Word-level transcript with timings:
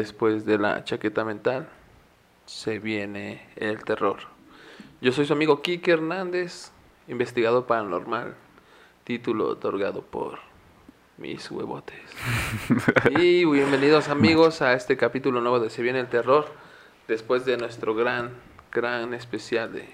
Después 0.00 0.46
de 0.46 0.56
la 0.56 0.82
chaqueta 0.82 1.26
mental 1.26 1.68
se 2.46 2.78
viene 2.78 3.46
el 3.56 3.84
terror. 3.84 4.20
Yo 5.02 5.12
soy 5.12 5.26
su 5.26 5.34
amigo 5.34 5.60
Kike 5.60 5.90
Hernández, 5.92 6.72
investigador 7.06 7.66
paranormal, 7.66 8.34
título 9.04 9.46
otorgado 9.48 10.00
por 10.00 10.38
mis 11.18 11.50
huevotes. 11.50 12.00
y 13.10 13.44
bienvenidos 13.44 14.08
amigos 14.08 14.62
a 14.62 14.72
este 14.72 14.96
capítulo 14.96 15.42
nuevo 15.42 15.60
de 15.60 15.68
Se 15.68 15.82
viene 15.82 16.00
el 16.00 16.08
terror, 16.08 16.46
después 17.06 17.44
de 17.44 17.58
nuestro 17.58 17.94
gran, 17.94 18.30
gran 18.72 19.12
especial 19.12 19.70
de, 19.70 19.86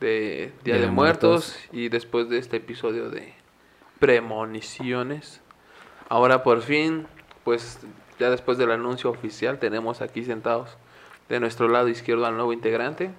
de 0.00 0.52
Día, 0.64 0.76
de, 0.76 0.88
Muertos 0.88 1.58
y 1.72 1.88
después 1.88 2.28
de 2.28 2.36
este 2.36 2.58
episodio 2.58 3.08
de 3.08 3.32
premoniciones. 4.00 5.40
Ahora 6.10 6.42
por 6.42 6.60
fin, 6.60 7.06
pues 7.42 7.78
ya 8.18 8.30
después 8.30 8.58
del 8.58 8.70
anuncio 8.70 9.10
oficial, 9.10 9.58
tenemos 9.58 10.00
aquí 10.00 10.24
sentados 10.24 10.76
de 11.28 11.40
nuestro 11.40 11.68
lado 11.68 11.88
izquierdo 11.88 12.26
al 12.26 12.34
nuevo 12.36 12.52
integrante. 12.52 13.10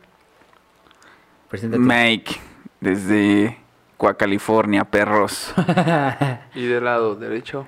Preséntate. 1.50 1.82
Mike, 1.82 2.36
desde 2.82 3.58
Cua, 3.98 4.16
California, 4.18 4.84
perros. 4.86 5.54
Y 6.56 6.66
del 6.66 6.84
lado 6.86 7.16
derecho, 7.16 7.68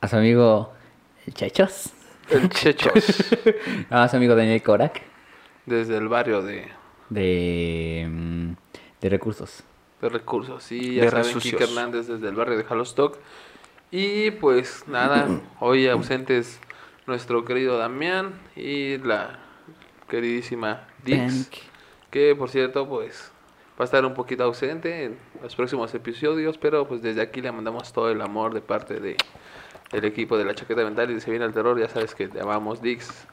A 0.00 0.08
su 0.08 0.16
amigo 0.16 0.72
el 1.26 1.34
Chechos. 1.34 1.92
el 2.30 2.48
Chechos, 2.48 3.34
A 3.90 4.08
su 4.08 4.16
amigo 4.16 4.34
Daniel 4.34 4.62
Korak. 4.62 5.02
desde 5.66 5.96
el 5.96 6.08
barrio 6.08 6.42
de, 6.42 6.66
De, 7.10 8.06
mm, 8.10 8.52
de 9.00 9.08
recursos. 9.08 9.62
de 10.00 10.08
recursos. 10.08 10.62
Sí, 10.62 10.94
ya 10.96 11.04
De 11.04 11.10
saben. 11.10 11.38
Kike 11.38 11.64
Hernández 11.64 12.06
desde 12.06 12.28
el 12.28 12.34
barrio 12.34 12.56
de 12.56 12.64
Halostock. 12.68 13.18
Y 13.90 14.32
pues 14.32 14.84
nada, 14.86 15.28
hoy 15.60 15.88
ausentes 15.88 16.60
nuestro 17.06 17.44
querido 17.44 17.78
Damián 17.78 18.34
y 18.54 18.98
la 18.98 19.38
queridísima 20.08 20.86
Dix. 21.04 21.50
Que 22.10 22.34
por 22.34 22.50
cierto, 22.50 22.88
pues 22.88 23.32
va 23.78 23.82
a 23.82 23.84
estar 23.84 24.04
un 24.04 24.14
poquito 24.14 24.44
ausente 24.44 25.04
en 25.04 25.18
los 25.42 25.54
próximos 25.56 25.94
episodios, 25.94 26.58
pero 26.58 26.86
pues 26.86 27.00
desde 27.00 27.22
aquí 27.22 27.40
le 27.40 27.50
mandamos 27.50 27.92
todo 27.92 28.10
el 28.10 28.20
amor 28.20 28.52
de 28.52 28.60
parte 28.60 29.00
de 29.00 29.16
del 29.92 30.04
equipo 30.04 30.36
de 30.36 30.44
la 30.44 30.54
chaqueta 30.54 30.84
mental 30.84 31.10
y 31.10 31.14
de 31.14 31.20
Se 31.20 31.30
viene 31.30 31.46
el 31.46 31.54
terror, 31.54 31.78
ya 31.80 31.88
sabes 31.88 32.14
que 32.14 32.28
te 32.28 32.40
amamos 32.40 32.82
Dix 32.82 33.26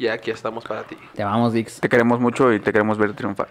y 0.00 0.08
aquí 0.08 0.30
estamos 0.30 0.64
para 0.64 0.82
ti. 0.84 0.96
Te 1.14 1.22
amamos, 1.22 1.52
Dix. 1.52 1.78
Te 1.78 1.88
queremos 1.88 2.18
mucho 2.20 2.52
y 2.52 2.58
te 2.58 2.72
queremos 2.72 2.96
ver 2.96 3.12
triunfar. 3.12 3.48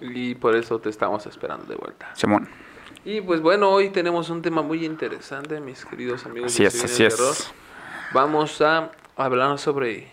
Y 0.00 0.36
por 0.36 0.54
eso 0.54 0.78
te 0.78 0.90
estamos 0.90 1.26
esperando 1.26 1.66
de 1.66 1.74
vuelta. 1.74 2.14
Simón. 2.14 2.48
Y 3.04 3.20
pues 3.20 3.40
bueno, 3.40 3.70
hoy 3.70 3.90
tenemos 3.90 4.28
un 4.30 4.42
tema 4.42 4.62
muy 4.62 4.84
interesante, 4.84 5.60
mis 5.60 5.84
queridos 5.84 6.26
amigos. 6.26 6.52
Así 6.52 6.62
de 6.62 6.68
es, 6.68 6.84
así 6.84 7.08
terror. 7.08 7.34
Vamos 8.12 8.60
a 8.60 8.90
hablar 9.16 9.58
sobre 9.58 10.08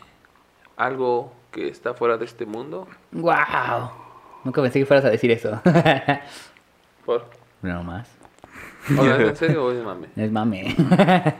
algo 0.77 1.33
que 1.51 1.67
está 1.67 1.93
fuera 1.93 2.17
de 2.17 2.25
este 2.25 2.45
mundo. 2.45 2.87
¡Wow! 3.11 3.91
Nunca 4.43 4.61
pensé 4.61 4.79
que 4.79 4.85
fueras 4.85 5.05
a 5.05 5.09
decir 5.09 5.31
eso. 5.31 5.59
Por... 7.05 7.25
no 7.61 7.83
más. 7.83 8.09
Hola, 8.97 9.17
¿En 9.17 9.35
serio 9.35 9.65
o 9.65 9.71
es 9.71 9.83
mame? 9.83 10.07
Es 10.15 10.31
mame. 10.31 10.75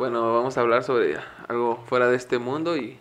Bueno, 0.00 0.32
vamos 0.32 0.56
a 0.56 0.62
hablar 0.62 0.82
sobre 0.82 1.18
algo 1.46 1.76
fuera 1.84 2.08
de 2.08 2.16
este 2.16 2.38
mundo 2.38 2.74
y 2.74 2.96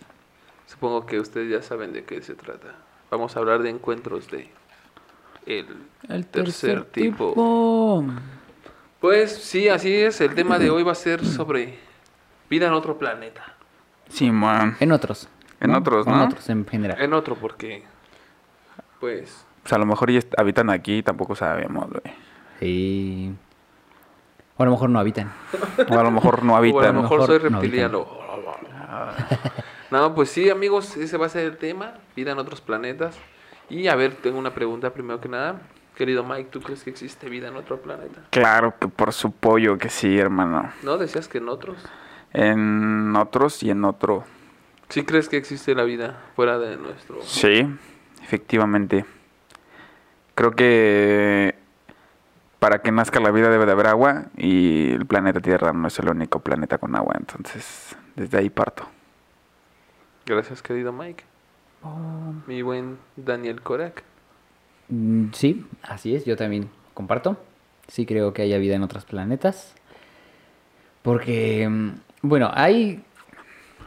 supongo 0.66 1.05
que 1.05 1.17
ustedes 1.17 1.50
ya 1.50 1.61
saben 1.61 1.94
de 1.94 2.03
qué 2.03 2.22
se 2.22 2.36
trata. 2.36 2.75
Vamos 3.10 3.37
a 3.37 3.39
hablar 3.39 3.64
de 3.64 3.70
encuentros 3.70 4.30
de 4.30 4.49
el, 5.58 5.67
El 6.08 6.26
tercer 6.27 6.83
tipo. 6.86 8.04
Pues 8.99 9.36
sí, 9.36 9.70
así 9.70 9.93
es. 9.93 10.21
El 10.21 10.36
tema 10.36 10.60
de 10.60 10.70
hoy 10.70 10.83
va 10.83 10.92
a 10.92 10.95
ser 10.95 11.26
sobre 11.26 11.80
vida 12.49 12.67
en 12.67 12.73
otro 12.73 12.98
planeta. 12.98 13.55
Simón. 14.10 14.76
En 14.80 14.92
otros. 14.92 15.27
En 15.60 15.76
otros, 15.76 16.08
¿no? 16.08 16.15
En 16.15 16.21
otros, 16.21 16.49
en 16.49 16.65
general. 16.65 17.02
En 17.02 17.14
otro 17.14 17.36
porque, 17.36 17.83
pues, 18.99 19.45
Pues 19.61 19.73
a 19.73 19.77
lo 19.77 19.86
mejor 19.86 20.10
ya 20.11 20.21
habitan 20.37 20.70
aquí, 20.70 21.04
tampoco 21.04 21.36
sabemos, 21.36 21.89
güey. 21.89 22.16
Sí. 22.60 23.36
O 24.58 24.64
a 24.64 24.66
lo 24.66 24.71
mejor 24.71 24.89
no 24.89 24.99
habitan. 24.99 25.31
O 25.89 25.99
a 25.99 26.04
lo 26.04 26.11
mejor 26.11 26.43
no 26.43 26.54
o 26.54 26.55
a 26.55 26.60
habitan. 26.60 26.95
lo 26.95 27.02
mejor 27.02 27.20
mejor 27.20 27.39
soy 27.42 27.49
no 27.49 27.60
reptiliano. 27.60 28.08
No, 29.92 30.14
pues 30.14 30.30
sí, 30.30 30.52
amigos, 30.52 30.98
ese 30.98 31.17
va 31.17 31.26
a 31.26 31.30
ser 31.30 31.45
el 31.45 31.58
tema, 31.58 31.95
vida 32.16 32.31
en 32.31 32.37
otros 32.37 32.61
planetas. 32.61 33.17
Y 33.69 33.87
a 33.87 33.95
ver, 33.95 34.15
tengo 34.15 34.39
una 34.39 34.53
pregunta 34.53 34.91
primero 34.91 35.21
que 35.21 35.30
nada. 35.30 35.61
Querido 35.95 36.23
Mike, 36.23 36.49
¿tú 36.52 36.61
crees 36.61 36.83
que 36.83 36.89
existe 36.89 37.30
vida 37.30 37.49
en 37.49 37.55
otro 37.55 37.81
planeta? 37.81 38.21
Claro 38.30 38.73
que 38.80 38.87
por 38.87 39.11
su 39.13 39.31
pollo 39.31 39.77
que 39.77 39.89
sí, 39.89 40.17
hermano. 40.17 40.71
¿No? 40.81 40.97
¿Decías 40.97 41.27
que 41.27 41.39
en 41.39 41.49
otros? 41.49 41.77
En 42.33 43.15
otros 43.15 43.61
y 43.63 43.69
en 43.69 43.83
otro. 43.83 44.23
¿Sí 44.87 45.03
crees 45.03 45.30
que 45.30 45.37
existe 45.37 45.75
la 45.75 45.83
vida 45.83 46.23
fuera 46.35 46.57
de 46.57 46.77
nuestro... 46.77 47.21
Sí, 47.21 47.67
efectivamente. 48.23 49.05
Creo 50.36 50.51
que 50.51 51.55
para 52.59 52.81
que 52.81 52.91
nazca 52.91 53.19
la 53.19 53.31
vida 53.31 53.49
debe 53.49 53.65
de 53.65 53.71
haber 53.73 53.87
agua 53.87 54.25
y 54.37 54.91
el 54.91 55.05
planeta 55.05 55.41
Tierra 55.41 55.73
no 55.73 55.87
es 55.87 55.99
el 55.99 56.09
único 56.09 56.39
planeta 56.39 56.77
con 56.77 56.95
agua, 56.95 57.15
entonces 57.17 57.95
desde 58.15 58.37
ahí 58.37 58.49
parto. 58.49 58.87
Gracias, 60.25 60.61
querido 60.61 60.93
Mike. 60.93 61.23
Mi 62.48 62.62
buen 62.62 62.98
Daniel 63.16 63.62
Korak. 63.62 64.04
Mm, 64.90 65.28
Sí, 65.34 65.66
así 65.84 66.16
es, 66.16 66.26
yo 66.26 66.36
también 66.36 66.70
comparto. 66.94 67.38
Sí 67.88 68.06
creo 68.06 68.34
que 68.34 68.42
haya 68.44 68.58
vida 68.58 68.76
en 68.76 68.84
otros 68.84 69.06
planetas. 69.06 69.76
Porque, 71.02 71.67
mm, 71.67 71.92
bueno, 72.23 72.52
hay, 72.54 73.02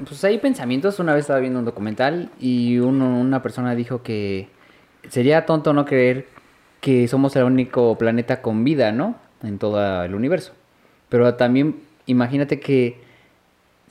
pues 0.06 0.22
hay 0.24 0.38
pensamientos. 0.38 0.98
Una 0.98 1.14
vez 1.14 1.22
estaba 1.22 1.40
viendo 1.40 1.58
un 1.58 1.64
documental 1.64 2.30
y 2.40 2.78
uno- 2.78 3.20
una 3.20 3.42
persona 3.42 3.74
dijo 3.74 4.02
que 4.02 4.48
sería 5.08 5.46
tonto 5.46 5.72
no 5.72 5.84
creer 5.84 6.26
que 6.80 7.06
somos 7.08 7.36
el 7.36 7.44
único 7.44 7.96
planeta 7.98 8.42
con 8.42 8.64
vida, 8.64 8.92
¿no? 8.92 9.16
En 9.42 9.58
todo 9.58 10.04
el 10.04 10.14
universo. 10.14 10.52
Pero 11.08 11.34
también 11.34 11.80
imagínate 12.06 12.58
que 12.60 13.00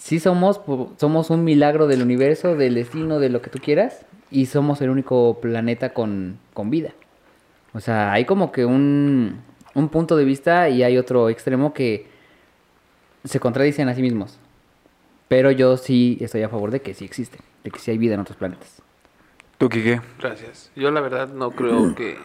sí 0.02 0.20
somos, 0.20 0.62
somos 0.98 1.30
un 1.30 1.44
milagro 1.44 1.86
del 1.86 2.02
universo, 2.02 2.56
del 2.56 2.74
destino, 2.74 3.20
de 3.20 3.30
lo 3.30 3.42
que 3.42 3.52
tú 3.52 3.60
quieras, 3.60 4.06
y 4.32 4.48
somos 4.48 4.82
el 4.82 4.90
único 4.90 5.40
planeta 5.40 5.94
con, 5.94 6.40
con 6.54 6.72
vida. 6.72 6.94
O 7.74 7.80
sea, 7.80 8.12
hay 8.12 8.26
como 8.26 8.52
que 8.52 8.66
un, 8.66 9.42
un 9.76 9.90
punto 9.90 10.18
de 10.18 10.26
vista 10.26 10.70
y 10.70 10.82
hay 10.82 10.98
otro 10.98 11.30
extremo 11.30 11.74
que 11.74 12.08
se 13.24 13.40
contradicen 13.40 13.90
a 13.90 13.94
sí 13.96 14.02
mismos. 14.02 14.40
Pero 15.28 15.52
yo 15.52 15.78
sí 15.78 16.18
estoy 16.20 16.42
a 16.42 16.50
favor 16.50 16.72
de 16.72 16.82
que 16.82 16.94
sí 16.94 17.06
existe, 17.06 17.38
de 17.64 17.72
que 17.72 17.80
sí 17.80 17.92
hay 17.92 17.98
vida 17.98 18.16
en 18.16 18.22
otros 18.22 18.38
planetas. 18.38 18.82
¿Tú, 19.60 19.70
Kike? 19.70 20.02
Gracias. 20.20 20.72
Yo 20.76 20.90
la 20.90 21.02
verdad 21.02 21.30
no 21.30 21.52
creo 21.52 21.94
que 21.96 22.18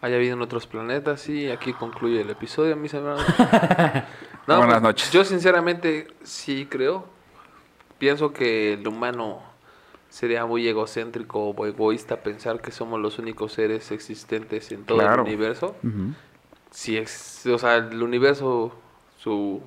haya 0.00 0.16
vida 0.18 0.32
en 0.32 0.42
otros 0.42 0.66
planetas 0.66 1.28
y 1.28 1.48
aquí 1.50 1.72
concluye 1.72 2.22
el 2.22 2.30
episodio, 2.30 2.74
mis 2.76 2.92
hermanos. 2.92 3.24
No, 4.46 4.58
Buenas 4.58 4.74
pues, 4.74 4.82
noches. 4.82 5.10
Yo 5.12 5.24
sinceramente 5.24 6.08
sí 6.22 6.66
creo. 6.70 7.06
Pienso 7.98 8.32
que 8.32 8.74
el 8.74 8.86
humano 8.86 9.42
sería 10.10 10.44
muy 10.46 10.66
egocéntrico 10.68 11.50
o 11.50 11.66
egoísta 11.66 12.22
pensar 12.22 12.60
que 12.60 12.70
somos 12.70 13.00
los 13.00 13.18
únicos 13.18 13.52
seres 13.52 13.90
existentes 13.90 14.70
en 14.72 14.84
todo 14.84 14.98
Claro. 14.98 15.22
el 15.22 15.28
universo. 15.28 15.74
Si 16.70 16.96
ex- 16.96 17.46
o 17.46 17.58
sea, 17.58 17.76
el 17.76 18.02
universo, 18.02 18.74
su... 19.18 19.62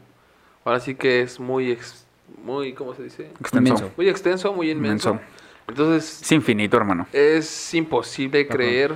Ahora 0.63 0.79
sí 0.79 0.95
que 0.95 1.21
es 1.21 1.39
muy, 1.39 1.71
ex- 1.71 2.05
muy, 2.43 2.73
¿cómo 2.73 2.93
se 2.93 3.03
dice? 3.03 3.31
Extenso. 3.39 3.91
Muy 3.97 4.09
extenso, 4.09 4.53
muy 4.53 4.69
inmenso. 4.69 5.09
Inmenso. 5.11 5.31
Entonces, 5.69 6.21
Es 6.21 6.31
infinito, 6.31 6.77
hermano. 6.77 7.07
es 7.13 7.73
imposible 7.73 8.47
creer 8.47 8.93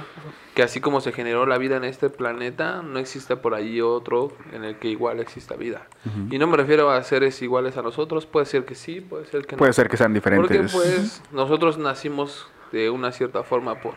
que 0.55 0.63
así 0.63 0.81
como 0.81 0.99
se 0.99 1.11
generó 1.13 1.45
la 1.45 1.57
vida 1.57 1.77
en 1.77 1.83
este 1.85 2.09
planeta, 2.09 2.81
no 2.81 2.99
exista 2.99 3.41
por 3.41 3.53
ahí 3.55 3.79
otro 3.79 4.33
en 4.51 4.63
el 4.65 4.75
que 4.77 4.89
igual 4.89 5.19
exista 5.21 5.55
vida. 5.55 5.87
Y 6.29 6.37
no 6.39 6.47
me 6.47 6.57
refiero 6.57 6.91
a 6.91 7.01
seres 7.03 7.41
iguales 7.41 7.77
a 7.77 7.81
nosotros, 7.81 8.25
puede 8.25 8.45
ser 8.45 8.65
que 8.65 8.75
sí, 8.75 8.99
puede 8.99 9.25
ser 9.27 9.45
que 9.45 9.55
no. 9.55 9.59
Puede 9.59 9.71
ser 9.73 9.87
que 9.89 9.95
sean 9.97 10.13
diferentes. 10.13 10.47
Porque 10.49 10.67
pues 10.71 11.21
nosotros 11.31 11.77
nacimos 11.77 12.47
de 12.73 12.89
una 12.89 13.11
cierta 13.13 13.43
forma 13.43 13.79
por 13.79 13.95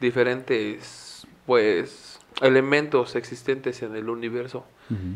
diferentes 0.00 1.26
pues 1.46 2.18
elementos 2.40 3.14
existentes 3.16 3.82
en 3.82 3.94
el 3.96 4.08
universo 4.08 4.64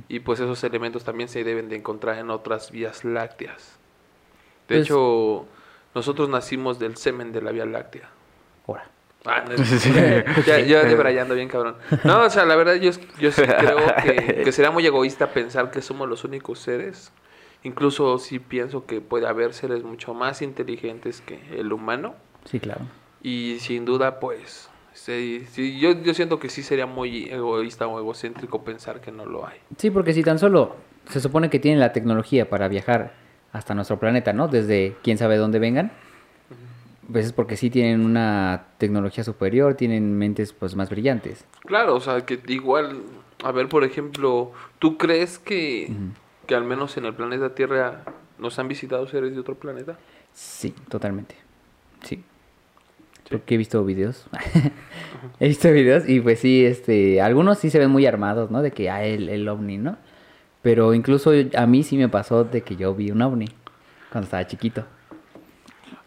y 0.09 0.21
pues 0.21 0.39
esos 0.39 0.63
elementos 0.63 1.03
también 1.03 1.29
se 1.29 1.43
deben 1.43 1.69
de 1.69 1.75
encontrar 1.75 2.19
en 2.19 2.31
otras 2.31 2.71
vías 2.71 3.05
lácteas. 3.05 3.77
De 4.69 4.77
Pues- 4.77 4.83
hecho, 4.87 5.47
nosotros 5.97 6.29
nacimos 6.29 6.79
del 6.79 6.97
semen 6.97 7.33
de 7.33 7.43
la 7.43 7.51
Vía 7.51 7.67
Láctea. 7.67 8.09
Ahora. 8.69 8.89
Ah, 9.27 9.45
ya, 10.47 10.61
ya 10.61 10.85
debrayando 10.85 11.35
bien, 11.35 11.49
cabrón. 11.49 11.77
No, 12.05 12.23
o 12.25 12.31
sea, 12.31 12.45
la 12.45 12.57
verdad 12.57 12.75
yo, 12.75 12.91
yo 13.19 13.33
sí 13.33 13.43
creo 13.43 13.79
que, 14.03 14.43
que 14.45 14.53
sería 14.53 14.71
muy 14.71 14.87
egoísta 14.87 15.29
pensar 15.33 15.71
que 15.71 15.81
somos 15.83 16.09
los 16.09 16.25
únicos 16.25 16.59
seres. 16.59 17.13
Incluso 17.63 18.19
sí 18.19 18.39
pienso 18.39 18.85
que 18.85 19.01
puede 19.01 19.27
haber 19.27 19.55
seres 19.55 19.83
mucho 19.83 20.13
más 20.13 20.43
inteligentes 20.43 21.23
que 21.23 21.41
el 21.59 21.73
humano. 21.73 22.15
Sí, 22.45 22.61
claro. 22.61 22.83
Y 23.23 23.57
sin 23.61 23.87
duda, 23.87 24.21
pues, 24.21 24.69
sí, 24.93 25.47
sí, 25.51 25.81
yo, 25.81 25.93
yo 26.03 26.13
siento 26.13 26.39
que 26.39 26.51
sí 26.51 26.63
sería 26.63 26.85
muy 26.85 27.31
egoísta 27.31 27.87
o 27.87 27.99
egocéntrico 27.99 28.65
pensar 28.65 29.01
que 29.01 29.11
no 29.11 29.25
lo 29.25 29.47
hay. 29.47 29.59
Sí, 29.79 29.91
porque 29.91 30.13
si 30.13 30.23
tan 30.23 30.39
solo 30.39 30.77
se 31.09 31.21
supone 31.21 31.49
que 31.49 31.59
tienen 31.59 31.81
la 31.81 31.93
tecnología 31.93 32.51
para 32.51 32.69
viajar 32.69 33.15
hasta 33.53 33.75
nuestro 33.75 33.99
planeta, 33.99 34.35
¿no? 34.35 34.49
Desde 34.49 34.97
quién 35.03 35.17
sabe 35.17 35.39
dónde 35.39 35.59
vengan. 35.59 35.93
Pues 37.11 37.27
es 37.27 37.33
porque 37.33 37.57
sí 37.57 37.71
tienen 37.71 38.05
una 38.05 38.67
tecnología 38.79 39.25
superior, 39.25 39.75
tienen 39.75 40.17
mentes 40.17 40.53
pues 40.53 40.75
más 40.75 40.91
brillantes. 40.91 41.45
Claro, 41.61 41.95
o 41.95 42.01
sea, 42.01 42.25
que 42.25 42.41
igual, 42.49 43.03
a 43.43 43.53
ver, 43.53 43.69
por 43.69 43.85
ejemplo, 43.85 44.53
¿tú 44.79 44.97
crees 44.97 45.39
que, 45.39 45.93
que 46.47 46.55
al 46.55 46.65
menos 46.65 46.97
en 46.97 47.05
el 47.05 47.15
planeta 47.15 47.55
Tierra 47.55 48.05
nos 48.39 48.59
han 48.59 48.69
visitado 48.69 49.07
seres 49.07 49.35
de 49.35 49.41
otro 49.41 49.55
planeta? 49.55 49.99
Sí, 50.33 50.75
totalmente. 50.89 51.37
Sí. 52.03 52.23
Porque 53.29 53.55
he 53.55 53.59
visto 53.59 53.85
videos. 53.85 54.27
he 55.41 55.49
visto 55.49 55.71
videos 55.71 56.09
y 56.09 56.21
pues 56.21 56.41
sí, 56.41 56.65
este, 56.65 57.21
algunos 57.21 57.59
sí 57.59 57.71
se 57.71 57.79
ven 57.79 57.91
muy 57.91 58.07
armados, 58.07 58.51
¿no? 58.51 58.63
De 58.63 58.71
que, 58.71 58.91
ah, 58.91 59.05
el, 59.05 59.29
el 59.29 59.49
ovni, 59.49 59.79
¿no? 59.79 59.97
Pero 60.63 60.95
incluso 60.95 61.33
a 61.57 61.67
mí 61.67 61.83
sí 61.83 61.97
me 61.99 62.09
pasó 62.09 62.45
de 62.45 62.63
que 62.63 62.77
yo 62.77 62.95
vi 62.95 63.11
un 63.11 63.21
ovni 63.21 63.49
cuando 64.11 64.25
estaba 64.25 64.47
chiquito. 64.47 64.85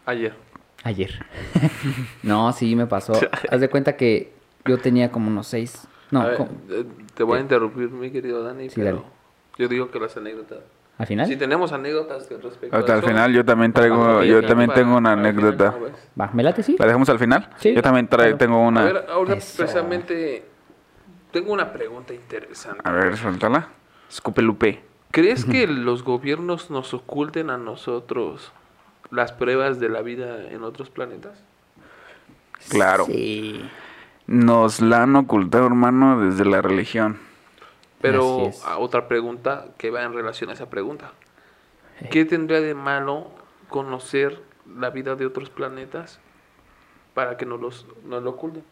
Ayer. 0.04 0.47
Ayer. 0.84 1.24
no, 2.22 2.52
sí 2.52 2.76
me 2.76 2.86
pasó. 2.86 3.12
Haz 3.50 3.60
de 3.60 3.68
cuenta 3.68 3.96
que 3.96 4.32
yo 4.64 4.78
tenía 4.78 5.10
como 5.10 5.28
unos 5.28 5.46
seis. 5.46 5.86
No, 6.10 6.22
A 6.22 6.26
ver, 6.26 6.40
eh, 6.70 6.84
te 7.14 7.22
voy 7.22 7.36
a 7.36 7.38
eh, 7.38 7.42
interrumpir, 7.42 7.90
mi 7.90 8.10
querido 8.10 8.42
Dani, 8.42 8.70
Sí, 8.70 8.76
pero 8.80 8.96
dale. 8.96 9.08
yo 9.58 9.68
digo 9.68 9.90
que 9.90 10.00
las 10.00 10.16
anécdotas. 10.16 10.58
al 10.96 11.06
final. 11.06 11.26
Si 11.26 11.36
tenemos 11.36 11.72
anécdotas 11.72 12.26
que 12.26 12.36
respecto 12.38 12.74
Hasta 12.76 12.92
a 12.92 12.94
al 12.96 13.00
eso, 13.00 13.08
final 13.08 13.32
yo 13.32 13.44
también 13.44 13.72
traigo, 13.72 14.18
a 14.20 14.24
yo 14.24 14.40
también 14.46 14.68
para- 14.68 14.80
tengo 14.80 14.96
una 14.96 15.10
final, 15.14 15.26
anécdota. 15.26 15.72
¿cómo 15.72 15.84
ves? 15.84 16.08
Va, 16.18 16.30
¿me 16.32 16.42
late? 16.42 16.62
Sí. 16.62 16.76
¿La 16.78 16.86
dejamos 16.86 17.08
al 17.10 17.18
final? 17.18 17.50
Sí, 17.56 17.74
Yo 17.74 17.82
también 17.82 18.08
traigo, 18.08 18.38
claro. 18.38 18.52
tengo 18.52 18.64
A 18.64 18.68
una. 18.68 18.84
ver, 18.84 19.06
ahora 19.10 19.34
Eso. 19.34 19.58
precisamente 19.58 20.44
tengo 21.30 21.52
una 21.52 21.72
pregunta 21.72 22.14
interesante. 22.14 22.80
A 22.84 22.90
ver, 22.92 23.16
suéltala. 23.16 23.68
Escupe 24.08 24.40
Lupe. 24.40 24.82
¿Crees 25.10 25.44
que 25.44 25.66
los 25.66 26.02
gobiernos 26.04 26.70
nos 26.70 26.92
oculten 26.94 27.50
a 27.50 27.56
nosotros 27.58 28.52
las 29.10 29.32
pruebas 29.32 29.80
de 29.80 29.88
la 29.88 30.02
vida 30.02 30.50
en 30.50 30.62
otros 30.62 30.90
planetas? 30.90 31.38
Claro. 32.68 33.06
Sí. 33.06 33.68
Nos 34.26 34.80
la 34.80 35.04
han 35.04 35.16
ocultado, 35.16 35.66
hermano, 35.66 36.20
desde 36.20 36.44
la 36.44 36.60
religión. 36.60 37.18
Pero 38.00 38.50
a 38.64 38.78
otra 38.78 39.08
pregunta 39.08 39.68
que 39.78 39.90
va 39.90 40.02
en 40.02 40.12
relación 40.12 40.50
a 40.50 40.52
esa 40.52 40.70
pregunta. 40.70 41.12
¿Qué 42.10 42.24
tendría 42.24 42.60
de 42.60 42.74
malo 42.74 43.30
conocer 43.68 44.40
la 44.78 44.90
vida 44.90 45.16
de 45.16 45.26
otros 45.26 45.50
planetas 45.50 46.20
para 47.14 47.36
que 47.36 47.46
nos, 47.46 47.60
los, 47.60 47.86
nos 48.04 48.22
lo 48.22 48.30
oculten? 48.30 48.62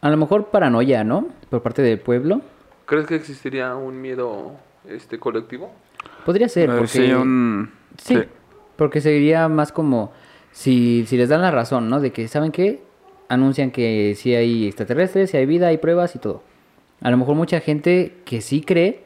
A 0.00 0.08
lo 0.08 0.16
mejor 0.16 0.46
paranoia, 0.46 1.04
¿no? 1.04 1.28
Por 1.50 1.62
parte 1.62 1.82
del 1.82 1.98
pueblo. 1.98 2.40
¿Crees 2.86 3.06
que 3.06 3.16
existiría 3.16 3.74
un 3.74 4.00
miedo 4.00 4.52
este 4.88 5.18
colectivo? 5.18 5.70
Podría 6.24 6.48
ser, 6.48 6.70
porque... 6.70 6.86
sí, 6.86 7.12
un... 7.12 7.70
Sí, 7.98 8.16
sí. 8.16 8.24
Porque 8.80 9.02
sería 9.02 9.46
más 9.50 9.72
como 9.72 10.10
si, 10.52 11.04
si 11.06 11.18
les 11.18 11.28
dan 11.28 11.42
la 11.42 11.50
razón, 11.50 11.90
¿no? 11.90 12.00
De 12.00 12.12
que, 12.12 12.28
¿saben 12.28 12.50
qué? 12.50 12.82
Anuncian 13.28 13.72
que 13.72 14.14
sí 14.16 14.34
hay 14.34 14.68
extraterrestres, 14.68 15.30
sí 15.32 15.36
hay 15.36 15.44
vida, 15.44 15.66
hay 15.66 15.76
pruebas 15.76 16.16
y 16.16 16.18
todo. 16.18 16.42
A 17.02 17.10
lo 17.10 17.18
mejor 17.18 17.34
mucha 17.34 17.60
gente 17.60 18.16
que 18.24 18.40
sí 18.40 18.62
cree, 18.62 19.04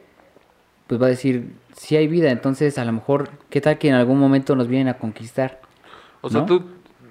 pues 0.86 1.02
va 1.02 1.06
a 1.06 1.08
decir, 1.08 1.54
sí 1.76 1.96
hay 1.96 2.06
vida, 2.06 2.30
entonces 2.30 2.78
a 2.78 2.84
lo 2.84 2.92
mejor, 2.92 3.30
¿qué 3.50 3.60
tal 3.60 3.76
que 3.78 3.88
en 3.88 3.94
algún 3.94 4.20
momento 4.20 4.54
nos 4.54 4.68
vienen 4.68 4.86
a 4.86 4.98
conquistar? 4.98 5.60
O 6.20 6.30
sea, 6.30 6.42
¿No? 6.42 6.46
tú, 6.46 6.64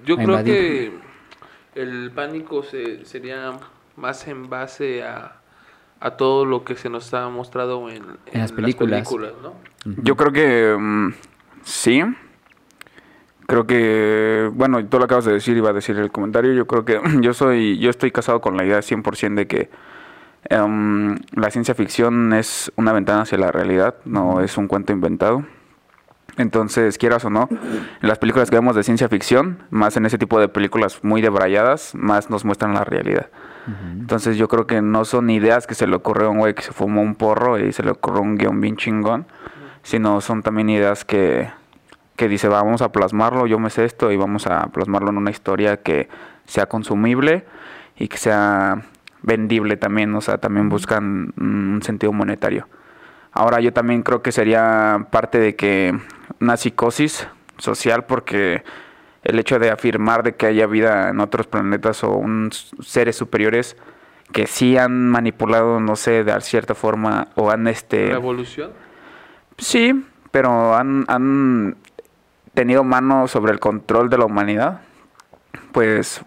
yo 0.06 0.14
A 0.14 0.18
creo 0.20 0.30
invadir. 0.30 0.54
que 0.54 1.82
el 1.82 2.12
pánico 2.12 2.64
se, 2.64 3.04
sería 3.04 3.52
más 3.98 4.26
en 4.30 4.50
base 4.50 5.04
a, 5.04 5.36
a 6.00 6.12
todo 6.12 6.46
lo 6.46 6.64
que 6.64 6.76
se 6.76 6.90
nos 6.90 7.14
ha 7.14 7.28
mostrado 7.28 7.90
en, 7.90 8.06
En 8.32 8.40
las 8.40 8.54
películas. 8.54 9.12
¿no? 9.12 9.54
Yo 10.02 10.16
creo 10.16 10.32
que 10.32 10.78
mm, 10.80 11.14
sí. 11.64 12.04
Creo 13.54 13.68
que, 13.68 14.50
bueno, 14.56 14.84
tú 14.84 14.98
lo 14.98 15.06
acabas 15.06 15.26
de 15.26 15.34
decir, 15.34 15.56
iba 15.56 15.70
a 15.70 15.74
decir 15.74 15.96
el 16.00 16.10
comentario. 16.10 16.54
Yo 16.54 16.66
creo 16.66 16.86
que 16.86 17.00
yo 17.22 17.36
soy, 17.36 17.78
yo 17.78 17.92
estoy 17.92 18.10
casado 18.10 18.42
con 18.42 18.58
la 18.58 18.66
idea 18.66 18.80
100% 18.80 19.36
de 19.36 19.46
que 19.46 19.70
em, 20.50 21.20
la 21.36 21.52
ciencia 21.52 21.76
ficción 21.76 22.34
es 22.34 22.72
una 22.78 22.94
ventana 22.94 23.22
hacia 23.22 23.38
la 23.38 23.52
realidad, 23.52 23.94
no 24.06 24.42
es 24.42 24.58
un 24.58 24.68
cuento 24.68 24.92
inventado. 24.92 25.46
Entonces, 26.38 26.98
quieras 26.98 27.26
o 27.26 27.30
no, 27.30 27.48
en 27.52 28.10
las 28.10 28.18
películas 28.18 28.50
que 28.50 28.56
vemos 28.56 28.76
de 28.76 28.82
ciencia 28.82 29.08
ficción, 29.08 29.60
más 29.70 29.98
en 29.98 30.08
ese 30.08 30.18
tipo 30.18 30.40
de 30.40 30.48
películas 30.48 31.04
muy 31.04 31.22
debrayadas, 31.22 31.94
más 31.94 32.32
nos 32.32 32.46
muestran 32.46 32.74
la 32.74 32.84
realidad. 32.84 33.30
Entonces 34.00 34.36
yo 34.36 34.48
creo 34.48 34.66
que 34.66 34.82
no 34.82 35.06
son 35.06 35.30
ideas 35.30 35.68
que 35.68 35.76
se 35.76 35.86
le 35.86 35.96
ocurrió 35.96 36.30
a 36.30 36.32
un 36.32 36.40
güey 36.40 36.56
que 36.56 36.64
se 36.64 36.72
fumó 36.72 37.04
un 37.04 37.14
porro 37.14 37.60
y 37.60 37.72
se 37.72 37.84
le 37.84 37.92
ocurrió 37.92 38.24
un 38.24 38.36
guion 38.36 38.60
bien 38.60 38.78
chingón, 38.78 39.28
sino 39.84 40.22
son 40.22 40.42
también 40.42 40.72
ideas 40.72 41.06
que, 41.06 41.50
que 42.16 42.28
dice, 42.28 42.48
vamos 42.48 42.82
a 42.82 42.92
plasmarlo, 42.92 43.48
yo 43.48 43.60
me 43.60 43.70
sé 43.70 43.86
esto 43.86 44.12
y 44.12 44.18
vamos 44.18 44.48
a 44.48 44.68
plasmarlo 44.68 45.10
en 45.10 45.18
una 45.18 45.32
historia 45.32 45.78
que 45.78 46.10
sea 46.46 46.68
consumible 46.68 47.46
y 47.98 48.08
que 48.08 48.18
sea 48.18 48.84
vendible 49.22 49.78
también, 49.78 50.14
o 50.16 50.22
sea, 50.22 50.38
también 50.38 50.70
buscan 50.70 51.34
un 51.38 51.82
sentido 51.84 52.14
monetario. 52.14 52.68
Ahora 53.32 53.60
yo 53.62 53.74
también 53.74 54.04
creo 54.04 54.22
que 54.22 54.32
sería 54.32 55.08
parte 55.10 55.40
de 55.40 55.56
que 55.56 55.98
una 56.40 56.58
psicosis 56.58 57.28
social 57.58 58.06
porque 58.06 58.64
el 59.24 59.40
hecho 59.40 59.58
de 59.58 59.72
afirmar 59.72 60.22
de 60.24 60.36
que 60.36 60.46
haya 60.46 60.68
vida 60.68 61.10
en 61.10 61.20
otros 61.20 61.48
planetas 61.48 62.04
o 62.04 62.12
un, 62.12 62.52
seres 62.52 63.16
superiores 63.16 63.78
que 64.32 64.48
sí 64.48 64.78
han 64.78 65.10
manipulado, 65.10 65.80
no 65.80 65.96
sé, 65.96 66.24
de 66.24 66.42
cierta 66.42 66.76
forma 66.76 67.30
o 67.36 67.50
han 67.50 67.68
este 67.68 68.10
La 68.10 68.16
evolución. 68.16 68.72
sí, 69.58 70.06
pero 70.32 70.76
han, 70.76 71.06
han 71.08 71.76
tenido 72.54 72.84
mano 72.84 73.28
sobre 73.28 73.52
el 73.52 73.60
control 73.60 74.10
de 74.10 74.18
la 74.18 74.26
humanidad, 74.26 74.82
pues 75.72 76.22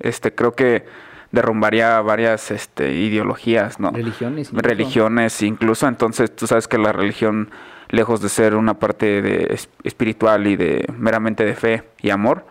este 0.00 0.34
creo 0.34 0.54
que 0.54 0.84
derrumbaría 1.30 2.00
varias 2.02 2.50
este 2.50 2.92
ideologías, 2.92 3.80
¿no? 3.80 3.90
Religiones. 3.90 4.48
incluso. 4.48 4.68
religiones 4.68 5.42
incluso 5.42 5.88
entonces 5.88 6.34
tú 6.34 6.46
sabes 6.46 6.68
que 6.68 6.76
la 6.78 6.92
religión 6.92 7.50
lejos 7.88 8.20
de 8.20 8.28
ser 8.28 8.54
una 8.54 8.74
parte 8.74 9.22
de 9.22 9.46
es- 9.54 9.70
espiritual 9.82 10.46
y 10.46 10.56
de 10.56 10.84
meramente 10.98 11.44
de 11.44 11.54
fe 11.54 11.84
y 12.02 12.10
amor 12.10 12.44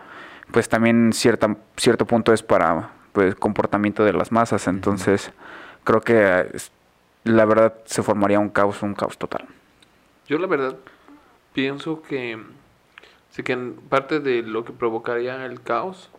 pues 0.50 0.68
también 0.68 1.12
cierta 1.12 1.56
cierto 1.76 2.06
punto 2.06 2.32
es 2.32 2.42
para 2.42 2.90
pues 3.12 3.34
comportamiento 3.36 4.04
de 4.04 4.12
las 4.14 4.32
masas 4.32 4.66
entonces 4.66 5.30
creo 5.84 6.00
que 6.00 6.46
la 7.24 7.44
verdad 7.44 7.74
se 7.84 8.02
formaría 8.02 8.40
un 8.40 8.48
caos 8.48 8.82
un 8.82 8.94
caos 8.94 9.16
total 9.16 9.44
Yo 10.26 10.38
la 10.38 10.48
verdad 10.48 10.76
pienso 11.52 12.02
que, 12.02 12.36
sí 13.32 13.42
que 13.42 13.52
en 13.54 13.74
parte 13.74 14.20
de 14.20 14.42
lo 14.42 14.64
que 14.64 14.72
provocaría 14.72 15.44
el 15.44 15.60
caos 15.60 16.10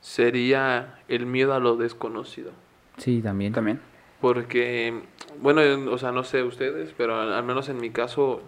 sería 0.00 0.98
el 1.08 1.24
miedo 1.26 1.54
a 1.54 1.60
lo 1.60 1.76
desconocido. 1.76 2.52
Sí, 2.98 3.22
también. 3.22 3.52
también 3.52 3.80
Porque, 4.20 5.02
bueno, 5.40 5.62
en- 5.62 5.88
o 5.88 5.96
sea, 5.96 6.12
no 6.12 6.24
sé 6.24 6.42
ustedes, 6.42 6.92
pero 6.96 7.18
al, 7.18 7.32
al 7.32 7.44
menos 7.44 7.68
en 7.70 7.78
mi 7.78 7.90
caso, 7.90 8.42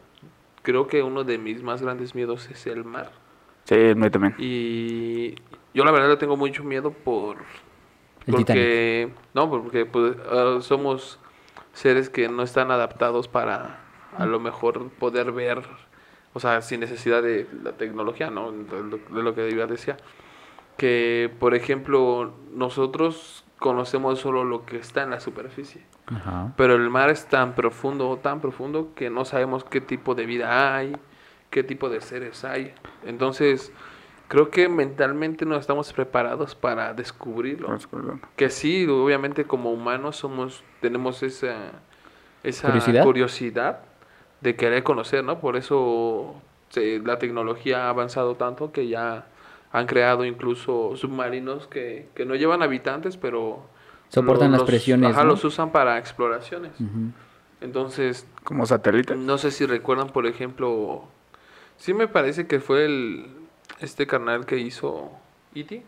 creo 0.63 0.87
que 0.87 1.03
uno 1.03 1.25
de 1.25 1.39
mis 1.39 1.63
más 1.63 1.81
grandes 1.83 2.15
miedos 2.15 2.51
es 2.51 2.67
el 2.67 2.85
mar. 2.85 3.11
sí 3.65 3.75
a 3.91 3.95
mí 3.95 4.11
también 4.11 4.35
Y 4.39 5.37
yo 5.73 5.85
la 5.85 5.91
verdad 5.93 6.11
le 6.11 6.17
tengo 6.19 6.37
mucho 6.37 6.65
miedo 6.65 6.91
por... 6.93 7.39
El 8.27 8.35
porque, 8.35 9.13
no, 9.35 9.51
porque 9.51 9.87
pues, 9.87 10.15
ah, 10.31 10.59
somos 10.61 11.19
seres 11.73 12.09
que 12.11 12.29
no 12.29 12.43
están 12.43 12.71
adaptados 12.71 13.27
para 13.29 13.81
a 14.17 14.27
lo 14.27 14.39
mejor 14.39 14.91
poder 14.91 15.33
ver, 15.33 15.63
o 16.35 16.41
sea, 16.41 16.63
sin 16.63 16.81
necesidad 16.81 17.23
de 17.23 17.47
la 17.63 17.73
tecnología, 17.73 18.31
¿no? 18.31 18.53
De 18.53 19.23
lo, 19.23 19.35
que 19.35 19.55
yo 19.55 19.67
decía. 19.67 19.97
Que, 20.77 21.31
por 21.39 21.55
ejemplo, 21.55 22.35
nosotros 22.53 23.45
conocemos 23.59 24.19
solo 24.19 24.45
lo 24.45 24.65
que 24.65 24.79
está 24.79 25.03
en 25.03 25.11
la 25.11 25.21
superficie. 25.21 25.83
Ajá. 26.07 26.53
Pero 26.57 26.75
el 26.75 26.89
mar 26.91 27.11
es 27.11 27.27
tan 27.27 27.55
profundo, 27.55 28.19
tan 28.23 28.41
profundo, 28.41 28.93
que 28.95 29.11
no 29.11 29.25
sabemos 29.25 29.65
qué 29.65 29.81
tipo 29.81 30.15
de 30.15 30.27
vida 30.27 30.75
hay, 30.75 30.97
qué 31.51 31.63
tipo 31.63 31.91
de 31.91 32.01
seres 32.01 32.45
hay. 32.45 32.75
Entonces, 33.05 33.73
creo 34.29 34.51
que 34.51 34.69
mentalmente 34.71 35.45
no 35.45 35.57
estamos 35.57 35.93
preparados 35.93 36.55
para 36.55 36.95
descubrirlo. 36.95 37.77
Que 38.37 38.49
sí, 38.49 38.87
obviamente 38.87 39.45
como 39.45 39.71
humanos 39.71 40.17
somos, 40.17 40.65
tenemos 40.81 41.23
esa, 41.23 41.73
esa 42.43 42.69
¿Curiosidad? 42.69 43.05
curiosidad 43.05 43.92
de 44.43 44.57
querer 44.57 44.83
conocer, 44.83 45.25
¿no? 45.25 45.39
Por 45.41 45.57
eso 45.57 46.35
se- 46.71 46.99
la 46.99 47.19
tecnología 47.19 47.87
ha 47.87 47.89
avanzado 47.91 48.35
tanto 48.35 48.73
que 48.73 48.89
ya 48.89 49.27
han 49.73 49.87
creado 49.87 50.25
incluso 50.25 50.97
submarinos 50.97 51.67
que, 51.67 52.09
que 52.15 52.25
no 52.27 52.35
llevan 52.35 52.63
habitantes, 52.63 53.17
pero 53.17 53.65
Soportan 54.11 54.49
lo- 54.49 54.53
las 54.53 54.61
los- 54.63 54.69
presiones, 54.71 55.11
Ajá, 55.13 55.23
¿no? 55.25 55.31
los 55.31 55.45
usan 55.45 55.71
para 55.73 55.97
exploraciones. 55.99 56.73
Entonces, 57.61 58.27
como 58.45 58.67
satélite 58.67 59.15
no 59.15 59.39
sé 59.39 59.51
si 59.51 59.67
recuerdan, 59.67 60.09
por 60.09 60.27
ejemplo, 60.27 61.05
sí 61.77 61.95
me 61.95 62.09
parece 62.09 62.47
que 62.47 62.61
fue 62.61 62.85
el 62.85 63.27
este 63.81 64.07
carnal 64.07 64.45
que 64.47 64.59
hizo 64.59 65.11
E.T. 65.55 65.83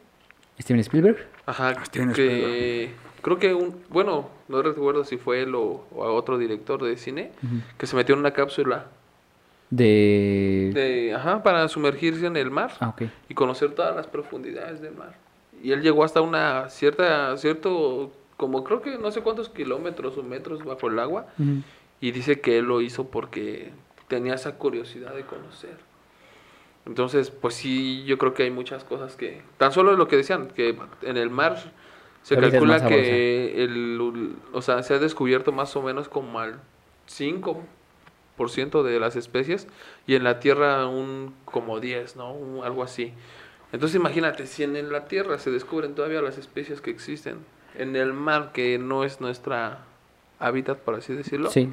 Steven 0.61 0.81
Spielberg. 0.81 1.19
Ajá, 1.47 1.85
Steven 1.85 2.13
que 2.13 2.91
creo 3.23 3.39
que 3.39 3.55
un, 3.55 3.83
bueno, 3.89 4.29
no 4.49 4.63
recuerdo 4.63 5.05
si 5.05 5.17
fue 5.17 5.43
él 5.43 5.55
o, 5.55 5.87
o 5.95 6.05
a 6.05 6.13
otro 6.13 6.39
director 6.39 6.83
de 6.83 6.97
cine, 6.97 7.33
que 7.79 7.87
se 7.87 7.97
metió 7.97 8.15
en 8.15 8.21
una 8.21 8.33
cápsula 8.33 8.87
De... 9.71 10.71
de, 10.75 11.15
ajá, 11.15 11.43
para 11.43 11.67
sumergirse 11.69 12.27
en 12.27 12.37
el 12.37 12.51
mar 12.51 12.73
Ah, 12.81 12.95
y 13.29 13.35
conocer 13.35 13.73
todas 13.73 13.97
las 13.97 14.07
profundidades 14.07 14.81
del 14.81 14.95
mar. 14.95 15.15
Y 15.63 15.73
él 15.73 15.83
llegó 15.83 16.05
hasta 16.05 16.21
una 16.21 16.69
cierta, 16.69 17.37
cierto, 17.39 18.13
como 18.37 18.63
creo 18.65 18.83
que 18.83 18.99
no 18.99 19.11
sé 19.11 19.23
cuántos 19.23 19.49
kilómetros 19.49 20.19
o 20.19 20.23
metros 20.23 20.63
bajo 20.65 20.89
el 20.89 20.99
agua. 20.99 21.27
Y 22.01 22.11
dice 22.11 22.41
que 22.41 22.59
él 22.59 22.67
lo 22.67 22.83
hizo 22.83 23.07
porque 23.09 23.73
tenía 24.09 24.35
esa 24.35 24.57
curiosidad 24.57 25.15
de 25.15 25.23
conocer. 25.23 25.77
Entonces, 26.87 27.31
pues 27.31 27.55
sí, 27.55 28.05
yo 28.05 28.19
creo 28.19 28.35
que 28.35 28.43
hay 28.45 28.51
muchas 28.51 28.85
cosas 28.85 29.17
que... 29.17 29.41
Tan 29.57 29.73
solo 29.73 29.97
lo 29.97 30.07
que 30.09 30.17
decían, 30.17 30.49
que 30.49 30.77
en 31.03 31.17
el 31.17 31.31
mar 31.31 31.73
se 32.23 32.35
calcula 32.51 32.75
que 32.89 33.65
el... 33.65 34.37
O 34.53 34.61
sea, 34.63 34.83
se 34.83 34.95
ha 34.95 34.99
descubierto 34.99 35.51
más 35.53 35.75
o 35.77 35.83
menos 35.83 36.09
como 36.09 36.39
al 36.41 36.61
5% 38.39 38.83
de 38.83 39.01
las 39.01 39.17
especies 39.17 39.69
y 40.07 40.15
en 40.15 40.25
la 40.25 40.41
Tierra 40.41 40.87
un 40.87 41.35
como 41.45 41.81
10, 41.81 42.17
¿no? 42.17 42.33
Un- 42.33 42.65
algo 42.65 42.83
así. 42.83 43.13
Entonces 43.73 43.97
imagínate, 43.97 44.47
si 44.47 44.63
en, 44.63 44.77
en 44.77 44.93
la 44.93 45.07
Tierra 45.07 45.39
se 45.39 45.51
descubren 45.51 45.95
todavía 45.95 46.21
las 46.23 46.39
especies 46.39 46.81
que 46.81 46.91
existen, 46.91 47.39
en 47.77 47.97
el 47.97 48.13
mar 48.13 48.53
que 48.53 48.79
no 48.79 49.05
es 49.05 49.21
nuestra 49.21 49.79
hábitat, 50.39 50.79
por 50.79 50.95
así 50.97 51.13
decirlo, 51.15 51.51
Sí. 51.51 51.73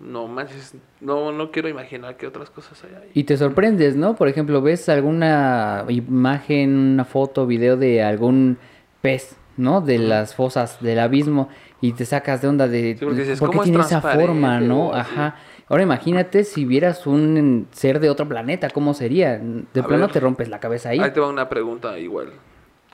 No 0.00 0.28
manches, 0.28 0.74
no, 1.00 1.32
no 1.32 1.50
quiero 1.50 1.68
imaginar 1.68 2.16
qué 2.16 2.26
otras 2.26 2.50
cosas 2.50 2.82
hay 2.84 2.94
ahí. 2.94 3.10
Y 3.14 3.24
te 3.24 3.36
sorprendes, 3.36 3.96
¿no? 3.96 4.14
Por 4.14 4.28
ejemplo, 4.28 4.62
ves 4.62 4.88
alguna 4.88 5.84
imagen, 5.88 6.76
una 6.76 7.04
foto, 7.04 7.46
video 7.46 7.76
de 7.76 8.02
algún 8.02 8.58
pez, 9.02 9.36
¿no? 9.56 9.80
De 9.80 9.98
las 9.98 10.34
fosas 10.34 10.80
del 10.80 11.00
abismo 11.00 11.48
y 11.80 11.92
te 11.92 12.04
sacas 12.04 12.42
de 12.42 12.48
onda 12.48 12.68
de 12.68 12.96
Sí, 12.98 13.04
porque 13.04 13.20
dices, 13.22 13.40
¿por 13.40 13.50
qué 13.50 13.56
¿cómo 13.56 13.62
es 13.64 13.70
tiene 13.70 13.84
esa 13.84 14.00
forma, 14.00 14.60
no? 14.60 14.94
Ajá. 14.94 15.36
Ahora 15.68 15.82
imagínate 15.82 16.44
si 16.44 16.64
vieras 16.64 17.06
un 17.06 17.66
ser 17.72 18.00
de 18.00 18.08
otro 18.08 18.26
planeta, 18.28 18.70
¿cómo 18.70 18.94
sería? 18.94 19.38
De 19.38 19.80
A 19.80 19.86
plano 19.86 20.04
ver. 20.06 20.12
te 20.12 20.20
rompes 20.20 20.48
la 20.48 20.60
cabeza 20.60 20.90
ahí. 20.90 21.00
Ahí 21.00 21.10
te 21.12 21.20
va 21.20 21.28
una 21.28 21.48
pregunta 21.48 21.98
igual 21.98 22.32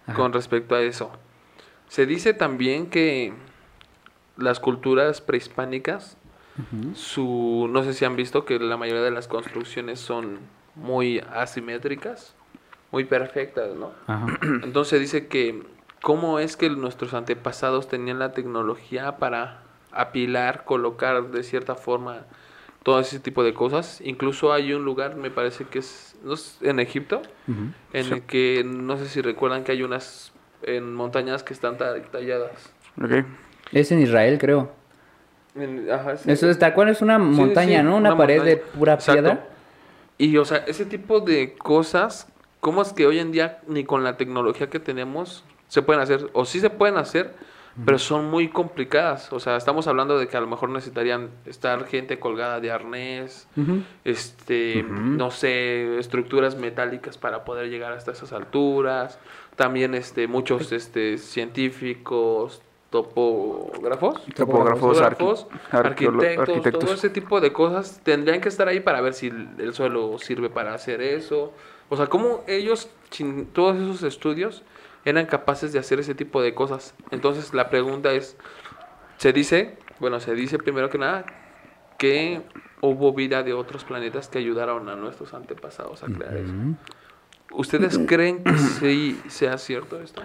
Ajá. 0.07 0.17
con 0.17 0.33
respecto 0.33 0.75
a 0.75 0.81
eso. 0.81 1.11
Se 1.89 2.07
dice 2.07 2.35
también 2.35 2.87
que 2.87 3.33
las 4.37 4.59
culturas 4.59 5.21
prehispánicas, 5.21 6.17
su, 6.95 7.69
no 7.71 7.83
sé 7.83 7.93
si 7.95 8.05
han 8.05 8.17
visto 8.17 8.45
que 8.45 8.59
la 8.59 8.77
mayoría 8.77 9.03
de 9.03 9.11
las 9.11 9.27
construcciones 9.29 10.01
son 10.01 10.39
muy 10.75 11.23
asimétricas, 11.33 12.35
muy 12.93 13.05
perfectas, 13.05 13.75
¿no? 13.75 13.93
Ajá. 14.07 14.27
Entonces 14.63 15.01
dice 15.01 15.27
que 15.27 15.63
cómo 16.03 16.39
es 16.39 16.57
que 16.57 16.69
nuestros 16.71 17.15
antepasados 17.15 17.89
tenían 17.89 18.19
la 18.19 18.33
tecnología 18.33 19.17
para 19.19 19.63
apilar, 19.93 20.65
colocar 20.65 21.31
de 21.31 21.43
cierta 21.43 21.75
forma 21.75 22.27
todo 22.83 23.01
ese 23.01 23.19
tipo 23.19 23.43
de 23.43 23.55
cosas. 23.55 24.01
Incluso 24.05 24.53
hay 24.53 24.73
un 24.73 24.85
lugar, 24.85 25.17
me 25.17 25.31
parece 25.31 25.65
que 25.65 25.79
es, 25.79 26.17
no 26.23 26.37
sé, 26.37 26.69
en 26.69 26.79
Egipto, 26.81 27.23
en 27.93 28.13
el 28.13 28.23
que 28.23 28.63
no 28.67 28.97
sé 28.99 29.09
si 29.09 29.23
recuerdan 29.23 29.65
que 29.65 29.73
hay 29.73 29.83
unas 29.83 30.33
en 30.63 30.95
montañas 30.95 31.43
que 31.43 31.53
están 31.55 31.79
ta- 31.79 32.01
talladas. 32.11 32.73
Es 33.73 33.91
en 33.93 34.01
Israel, 34.01 34.39
creo. 34.39 34.73
Ajá, 35.93 36.17
sí. 36.17 36.31
Eso 36.31 36.51
es 36.51 36.59
tal 36.59 36.75
cual 36.75 36.89
es 36.89 37.01
una 37.01 37.17
sí, 37.17 37.23
montaña, 37.23 37.81
sí, 37.81 37.85
¿no? 37.85 37.97
Una, 37.97 38.17
pared 38.17 38.43
de 38.43 38.57
pura 38.57 38.95
Exacto. 38.95 39.23
piedra. 39.23 39.49
Y, 40.19 40.37
o 40.37 40.45
sea, 40.45 40.59
ese 40.67 40.85
tipo 40.85 41.21
de 41.21 41.55
cosas, 41.55 42.29
¿cómo 42.61 42.83
es 42.83 42.93
que 42.93 43.07
hoy 43.07 43.19
en 43.19 43.33
día 43.33 43.61
ni 43.67 43.85
con 43.85 44.05
la 44.05 44.17
tecnología 44.17 44.69
que 44.69 44.81
tenemos 44.81 45.45
se 45.69 45.83
pueden 45.83 46.03
hacer? 46.03 46.29
O 46.33 46.45
sí 46.45 46.61
se 46.61 46.71
pueden 46.71 46.97
hacer, 46.97 47.35
pero 47.85 47.99
son 47.99 48.31
muy 48.31 48.49
complicadas. 48.49 49.33
O 49.33 49.41
sea, 49.41 49.57
estamos 49.57 49.89
hablando 49.89 50.19
de 50.19 50.29
que 50.29 50.37
a 50.37 50.41
lo 50.41 50.47
mejor 50.47 50.71
necesitarían 50.71 51.31
estar 51.47 51.87
gente 51.87 52.21
colgada 52.21 52.61
de 52.61 52.71
arnés, 52.71 53.49
este, 54.05 54.85
no 54.85 55.31
sé, 55.33 55.99
estructuras 55.99 56.57
metálicas 56.57 57.19
para 57.19 57.45
poder 57.45 57.69
llegar 57.71 57.93
hasta 57.93 58.13
esas 58.13 58.33
alturas. 58.33 59.19
También, 59.57 59.95
este, 59.95 60.29
muchos, 60.29 60.71
este, 60.71 61.19
científicos, 61.19 62.63
topógrafos, 63.03 64.25
Topógrafos, 64.35 64.81
topógrafos, 64.81 65.47
arqui- 65.73 65.85
arquitectos, 65.85 66.49
arquitectos. 66.49 66.85
todo 66.85 66.95
ese 66.95 67.11
tipo 67.11 67.41
de 67.41 67.53
cosas 67.53 68.01
tendrían 68.05 68.41
que 68.41 68.49
estar 68.49 68.69
ahí 68.69 68.81
para 68.81 69.01
ver 69.01 69.15
si 69.15 69.27
el, 69.29 69.49
el 69.59 69.75
suelo 69.75 70.17
sirve 70.19 70.49
para 70.51 70.75
hacer 70.75 71.01
eso. 71.03 71.53
O 71.89 71.97
sea, 71.97 72.07
cómo 72.07 72.45
ellos, 72.47 72.89
sin 73.11 73.47
todos 73.47 73.77
esos 73.77 74.03
estudios, 74.05 74.63
eran 75.05 75.27
capaces 75.27 75.73
de 75.73 75.79
hacer 75.79 75.99
ese 76.01 76.15
tipo 76.15 76.41
de 76.41 76.55
cosas. 76.55 76.95
Entonces, 77.11 77.53
la 77.53 77.69
pregunta 77.69 78.13
es, 78.13 78.37
se 79.19 79.33
dice, 79.33 79.77
bueno, 79.99 80.21
se 80.21 80.35
dice 80.35 80.57
primero 80.59 80.89
que 80.89 80.99
nada 80.99 81.27
que 81.99 82.41
hubo 82.81 83.13
vida 83.13 83.43
de 83.43 83.53
otros 83.53 83.85
planetas 83.85 84.29
que 84.29 84.39
ayudaron 84.39 84.89
a 84.89 84.95
nuestros 84.97 85.35
antepasados 85.35 86.03
a 86.03 86.07
crear 86.07 86.37
eso. 86.37 86.53
¿Ustedes 87.51 87.99
creen 88.07 88.43
que 88.45 88.57
sí 88.59 89.21
sea 89.29 89.59
cierto 89.59 90.01
esto? 90.01 90.23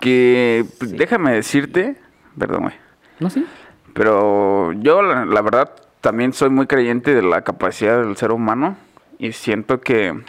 Que 0.00 0.64
pues, 0.78 0.92
déjame 0.92 1.32
decirte, 1.32 1.96
perdón, 2.38 2.62
güey. 2.62 2.74
¿No 3.20 3.30
sí? 3.30 3.46
Pero 3.94 4.72
yo, 4.72 5.02
la, 5.02 5.24
la 5.24 5.40
verdad, 5.42 5.70
también 6.00 6.32
soy 6.32 6.50
muy 6.50 6.66
creyente 6.66 7.14
de 7.14 7.22
la 7.22 7.42
capacidad 7.42 8.02
del 8.02 8.16
ser 8.16 8.30
humano 8.32 8.76
y 9.18 9.32
siento 9.32 9.80
que 9.80 10.20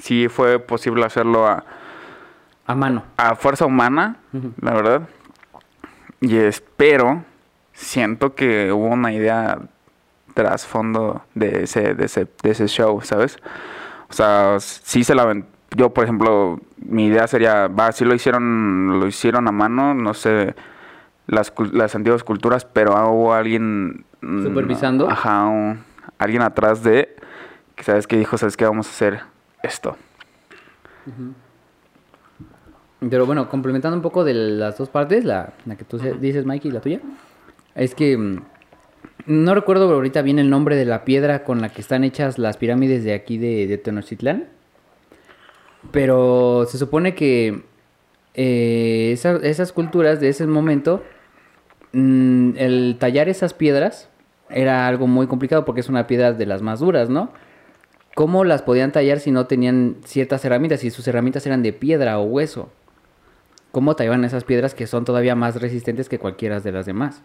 sí 0.00 0.28
fue 0.28 0.58
posible 0.58 1.04
hacerlo 1.04 1.46
a, 1.46 1.64
A 2.66 2.74
mano. 2.74 3.04
a 3.18 3.34
fuerza 3.34 3.66
humana, 3.66 4.16
la 4.60 4.72
verdad. 4.72 5.02
Y 6.20 6.36
espero, 6.38 7.24
siento 7.74 8.34
que 8.34 8.72
hubo 8.72 8.86
una 8.86 9.12
idea 9.12 9.58
trasfondo 10.32 11.22
de 11.34 11.64
ese, 11.64 11.94
de 11.94 12.06
ese, 12.06 12.26
de 12.42 12.50
ese 12.50 12.66
show, 12.66 13.00
¿sabes? 13.02 13.36
O 14.08 14.12
sea, 14.12 14.56
sí 14.60 15.04
se 15.04 15.14
la 15.14 15.24
ven- 15.26 15.46
Yo, 15.76 15.90
por 15.92 16.04
ejemplo, 16.04 16.58
mi 16.78 17.06
idea 17.06 17.26
sería, 17.26 17.68
va, 17.68 17.92
sí 17.92 18.04
lo 18.04 18.14
hicieron, 18.14 18.98
lo 18.98 19.06
hicieron 19.06 19.46
a 19.48 19.52
mano, 19.52 19.94
no 19.94 20.14
sé, 20.14 20.54
las, 21.26 21.52
las 21.72 21.94
antiguas 21.94 22.22
culturas, 22.24 22.64
pero 22.64 22.92
hubo 23.10 23.32
alguien... 23.34 24.04
mm, 24.20 24.42
¿Supervisando? 24.42 25.08
Ajá, 25.10 25.46
un- 25.46 25.80
alguien 26.18 26.42
atrás 26.42 26.82
de, 26.82 27.14
que 27.76 27.82
sabes 27.84 28.06
que 28.06 28.16
dijo, 28.16 28.36
sabes 28.38 28.56
que 28.56 28.64
vamos 28.64 28.86
a 28.86 28.90
hacer 28.90 29.20
esto. 29.62 29.96
Pero 33.08 33.26
bueno, 33.26 33.48
complementando 33.48 33.96
un 33.96 34.02
poco 34.02 34.24
de 34.24 34.34
las 34.34 34.78
dos 34.78 34.88
partes, 34.88 35.24
la, 35.24 35.52
la 35.66 35.76
que 35.76 35.84
tú 35.84 35.98
dices, 35.98 36.46
Mikey, 36.46 36.70
y 36.70 36.74
la 36.74 36.80
tuya, 36.80 37.00
es 37.74 37.94
que 37.94 38.16
mm, 38.16 38.42
no 39.26 39.54
recuerdo 39.54 39.92
ahorita 39.92 40.22
bien 40.22 40.38
el 40.38 40.48
nombre 40.48 40.76
de 40.76 40.84
la 40.86 41.04
piedra 41.04 41.44
con 41.44 41.60
la 41.60 41.68
que 41.68 41.80
están 41.82 42.04
hechas 42.04 42.38
las 42.38 42.56
pirámides 42.56 43.04
de 43.04 43.12
aquí 43.14 43.36
de, 43.36 43.66
de 43.66 43.76
Tenochtitlán, 43.78 44.46
pero 45.90 46.64
se 46.66 46.78
supone 46.78 47.14
que 47.14 47.62
eh, 48.34 49.10
esa- 49.12 49.36
esas 49.36 49.72
culturas 49.72 50.18
de 50.20 50.28
ese 50.30 50.46
momento, 50.46 51.02
mm, 51.94 52.56
el 52.56 52.96
tallar 52.98 53.28
esas 53.28 53.54
piedras 53.54 54.08
era 54.50 54.86
algo 54.86 55.06
muy 55.06 55.26
complicado 55.26 55.64
porque 55.64 55.80
es 55.80 55.88
una 55.88 56.06
piedra 56.06 56.32
de 56.32 56.46
las 56.46 56.62
más 56.62 56.80
duras, 56.80 57.08
¿no? 57.08 57.30
¿Cómo 58.14 58.44
las 58.44 58.62
podían 58.62 58.92
tallar 58.92 59.18
si 59.18 59.30
no 59.30 59.46
tenían 59.46 59.96
ciertas 60.04 60.44
herramientas, 60.44 60.80
si 60.80 60.90
sus 60.90 61.08
herramientas 61.08 61.46
eran 61.46 61.62
de 61.62 61.72
piedra 61.72 62.18
o 62.18 62.24
hueso? 62.24 62.70
¿Cómo 63.72 63.96
tallaban 63.96 64.24
esas 64.24 64.44
piedras 64.44 64.74
que 64.74 64.86
son 64.86 65.04
todavía 65.04 65.34
más 65.34 65.60
resistentes 65.60 66.08
que 66.08 66.20
cualquiera 66.20 66.60
de 66.60 66.70
las 66.70 66.86
demás? 66.86 67.22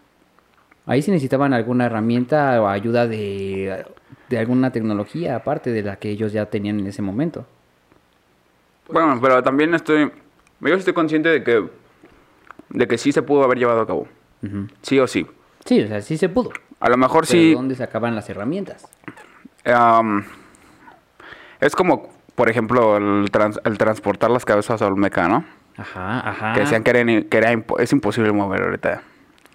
Ahí 0.86 1.02
sí 1.02 1.12
necesitaban 1.12 1.52
alguna 1.52 1.86
herramienta 1.86 2.60
o 2.60 2.66
ayuda 2.66 3.06
de, 3.06 3.84
de 4.28 4.38
alguna 4.38 4.72
tecnología 4.72 5.36
aparte 5.36 5.70
de 5.70 5.82
la 5.82 5.96
que 5.96 6.10
ellos 6.10 6.32
ya 6.32 6.46
tenían 6.46 6.80
en 6.80 6.86
ese 6.88 7.02
momento. 7.02 7.46
Bueno, 8.88 9.18
pero 9.20 9.42
también 9.42 9.72
estoy, 9.74 10.10
yo 10.60 10.74
estoy 10.74 10.92
consciente 10.92 11.28
de 11.28 11.44
que, 11.44 11.68
de 12.70 12.88
que 12.88 12.98
sí 12.98 13.12
se 13.12 13.22
pudo 13.22 13.44
haber 13.44 13.58
llevado 13.58 13.80
a 13.82 13.86
cabo, 13.86 14.08
Sí 14.82 14.98
o 14.98 15.06
sí. 15.06 15.26
Sí, 15.64 15.80
o 15.82 15.88
sea, 15.88 16.00
sí 16.00 16.16
se 16.16 16.28
pudo. 16.28 16.50
A 16.80 16.88
lo 16.88 16.96
mejor 16.96 17.26
Pero 17.26 17.32
sí, 17.32 17.52
¿dónde 17.54 17.74
sacaban 17.76 18.14
las 18.14 18.28
herramientas? 18.30 18.86
am, 19.66 20.24
es 21.60 21.74
como, 21.76 22.08
por 22.34 22.48
ejemplo, 22.48 22.96
el, 22.96 23.30
trans- 23.30 23.60
el 23.64 23.76
transportar 23.78 24.30
las 24.30 24.44
cabezas 24.44 24.80
a 24.80 24.86
Olmeca, 24.86 25.28
¿no? 25.28 25.44
Ajá, 25.76 26.28
ajá. 26.28 26.52
Que 26.54 26.60
decían 26.60 26.82
que, 26.82 26.90
era, 26.90 27.04
que 27.04 27.36
era 27.38 27.52
impo- 27.52 27.78
es 27.78 27.92
imposible 27.92 28.32
mover 28.32 28.62
ahorita, 28.62 29.02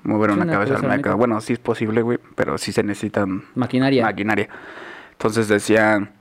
mover 0.03 0.31
una 0.31 0.43
una 0.43 0.53
cabeza. 0.53 0.75
Olmeca. 0.75 1.15
Bueno, 1.15 1.41
sí 1.41 1.53
es 1.53 1.59
posible, 1.59 2.01
güey, 2.03 2.19
pero 2.35 2.57
sí 2.57 2.71
se 2.71 2.83
necesitan 2.83 3.43
Maquinaria. 3.55 4.03
maquinaria. 4.03 4.49
Entonces 5.13 5.47
decían, 5.47 6.11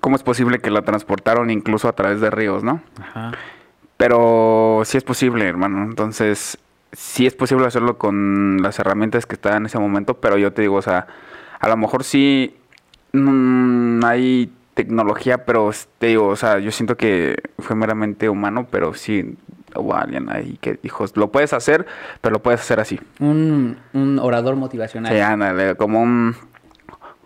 ¿cómo 0.00 0.16
es 0.16 0.22
posible 0.22 0.58
que 0.60 0.70
la 0.70 0.82
transportaron 0.82 1.50
incluso 1.50 1.88
a 1.88 1.92
través 1.92 2.20
de 2.22 2.30
ríos, 2.30 2.64
no? 2.64 2.80
Ajá. 3.00 3.32
Pero 3.96 4.82
sí 4.84 4.96
es 4.98 5.04
posible, 5.04 5.46
hermano. 5.46 5.82
Entonces, 5.84 6.58
sí 6.96 7.26
es 7.26 7.34
posible 7.34 7.66
hacerlo 7.66 7.98
con 7.98 8.58
las 8.62 8.78
herramientas 8.78 9.26
que 9.26 9.34
estaban 9.34 9.62
en 9.62 9.66
ese 9.66 9.78
momento, 9.78 10.14
pero 10.20 10.38
yo 10.38 10.52
te 10.52 10.62
digo, 10.62 10.76
o 10.76 10.82
sea, 10.82 11.06
a 11.60 11.68
lo 11.68 11.76
mejor 11.76 12.04
sí 12.04 12.56
mm, 13.12 14.04
hay 14.04 14.50
tecnología, 14.74 15.44
pero 15.44 15.70
te 15.98 16.08
digo, 16.08 16.28
o 16.28 16.36
sea, 16.36 16.58
yo 16.58 16.70
siento 16.70 16.96
que 16.96 17.36
fue 17.58 17.76
meramente 17.76 18.28
humano, 18.28 18.66
pero 18.70 18.94
sí 18.94 19.36
hubo 19.76 19.94
alguien 19.94 20.30
ahí 20.30 20.58
que 20.60 20.78
dijo, 20.82 21.04
lo 21.14 21.30
puedes 21.30 21.52
hacer, 21.52 21.86
pero 22.20 22.34
lo 22.34 22.42
puedes 22.42 22.60
hacer 22.60 22.80
así. 22.80 23.00
Un, 23.20 23.78
un 23.92 24.18
orador 24.18 24.56
motivacional. 24.56 25.12
Sí, 25.12 25.20
ándale, 25.20 25.74
como 25.76 26.02
un, 26.02 26.34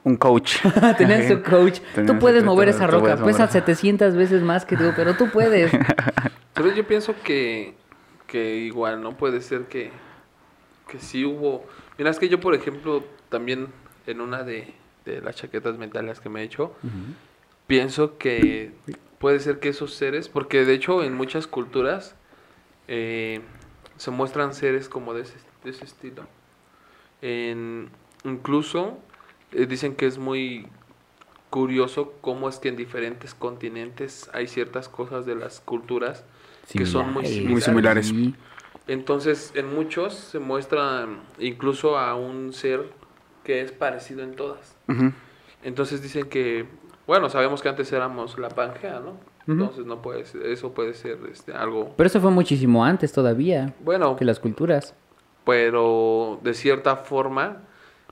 un 0.05 0.17
coach. 0.17 0.57
Tenían 0.99 1.29
su 1.29 1.43
coach. 1.43 1.81
Tenían 1.95 2.15
Tú 2.15 2.21
puedes 2.21 2.45
mover 2.45 2.69
esa 2.69 2.87
roca. 2.87 3.17
mover. 3.17 3.25
Pesa 3.33 3.49
700 3.49 4.15
veces 4.15 4.43
más 4.43 4.65
que 4.65 4.77
tú, 4.77 4.93
pero 4.97 5.15
tú 5.15 5.29
puedes. 5.31 5.71
Pero 6.55 6.75
yo 6.75 6.85
pienso 6.85 7.15
que, 7.23 7.77
que 8.29 8.57
igual, 8.59 9.03
¿no? 9.03 9.17
Puede 9.17 9.41
ser 9.41 9.65
que, 9.65 9.91
que 10.87 11.01
sí 11.01 11.25
hubo... 11.25 11.67
Mira, 11.99 12.11
es 12.11 12.21
que 12.21 12.29
yo, 12.29 12.39
por 12.39 12.55
ejemplo, 12.55 13.03
también 13.31 13.67
en 14.07 14.21
una 14.21 14.45
de, 14.45 14.73
de 15.05 15.21
las 15.21 15.35
chaquetas 15.35 15.77
mentales 15.79 16.21
que 16.21 16.29
me 16.29 16.43
he 16.43 16.45
hecho, 16.45 16.73
pienso 17.67 18.19
que 18.19 18.73
puede 19.19 19.41
ser 19.41 19.59
que 19.59 19.71
esos 19.71 19.95
seres, 19.95 20.29
porque 20.29 20.65
de 20.65 20.75
hecho 20.75 21.03
en 21.03 21.15
muchas 21.15 21.47
culturas 21.49 22.15
eh, 22.87 23.41
se 23.97 24.11
muestran 24.13 24.55
seres 24.55 24.89
como 24.89 25.13
de 25.15 25.23
ese, 25.23 25.39
de 25.65 25.71
ese 25.71 25.85
estilo. 25.85 26.27
En- 27.23 27.89
incluso 28.25 28.99
eh, 29.53 29.67
dicen 29.67 29.97
que 29.97 30.07
es 30.07 30.19
muy 30.19 30.69
curioso 31.51 32.13
cómo 32.21 32.49
es 32.49 32.59
que 32.59 32.69
en 32.69 32.77
diferentes 32.77 33.35
continentes 33.35 34.31
hay 34.35 34.47
ciertas 34.47 34.89
cosas 34.89 35.27
de 35.27 35.35
las 35.35 35.61
culturas 35.61 36.25
que 36.73 36.87
son 36.87 37.13
muy 37.13 37.25
Similares. 37.25 37.51
Muy 37.51 37.61
similares. 37.61 38.15
Entonces, 38.87 39.53
en 39.55 39.75
muchos 39.75 40.15
se 40.15 40.39
muestra 40.39 41.07
incluso 41.39 41.99
a 41.99 42.15
un 42.15 42.53
ser 42.53 42.91
que 43.45 43.61
es 43.63 43.73
parecido 43.73 44.23
en 44.23 44.35
todas. 44.35 44.77
Entonces 45.63 46.03
dicen 46.03 46.29
que, 46.29 46.67
bueno, 47.07 47.29
sabemos 47.29 47.63
que 47.63 47.69
antes 47.69 47.93
éramos 47.93 48.39
la 48.39 48.49
Pangea, 48.49 49.01
¿no? 49.01 49.17
Entonces 49.47 49.87
no 49.87 50.03
puede 50.03 50.27
ser- 50.27 50.45
eso 50.47 50.73
puede 50.75 50.93
ser 50.93 51.19
este, 51.33 51.55
algo, 51.55 51.95
Pero 51.97 52.07
eso 52.07 52.21
fue 52.21 52.31
muchísimo 52.31 52.85
antes 52.85 53.13
todavía 53.13 53.73
bueno, 53.81 54.15
que 54.15 54.27
las 54.27 54.39
culturas. 54.41 54.95
pero 55.45 56.39
de 56.43 56.53
cierta 56.53 56.97
forma 56.97 57.63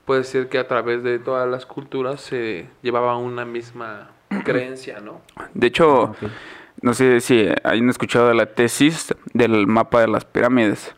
puede 0.05 0.23
ser 0.23 0.49
que 0.49 0.57
a 0.57 0.67
través 0.67 1.03
de 1.03 1.19
todas 1.19 1.47
las 1.47 1.67
culturas 1.67 2.21
se 2.21 2.67
llevaba 2.81 3.17
una 3.17 3.45
misma 3.45 4.09
creencia, 4.45 4.99
¿no? 4.99 5.21
De 5.53 5.67
hecho. 5.67 6.15
No 6.81 6.93
sé 6.93 7.21
si 7.21 7.47
hayan 7.63 7.89
escuchado 7.89 8.33
la 8.33 8.47
tesis 8.47 9.13
del 9.33 9.67
mapa 9.67 10.01
de 10.01 10.07
las 10.07 10.25
pirámides. 10.25 10.95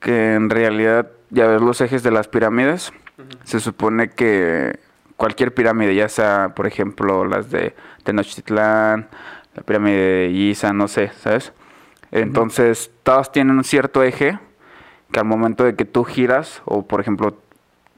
Que 0.00 0.34
en 0.34 0.50
realidad, 0.50 1.10
ya 1.30 1.46
ves 1.46 1.60
los 1.60 1.80
ejes 1.80 2.02
de 2.02 2.10
las 2.10 2.28
pirámides. 2.28 2.92
Se 3.44 3.60
supone 3.60 4.10
que 4.10 4.78
cualquier 5.16 5.54
pirámide, 5.54 5.94
ya 5.94 6.08
sea, 6.08 6.52
por 6.56 6.66
ejemplo, 6.66 7.24
las 7.24 7.50
de 7.50 7.74
Tenochtitlán, 8.04 9.08
la 9.54 9.62
pirámide 9.62 9.96
de 9.96 10.30
Giza, 10.32 10.72
no 10.72 10.88
sé, 10.88 11.10
¿sabes? 11.20 11.52
Entonces, 12.10 12.90
todas 13.02 13.30
tienen 13.30 13.56
un 13.56 13.64
cierto 13.64 14.02
eje 14.02 14.38
que 15.12 15.20
al 15.20 15.26
momento 15.26 15.64
de 15.64 15.74
que 15.74 15.84
tú 15.84 16.04
giras, 16.04 16.62
o 16.64 16.86
por 16.86 17.00
ejemplo, 17.00 17.36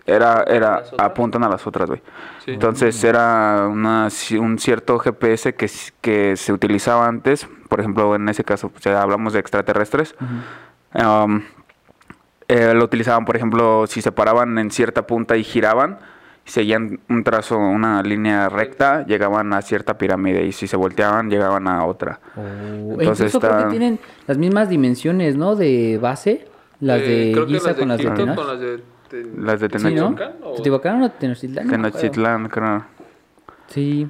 era, 0.06 0.42
era 0.48 0.80
¿Las 0.80 0.92
apuntan 0.98 1.44
a 1.44 1.48
las 1.48 1.66
otras, 1.66 1.88
güey. 1.88 2.02
Sí. 2.44 2.50
Entonces 2.52 3.02
era 3.04 3.68
una, 3.70 4.08
un 4.40 4.58
cierto 4.58 4.98
GPS 4.98 5.54
que, 5.54 5.70
que 6.00 6.36
se 6.36 6.52
utilizaba 6.52 7.06
antes, 7.06 7.46
por 7.68 7.80
ejemplo, 7.80 8.14
en 8.16 8.28
ese 8.28 8.42
caso, 8.44 8.68
pues, 8.68 8.82
ya 8.84 9.00
hablamos 9.00 9.32
de 9.32 9.40
extraterrestres. 9.40 10.14
Um, 10.94 11.42
eh, 12.48 12.74
lo 12.74 12.84
utilizaban, 12.84 13.24
por 13.24 13.36
ejemplo, 13.36 13.86
si 13.86 14.02
se 14.02 14.12
paraban 14.12 14.58
en 14.58 14.70
cierta 14.70 15.06
punta 15.06 15.36
y 15.36 15.44
giraban, 15.44 15.98
seguían 16.44 17.00
un 17.08 17.22
trazo, 17.24 17.56
una 17.56 18.02
línea 18.02 18.48
recta, 18.48 19.06
llegaban 19.06 19.52
a 19.54 19.62
cierta 19.62 19.96
pirámide 19.96 20.44
y 20.44 20.52
si 20.52 20.66
se 20.66 20.76
volteaban, 20.76 21.30
llegaban 21.30 21.66
a 21.68 21.84
otra. 21.86 22.18
Oh, 22.36 22.40
e 22.40 22.94
Entonces 23.04 23.26
incluso 23.34 23.40
creo 23.40 23.52
que 23.52 23.56
está- 23.58 23.68
tienen 23.70 24.00
las 24.26 24.36
mismas 24.36 24.68
dimensiones, 24.68 25.36
¿no? 25.36 25.54
De 25.56 25.98
base. 26.02 26.48
Las 26.80 27.00
Eh, 27.00 27.04
de 27.06 27.32
creo 27.32 27.46
que 27.46 27.52
Giza 27.54 27.68
las 27.68 27.76
con 27.78 27.88
las 27.88 27.98
de 27.98 28.02
Egipto 28.04 28.20
Tenoch. 28.22 28.36
con 28.36 28.46
las 28.48 28.60
de 28.60 28.82
Ten- 29.12 29.44
Las 29.46 29.60
de 29.60 29.68
Sí, 29.68 29.74
¿no? 29.76 30.14
Tenochtitlan, 30.14 30.32
o- 30.42 30.52
¿Teotihuacán 30.54 31.02
o 31.02 31.10
Tenochtitlán? 31.12 31.66
No. 31.66 31.70
Tenochtitlán, 31.72 32.48
creo. 32.48 32.84
Sí. 33.68 34.08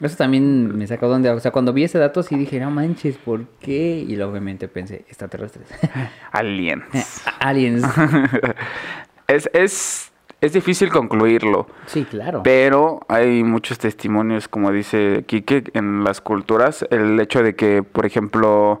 Eso 0.00 0.16
también 0.16 0.76
me 0.76 0.86
sacó 0.86 1.08
donde... 1.08 1.30
O 1.30 1.38
sea, 1.40 1.50
cuando 1.50 1.72
vi 1.72 1.84
ese 1.84 1.98
dato 1.98 2.22
sí 2.22 2.36
dije, 2.36 2.58
no 2.60 2.70
manches, 2.70 3.16
¿por 3.16 3.46
qué? 3.60 4.04
Y 4.06 4.16
luego 4.16 4.30
obviamente 4.32 4.66
pensé, 4.68 5.04
extraterrestres. 5.08 5.66
Aliens. 6.32 6.84
Aliens. 7.40 7.84
es, 9.28 9.48
es, 9.52 10.12
es 10.40 10.52
difícil 10.52 10.90
concluirlo. 10.90 11.66
Sí, 11.86 12.04
claro. 12.04 12.42
Pero 12.42 13.00
hay 13.08 13.42
muchos 13.44 13.78
testimonios, 13.78 14.48
como 14.48 14.70
dice 14.72 15.24
Quique, 15.26 15.64
en 15.74 16.04
las 16.04 16.20
culturas. 16.20 16.84
El 16.90 17.18
hecho 17.20 17.42
de 17.42 17.54
que, 17.54 17.82
por 17.82 18.04
ejemplo, 18.06 18.80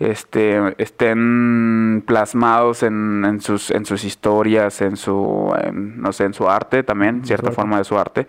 este, 0.00 0.74
estén 0.78 2.02
plasmados 2.06 2.82
en, 2.82 3.24
en 3.24 3.40
sus, 3.40 3.70
en 3.70 3.86
sus 3.86 4.04
historias, 4.04 4.80
en 4.80 4.96
su, 4.96 5.54
en, 5.62 6.00
no 6.00 6.12
sé, 6.12 6.24
en 6.24 6.34
su 6.34 6.48
arte 6.48 6.82
también, 6.82 7.24
cierta 7.24 7.48
arte. 7.48 7.56
forma 7.56 7.78
de 7.78 7.84
su 7.84 7.98
arte. 7.98 8.26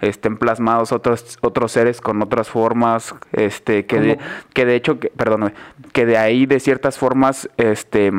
Estén 0.00 0.36
plasmados 0.36 0.92
otros, 0.92 1.38
otros 1.42 1.72
seres 1.72 2.00
con 2.00 2.20
otras 2.22 2.48
formas, 2.48 3.14
este, 3.32 3.86
que 3.86 4.00
de, 4.00 4.18
que 4.52 4.66
de 4.66 4.74
hecho, 4.74 4.98
que, 4.98 5.08
perdóname, 5.08 5.54
que 5.92 6.06
de 6.06 6.18
ahí 6.18 6.46
de 6.46 6.58
ciertas 6.58 6.98
formas, 6.98 7.48
este 7.56 8.12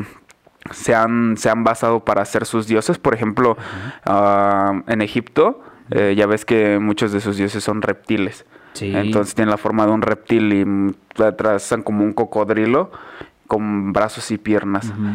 se 0.71 0.95
han, 0.95 1.37
se 1.37 1.49
han 1.49 1.63
basado 1.63 2.03
para 2.03 2.21
hacer 2.21 2.45
sus 2.45 2.67
dioses. 2.67 2.97
Por 2.97 3.13
ejemplo, 3.13 3.57
ah, 4.05 4.81
en 4.87 5.01
Egipto, 5.01 5.61
eh, 5.91 6.15
ya 6.17 6.25
ves 6.25 6.45
que 6.45 6.79
muchos 6.79 7.11
de 7.11 7.21
sus 7.21 7.37
dioses 7.37 7.63
son 7.63 7.81
reptiles. 7.81 8.45
Sí. 8.77 8.95
Entonces 8.95 9.33
tienen 9.35 9.49
la 9.51 9.57
forma 9.57 9.85
de 9.85 9.91
un 9.91 10.01
reptil 10.01 10.53
y 10.53 11.21
atrás 11.23 11.63
están 11.63 11.83
como 11.83 12.03
un 12.03 12.13
cocodrilo 12.13 12.91
con 13.47 13.93
brazos 13.93 14.29
y 14.31 14.37
piernas. 14.37 14.89
Ujú. 14.89 15.09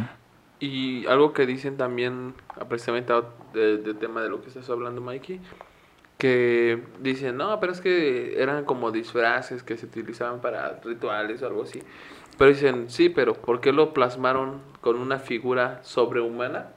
Y 0.61 1.07
algo 1.07 1.33
que 1.33 1.45
dicen 1.47 1.77
también, 1.77 2.35
ah, 2.61 2.65
precisamente 2.69 3.13
a- 3.13 3.25
de- 3.53 3.79
del 3.79 3.97
tema 3.97 4.23
de 4.23 4.29
lo 4.31 4.41
que 4.41 4.49
estás 4.49 4.69
hablando, 4.71 5.01
Mikey, 5.01 5.41
que 6.19 6.83
dicen, 7.01 7.37
no, 7.37 7.59
pero 7.61 7.73
es 7.73 7.81
que 7.81 8.41
eran 8.41 8.65
como 8.65 8.91
disfraces 8.93 9.63
que 9.63 9.77
se 9.77 9.87
utilizaban 9.87 10.41
para 10.41 10.81
rituales 10.85 11.43
o 11.43 11.47
algo 11.47 11.63
así. 11.65 11.83
Pero 12.39 12.51
dicen, 12.51 12.89
sí, 12.89 13.09
pero 13.09 13.35
¿por 13.35 13.61
qué 13.61 13.73
lo 13.73 13.93
plasmaron 13.93 14.61
con 14.81 14.97
una 14.97 15.19
figura 15.19 15.81
sobrehumana? 15.83 16.69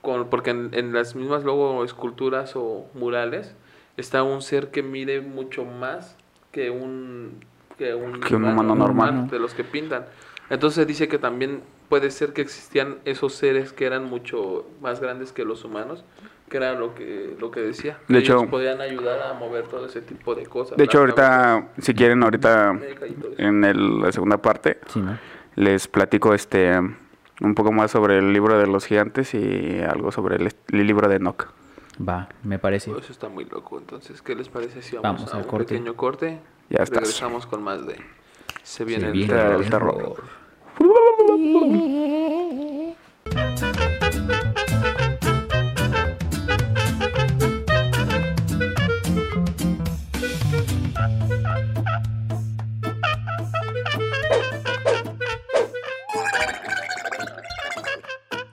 Con, 0.00 0.28
porque 0.30 0.50
en, 0.50 0.70
en 0.72 0.92
las 0.92 1.14
mismas 1.14 1.44
luego 1.44 1.84
esculturas 1.84 2.54
o 2.56 2.86
murales 2.94 3.54
está 3.96 4.22
un 4.22 4.42
ser 4.42 4.70
que 4.70 4.82
mide 4.82 5.20
mucho 5.20 5.64
más 5.64 6.16
que 6.50 6.70
un, 6.70 7.44
que 7.78 7.94
un, 7.94 8.20
Que 8.20 8.36
un 8.36 8.44
humano 8.44 8.74
normal. 8.74 9.28
de 9.28 9.38
los 9.38 9.54
que 9.54 9.64
pintan. 9.64 10.06
Entonces 10.50 10.86
dice 10.86 11.08
que 11.08 11.18
también 11.18 11.62
puede 11.88 12.10
ser 12.10 12.32
que 12.32 12.42
existían 12.42 12.96
esos 13.04 13.34
seres 13.34 13.72
que 13.72 13.84
eran 13.86 14.04
mucho 14.04 14.66
más 14.80 15.00
grandes 15.00 15.32
que 15.32 15.44
los 15.44 15.64
humanos, 15.64 16.04
que 16.50 16.58
era 16.58 16.74
lo 16.74 16.94
que 16.94 17.34
lo 17.40 17.50
que 17.50 17.60
decía. 17.60 17.98
De 18.08 18.14
que 18.18 18.20
hecho- 18.24 18.38
ellos 18.38 18.50
podían 18.50 18.80
ayudar 18.82 19.20
a 19.22 19.32
mover 19.34 19.64
todo 19.68 19.86
ese 19.86 20.02
tipo 20.02 20.34
de 20.34 20.44
cosas. 20.46 20.76
De 20.76 20.84
hecho, 20.84 20.98
ahorita, 20.98 21.68
si 21.78 21.94
quieren, 21.94 22.22
ahorita 22.22 22.78
en 23.38 23.64
el- 23.64 24.00
la 24.00 24.12
segunda 24.12 24.36
parte, 24.38 24.78
Sí, 24.88 25.00
¿no? 25.00 25.18
les 25.56 25.88
platico 25.88 26.34
este 26.34 26.78
un 27.40 27.54
poco 27.54 27.72
más 27.72 27.90
sobre 27.90 28.18
el 28.18 28.32
libro 28.32 28.58
de 28.58 28.66
los 28.66 28.84
gigantes 28.86 29.32
y 29.34 29.80
algo 29.80 30.12
sobre 30.12 30.36
el 30.36 30.52
libro 30.86 31.08
de 31.08 31.16
Enoch. 31.16 31.48
Va, 32.00 32.28
me 32.42 32.58
parece. 32.58 32.90
Todo 32.90 33.00
eso 33.00 33.12
está 33.12 33.28
muy 33.28 33.44
loco. 33.44 33.78
Entonces, 33.78 34.22
¿qué 34.22 34.34
les 34.34 34.48
parece 34.48 34.82
si 34.82 34.96
vamos, 34.96 35.20
Vamos 35.20 35.32
a 35.34 35.36
al 35.36 35.42
un 35.44 35.48
corte. 35.48 35.66
pequeño 35.74 35.94
corte? 35.96 36.40
Ya 36.70 36.82
estás. 36.82 36.98
Regresamos 37.00 37.46
con 37.46 37.62
más 37.62 37.86
de 37.86 37.96
Se 38.62 38.84
viene 38.84 39.02
Se 39.02 39.06
el 39.08 39.12
viene 39.12 39.34
terror. 39.34 39.62
el 39.62 39.70
terror. 39.70 40.22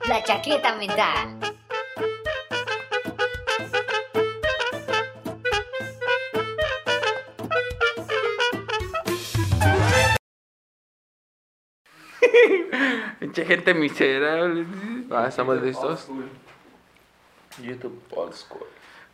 La 0.08 0.22
chaqueta 0.24 0.74
mental. 0.76 1.49
Pinche 13.30 13.44
gente 13.44 13.74
miserable. 13.74 14.66
Ah, 15.08 15.26
¿estamos 15.28 15.62
listos? 15.62 16.08
YouTube 17.62 18.02
Old 18.10 18.32
School. 18.32 18.66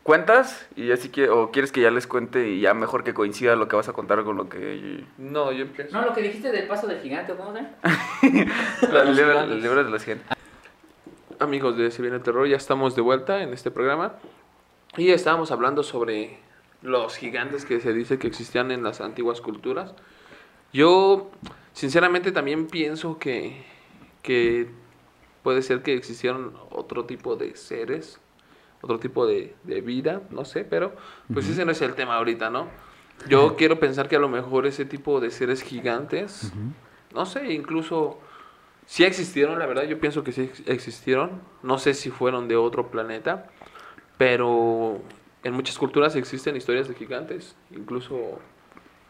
¿Cuentas? 0.02 0.66
Y 0.74 0.90
así 0.90 1.10
que, 1.10 1.28
o 1.28 1.50
quieres 1.50 1.70
que 1.70 1.82
ya 1.82 1.90
les 1.90 2.06
cuente 2.06 2.48
y 2.48 2.62
ya 2.62 2.72
mejor 2.72 3.04
que 3.04 3.12
coincida 3.12 3.56
lo 3.56 3.68
que 3.68 3.76
vas 3.76 3.90
a 3.90 3.92
contar 3.92 4.24
con 4.24 4.38
lo 4.38 4.48
que... 4.48 5.04
No, 5.18 5.52
yo 5.52 5.64
empiezo. 5.64 5.92
No, 5.94 6.06
lo 6.06 6.14
que 6.14 6.22
dijiste 6.22 6.50
del 6.50 6.66
paso 6.66 6.86
del 6.86 7.02
gigante, 7.02 7.34
¿cómo 7.34 7.52
se 7.52 7.58
llama? 7.58 9.02
el, 9.02 9.16
libro, 9.16 9.40
el 9.42 9.60
libro 9.60 9.84
de 9.84 9.90
los 9.90 10.02
gigantes. 10.02 10.28
Amigos 11.38 11.76
de 11.76 11.90
Se 11.90 12.00
viene 12.00 12.16
el 12.16 12.22
terror, 12.22 12.48
ya 12.48 12.56
estamos 12.56 12.96
de 12.96 13.02
vuelta 13.02 13.42
en 13.42 13.52
este 13.52 13.70
programa. 13.70 14.14
Y 14.96 15.10
estábamos 15.10 15.50
hablando 15.50 15.82
sobre 15.82 16.38
los 16.80 17.16
gigantes 17.18 17.66
que 17.66 17.80
se 17.82 17.92
dice 17.92 18.18
que 18.18 18.28
existían 18.28 18.70
en 18.70 18.82
las 18.82 19.02
antiguas 19.02 19.42
culturas. 19.42 19.92
Yo, 20.72 21.30
sinceramente, 21.74 22.32
también 22.32 22.66
pienso 22.66 23.18
que, 23.18 23.75
que 24.26 24.68
puede 25.42 25.62
ser 25.62 25.82
que 25.82 25.94
existieron 25.94 26.52
otro 26.70 27.04
tipo 27.06 27.36
de 27.36 27.56
seres 27.56 28.20
otro 28.82 28.98
tipo 29.00 29.26
de, 29.26 29.54
de 29.64 29.80
vida, 29.80 30.20
no 30.30 30.44
sé, 30.44 30.64
pero 30.64 30.94
pues 31.32 31.48
ese 31.48 31.64
no 31.64 31.72
es 31.72 31.80
el 31.80 31.94
tema 31.94 32.16
ahorita, 32.16 32.50
¿no? 32.50 32.68
Yo 33.28 33.56
quiero 33.56 33.80
pensar 33.80 34.06
que 34.08 34.16
a 34.16 34.18
lo 34.18 34.28
mejor 34.28 34.66
ese 34.66 34.84
tipo 34.84 35.18
de 35.18 35.30
seres 35.30 35.62
gigantes, 35.62 36.52
no 37.14 37.24
sé, 37.26 37.52
incluso 37.54 38.18
sí 38.84 39.02
existieron, 39.04 39.58
la 39.58 39.66
verdad, 39.66 39.84
yo 39.84 39.98
pienso 39.98 40.22
que 40.22 40.30
sí 40.32 40.42
ex- 40.42 40.62
existieron, 40.68 41.40
no 41.62 41.78
sé 41.78 41.94
si 41.94 42.10
fueron 42.10 42.46
de 42.48 42.56
otro 42.56 42.90
planeta, 42.90 43.46
pero 44.18 45.00
en 45.42 45.54
muchas 45.54 45.78
culturas 45.78 46.14
existen 46.16 46.54
historias 46.56 46.86
de 46.88 46.94
gigantes, 46.94 47.56
incluso 47.70 48.38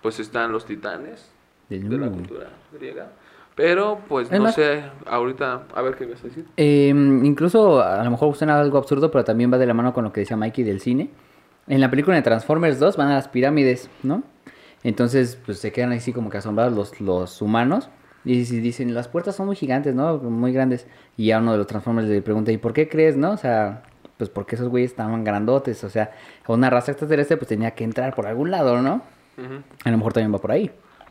pues 0.00 0.20
están 0.20 0.52
los 0.52 0.64
titanes 0.64 1.30
De- 1.88 1.98
la 1.98 2.06
cultura 2.10 2.50
griega, 2.72 3.12
pero 3.56 4.00
pues 4.06 4.30
Es 4.30 4.38
no 4.38 4.52
sé, 4.52 4.84
ahorita, 5.06 5.62
a 5.74 5.82
ver 5.82 5.96
qué 5.96 6.04
vas 6.04 6.20
a 6.20 6.24
decir. 6.24 6.44
Eh, 6.58 6.88
incluso 6.90 7.82
a 7.82 8.04
lo 8.04 8.10
mejor 8.10 8.36
suena 8.36 8.60
algo 8.60 8.76
absurdo, 8.76 9.10
pero 9.10 9.24
también 9.24 9.50
va 9.50 9.56
de 9.56 9.66
la 9.66 9.72
mano 9.72 9.94
con 9.94 10.04
lo 10.04 10.12
que 10.12 10.20
decía 10.20 10.36
Mikey 10.36 10.62
del 10.62 10.80
cine. 10.80 11.08
En 11.66 11.80
la 11.80 11.90
película 11.90 12.16
de 12.16 12.22
Transformers 12.22 12.78
2 12.78 12.98
van 12.98 13.08
a 13.08 13.14
las 13.14 13.28
pirámides, 13.28 13.88
¿no? 14.02 14.22
Entonces, 14.84 15.40
pues 15.44 15.58
se 15.58 15.72
quedan 15.72 15.92
así 15.92 16.12
como 16.12 16.28
que 16.28 16.36
asombrados 16.36 16.74
los, 16.74 17.00
los 17.00 17.40
humanos. 17.40 17.88
Y 18.26 18.42
dicen, 18.42 18.92
las 18.92 19.08
puertas 19.08 19.36
son 19.36 19.46
muy 19.46 19.56
gigantes, 19.56 19.94
¿no? 19.94 20.18
Muy 20.18 20.52
grandes. 20.52 20.86
Y 21.16 21.30
a 21.30 21.38
uno 21.38 21.52
de 21.52 21.58
los 21.58 21.66
Transformers 21.66 22.08
le 22.08 22.20
pregunta, 22.20 22.52
¿y 22.52 22.58
por 22.58 22.74
qué 22.74 22.88
crees, 22.88 23.16
no? 23.16 23.30
O 23.30 23.36
sea, 23.38 23.84
pues 24.18 24.28
porque 24.28 24.56
esos 24.56 24.68
güeyes 24.68 24.90
estaban 24.90 25.24
grandotes. 25.24 25.82
O 25.82 25.88
sea, 25.88 26.10
una 26.46 26.68
raza 26.68 26.92
extraterrestre 26.92 27.38
pues 27.38 27.48
tenía 27.48 27.70
que 27.70 27.84
entrar 27.84 28.14
por 28.14 28.26
algún 28.26 28.50
lado, 28.50 28.82
¿no? 28.82 29.02
A 29.84 29.90
lo 29.90 29.96
mejor 29.96 30.12
también 30.12 30.34
va 30.34 30.38
por 30.38 30.52
ahí. 30.52 30.70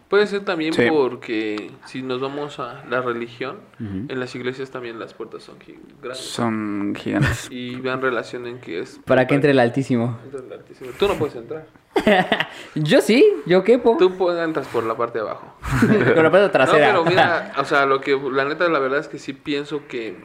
Puede 0.10 0.28
ser 0.28 0.46
también 0.46 0.72
Sí. 0.74 0.86
porque 0.89 1.72
si 1.86 2.04
nos 2.04 2.22
vamos 2.22 2.60
a 2.60 2.84
la 2.89 3.02
religión, 3.02 3.58
en 3.80 4.20
las 4.20 4.36
iglesias 4.36 4.70
también 4.70 5.00
las 5.00 5.13
puertas 5.13 5.44
son 5.44 5.58
grandes. 6.02 6.20
Son 6.20 6.94
gigantes. 6.96 7.48
Y 7.50 7.78
vean 7.78 8.02
relación 8.02 8.46
en 8.46 8.60
que 8.60 8.82
es... 8.82 9.00
Para 9.04 9.26
que 9.26 9.34
entre 9.34 9.52
el 9.52 9.60
altísimo. 9.60 10.20
Entra 10.24 10.41
el 10.41 10.54
Altísimo. 10.54 10.91
Tú 11.00 11.08
no 11.08 11.15
puedes 11.15 11.36
entrar. 11.36 11.65
Yo 12.76 13.02
sí, 13.02 13.26
yo 13.46 13.63
quepo. 13.63 13.96
Tú 13.98 14.18
puedes, 14.18 14.44
entras 14.44 14.68
por 14.68 14.84
la 14.84 14.96
parte 14.96 15.20
de 15.20 15.24
abajo. 15.24 15.56
Con 15.80 16.24
la 16.24 16.32
parte 16.32 16.50
trasera. 16.50 16.94
No, 16.94 17.04
pero 17.04 17.10
mira, 17.10 17.54
o 17.58 17.65
sea, 17.65 17.86
lo 17.86 18.02
que 18.02 18.20
la 18.32 18.46
neta, 18.46 18.68
la 18.68 18.80
verdad 18.80 19.00
es 19.00 19.08
que 19.08 19.18
sí 19.18 19.34
pienso 19.34 19.88
que, 19.88 20.18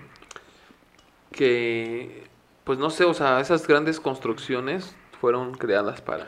que, 1.33 2.25
pues 2.65 2.79
no 2.79 2.91
sé, 2.91 3.05
o 3.05 3.15
sea, 3.15 3.41
esas 3.41 3.67
grandes 3.67 4.01
construcciones 4.01 4.95
fueron 5.21 5.55
creadas 5.55 6.01
para 6.01 6.27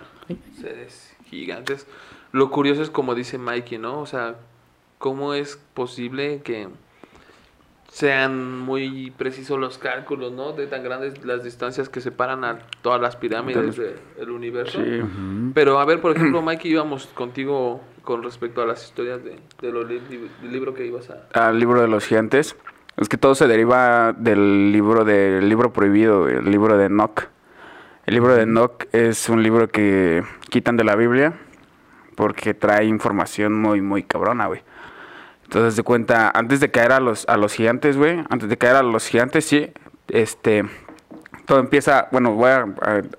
seres 0.60 1.14
gigantes. 1.24 1.86
Lo 2.32 2.50
curioso 2.50 2.82
es 2.82 2.90
como 2.90 3.14
dice 3.14 3.38
Mikey, 3.38 3.78
¿no? 3.78 4.00
O 4.00 4.06
sea, 4.06 4.36
¿cómo 4.98 5.34
es 5.34 5.56
posible 5.74 6.40
que 6.42 6.68
sean 7.88 8.58
muy 8.58 9.10
precisos 9.18 9.58
los 9.58 9.76
cálculos, 9.76 10.32
¿no? 10.32 10.52
De 10.52 10.66
tan 10.66 10.82
grandes 10.82 11.22
las 11.26 11.44
distancias 11.44 11.90
que 11.90 12.00
separan 12.00 12.42
a 12.44 12.60
todas 12.80 13.00
las 13.02 13.16
pirámides 13.16 13.76
de- 13.76 13.96
del 14.18 14.30
universo. 14.30 14.78
Sí. 14.82 15.02
Pero 15.52 15.78
a 15.78 15.84
ver, 15.84 16.00
por 16.00 16.16
ejemplo, 16.16 16.40
Mikey, 16.42 16.70
íbamos 16.72 17.06
contigo 17.08 17.82
con 18.02 18.22
respecto 18.22 18.62
a 18.62 18.66
las 18.66 18.82
historias 18.84 19.22
de, 19.22 19.38
de 19.60 19.72
los 19.72 19.86
li- 19.86 20.00
del 20.40 20.52
libro 20.52 20.72
que 20.72 20.86
ibas 20.86 21.10
a... 21.10 21.48
Al 21.48 21.58
libro 21.58 21.82
de 21.82 21.88
los 21.88 22.06
gigantes. 22.06 22.56
Es 22.96 23.08
que 23.08 23.16
todo 23.18 23.34
se 23.34 23.46
deriva 23.46 24.12
del 24.14 24.72
libro 24.72 25.04
del 25.04 25.48
libro 25.48 25.72
prohibido, 25.72 26.28
el 26.28 26.50
libro 26.50 26.76
de 26.78 26.86
Enoch. 26.86 27.28
El 28.06 28.14
libro 28.14 28.34
de 28.34 28.42
Enoch 28.42 28.84
es 28.92 29.28
un 29.28 29.42
libro 29.42 29.68
que 29.68 30.22
quitan 30.50 30.76
de 30.76 30.84
la 30.84 30.96
Biblia 30.96 31.34
porque 32.14 32.54
trae 32.54 32.84
información 32.84 33.60
muy, 33.60 33.80
muy 33.80 34.02
cabrona, 34.02 34.46
güey. 34.46 34.62
Entonces, 35.44 35.76
de 35.76 35.82
cuenta, 35.82 36.30
antes 36.34 36.60
de 36.60 36.70
caer 36.70 36.92
a 36.92 37.00
los, 37.00 37.28
a 37.28 37.36
los 37.36 37.52
gigantes, 37.52 37.96
güey, 37.96 38.24
antes 38.30 38.48
de 38.48 38.56
caer 38.56 38.76
a 38.76 38.82
los 38.82 39.06
gigantes, 39.06 39.44
sí, 39.44 39.70
este, 40.08 40.64
todo 41.44 41.60
empieza, 41.60 42.08
bueno, 42.10 42.32
voy 42.32 42.50
a, 42.50 42.64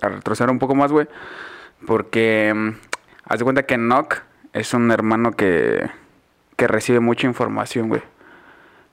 retroceder 0.00 0.50
un 0.50 0.58
poco 0.58 0.74
más, 0.74 0.90
güey, 0.90 1.06
porque 1.86 2.52
mm, 2.54 2.68
haz 3.26 3.38
de 3.38 3.44
cuenta 3.44 3.62
que 3.64 3.74
Enoch 3.74 4.22
es 4.52 4.74
un 4.74 4.90
hermano 4.90 5.32
que, 5.32 5.88
que 6.56 6.66
recibe 6.66 7.00
mucha 7.00 7.26
información, 7.26 7.88
güey. 7.88 8.02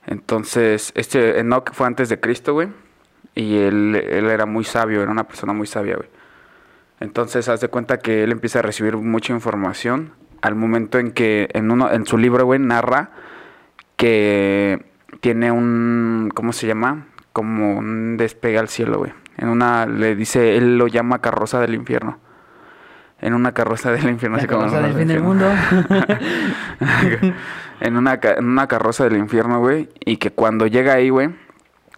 Entonces, 0.05 0.91
este 0.95 1.39
Enoch 1.39 1.71
fue 1.73 1.87
antes 1.87 2.09
de 2.09 2.19
Cristo, 2.19 2.53
güey, 2.53 2.69
y 3.33 3.57
él, 3.57 3.95
él 3.95 4.29
era 4.29 4.45
muy 4.45 4.63
sabio, 4.63 5.01
era 5.01 5.11
una 5.11 5.27
persona 5.27 5.53
muy 5.53 5.67
sabia, 5.67 5.95
güey. 5.95 6.09
Entonces, 7.01 7.49
haz 7.49 7.59
de 7.61 7.67
cuenta 7.67 7.97
que 7.97 8.23
él 8.23 8.31
empieza 8.31 8.59
a 8.59 8.61
recibir 8.61 8.95
mucha 8.95 9.33
información 9.33 10.13
al 10.41 10.55
momento 10.55 10.99
en 10.99 11.11
que 11.11 11.49
en 11.53 11.71
uno 11.71 11.91
en 11.91 12.05
su 12.05 12.17
libro, 12.17 12.45
güey, 12.45 12.59
narra 12.59 13.09
que 13.97 14.85
tiene 15.19 15.51
un 15.51 16.31
¿cómo 16.33 16.53
se 16.53 16.67
llama? 16.67 17.07
Como 17.33 17.77
un 17.77 18.17
despegue 18.17 18.57
al 18.59 18.69
cielo, 18.69 18.99
güey. 18.99 19.13
En 19.37 19.49
una 19.49 19.85
le 19.87 20.15
dice, 20.15 20.57
él 20.57 20.77
lo 20.77 20.87
llama 20.87 21.19
carroza 21.19 21.59
del 21.59 21.73
infierno. 21.73 22.19
En 23.19 23.33
una 23.33 23.51
carroza 23.53 23.91
del 23.91 24.09
infierno, 24.09 24.37
La 24.37 24.43
así 24.43 24.47
como 24.47 24.61
carroza 24.61 24.81
del 24.81 24.93
fin 24.93 25.07
del 25.07 25.17
infierno. 25.19 25.27
mundo. 25.27 25.51
en, 27.81 27.97
una, 27.97 28.19
en 28.21 28.45
una 28.45 28.67
carroza 28.67 29.03
del 29.05 29.17
infierno, 29.17 29.59
güey. 29.59 29.89
Y 30.05 30.17
que 30.17 30.31
cuando 30.31 30.67
llega 30.67 30.93
ahí, 30.93 31.09
güey. 31.09 31.29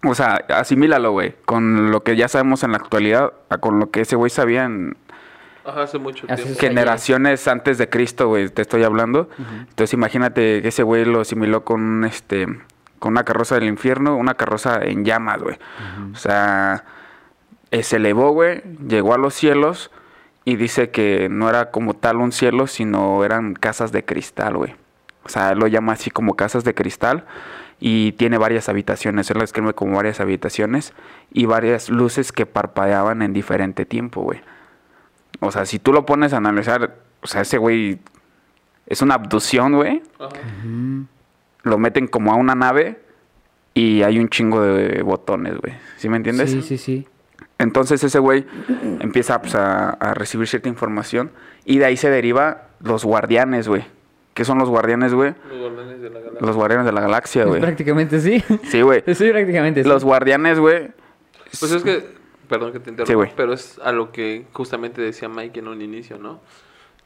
O 0.04 0.16
sea, 0.16 0.36
asimílalo, 0.50 1.12
güey. 1.12 1.36
Con 1.46 1.92
lo 1.92 2.04
que 2.04 2.16
ya 2.16 2.28
sabemos 2.28 2.64
en 2.64 2.72
la 2.72 2.78
actualidad. 2.78 3.34
A 3.50 3.58
con 3.58 3.80
lo 3.80 3.90
que 3.90 4.02
ese 4.02 4.16
güey 4.16 4.30
sabía 4.30 4.66
en 4.66 4.98
Ajá, 5.66 5.84
hace 5.84 5.98
mucho 5.98 6.28
tiempo. 6.28 6.44
generaciones 6.60 7.48
antes 7.48 7.78
de 7.78 7.90
Cristo, 7.90 8.28
güey. 8.28 8.50
Te 8.50 8.62
estoy 8.62 8.84
hablando. 8.84 9.30
Entonces 9.70 9.94
imagínate 9.94 10.62
que 10.62 10.68
ese 10.68 10.84
güey 10.84 11.06
lo 11.06 11.22
asimiló 11.22 11.64
con 11.64 11.82
un, 11.82 12.04
este. 12.06 12.48
Con 13.00 13.14
una 13.14 13.24
carroza 13.24 13.56
del 13.56 13.66
infierno. 13.66 14.16
Una 14.18 14.34
carroza 14.34 14.80
en 14.82 15.06
llamas, 15.06 15.42
güey. 15.42 15.58
O 16.14 16.18
sea. 16.18 16.84
eh, 17.72 17.84
se 17.84 17.96
elevó, 17.96 18.32
güey. 18.32 18.62
Llegó 18.88 19.14
a 19.14 19.18
los 19.18 19.34
cielos. 19.34 19.90
Y 20.46 20.58
dice 20.58 20.90
que 20.90 21.30
no 21.30 21.50
era 21.50 21.72
como 21.72 21.94
tal 21.94 22.18
un 22.18 22.34
cielo, 22.34 22.68
sino 22.68 23.24
eran 23.24 23.54
casas 23.54 23.94
de 23.94 24.04
cristal, 24.04 24.58
güey. 24.58 24.76
O 25.24 25.30
sea, 25.30 25.52
él 25.52 25.60
lo 25.60 25.68
llama 25.68 25.94
así 25.94 26.12
como 26.12 26.34
casas 26.36 26.66
de 26.66 26.74
cristal. 26.74 27.24
Y 27.86 28.14
tiene 28.14 28.38
varias 28.38 28.70
habitaciones. 28.70 29.30
Él 29.30 29.36
lo 29.36 29.42
describe 29.42 29.74
como 29.74 29.98
varias 29.98 30.22
habitaciones. 30.22 30.94
Y 31.34 31.48
varias 31.48 31.90
luces 31.90 32.32
que 32.32 32.46
parpadeaban 32.46 33.22
en 33.22 33.34
diferente 33.34 33.86
tiempo, 33.86 34.22
güey. 34.22 34.40
O 35.42 35.52
sea, 35.52 35.66
si 35.66 35.80
tú 35.80 35.92
lo 35.92 36.06
pones 36.06 36.32
a 36.32 36.38
analizar, 36.38 36.96
o 37.22 37.28
sea, 37.28 37.42
ese 37.42 37.58
güey 37.58 38.00
es 38.88 39.02
una 39.02 39.16
abducción, 39.16 39.74
güey. 39.74 40.02
Ajá. 40.18 40.32
Lo 41.64 41.78
meten 41.78 42.08
como 42.08 42.32
a 42.32 42.38
una 42.38 42.56
nave 42.56 43.02
y 43.74 44.04
hay 44.04 44.18
un 44.18 44.30
chingo 44.30 44.62
de 44.62 45.02
botones, 45.04 45.58
güey. 45.58 45.74
¿Sí 45.98 46.08
me 46.08 46.16
entiendes? 46.16 46.52
Sí, 46.52 46.62
sí, 46.62 46.78
sí. 46.78 47.06
Entonces 47.58 48.02
ese 48.02 48.20
güey 48.20 48.46
empieza 49.02 49.42
pues, 49.42 49.56
a, 49.56 49.90
a 49.90 50.14
recibir 50.14 50.48
cierta 50.48 50.70
información 50.70 51.32
y 51.66 51.80
de 51.80 51.86
ahí 51.88 51.98
se 51.98 52.10
deriva 52.10 52.70
los 52.80 53.04
guardianes, 53.04 53.68
güey. 53.68 53.84
¿Qué 54.34 54.46
son 54.46 54.58
los 54.58 54.70
guardianes, 54.70 55.14
güey? 55.14 55.34
Los 55.50 55.60
guardianes 55.60 56.02
de 56.02 56.10
la 56.10 56.20
galaxia. 56.20 56.48
Los 56.48 56.56
guardianes 56.56 56.86
de 56.88 56.92
la 56.92 57.02
galaxia, 57.02 57.46
güey. 57.46 57.62
Prácticamente 57.62 58.20
sí. 58.20 58.44
Sí, 58.64 58.82
güey. 58.82 59.04
Sí, 59.14 59.30
prácticamente 59.32 59.84
sí. 59.84 59.90
Los 59.90 60.04
guardianes, 60.04 60.60
güey. 60.60 60.90
Pues 61.60 61.72
es 61.72 61.84
que, 61.84 62.04
perdón 62.50 62.72
que 62.74 62.80
te 62.80 62.90
interrumpa, 62.90 63.06
Sí, 63.12 63.14
güey. 63.14 63.32
pero 63.36 63.54
es 63.54 63.80
a 63.84 63.92
lo 63.92 64.12
que 64.12 64.46
justamente 64.54 65.02
decía 65.02 65.30
Mike 65.30 65.60
en 65.60 65.68
un 65.68 65.82
inicio, 65.82 66.18
¿no? 66.18 66.40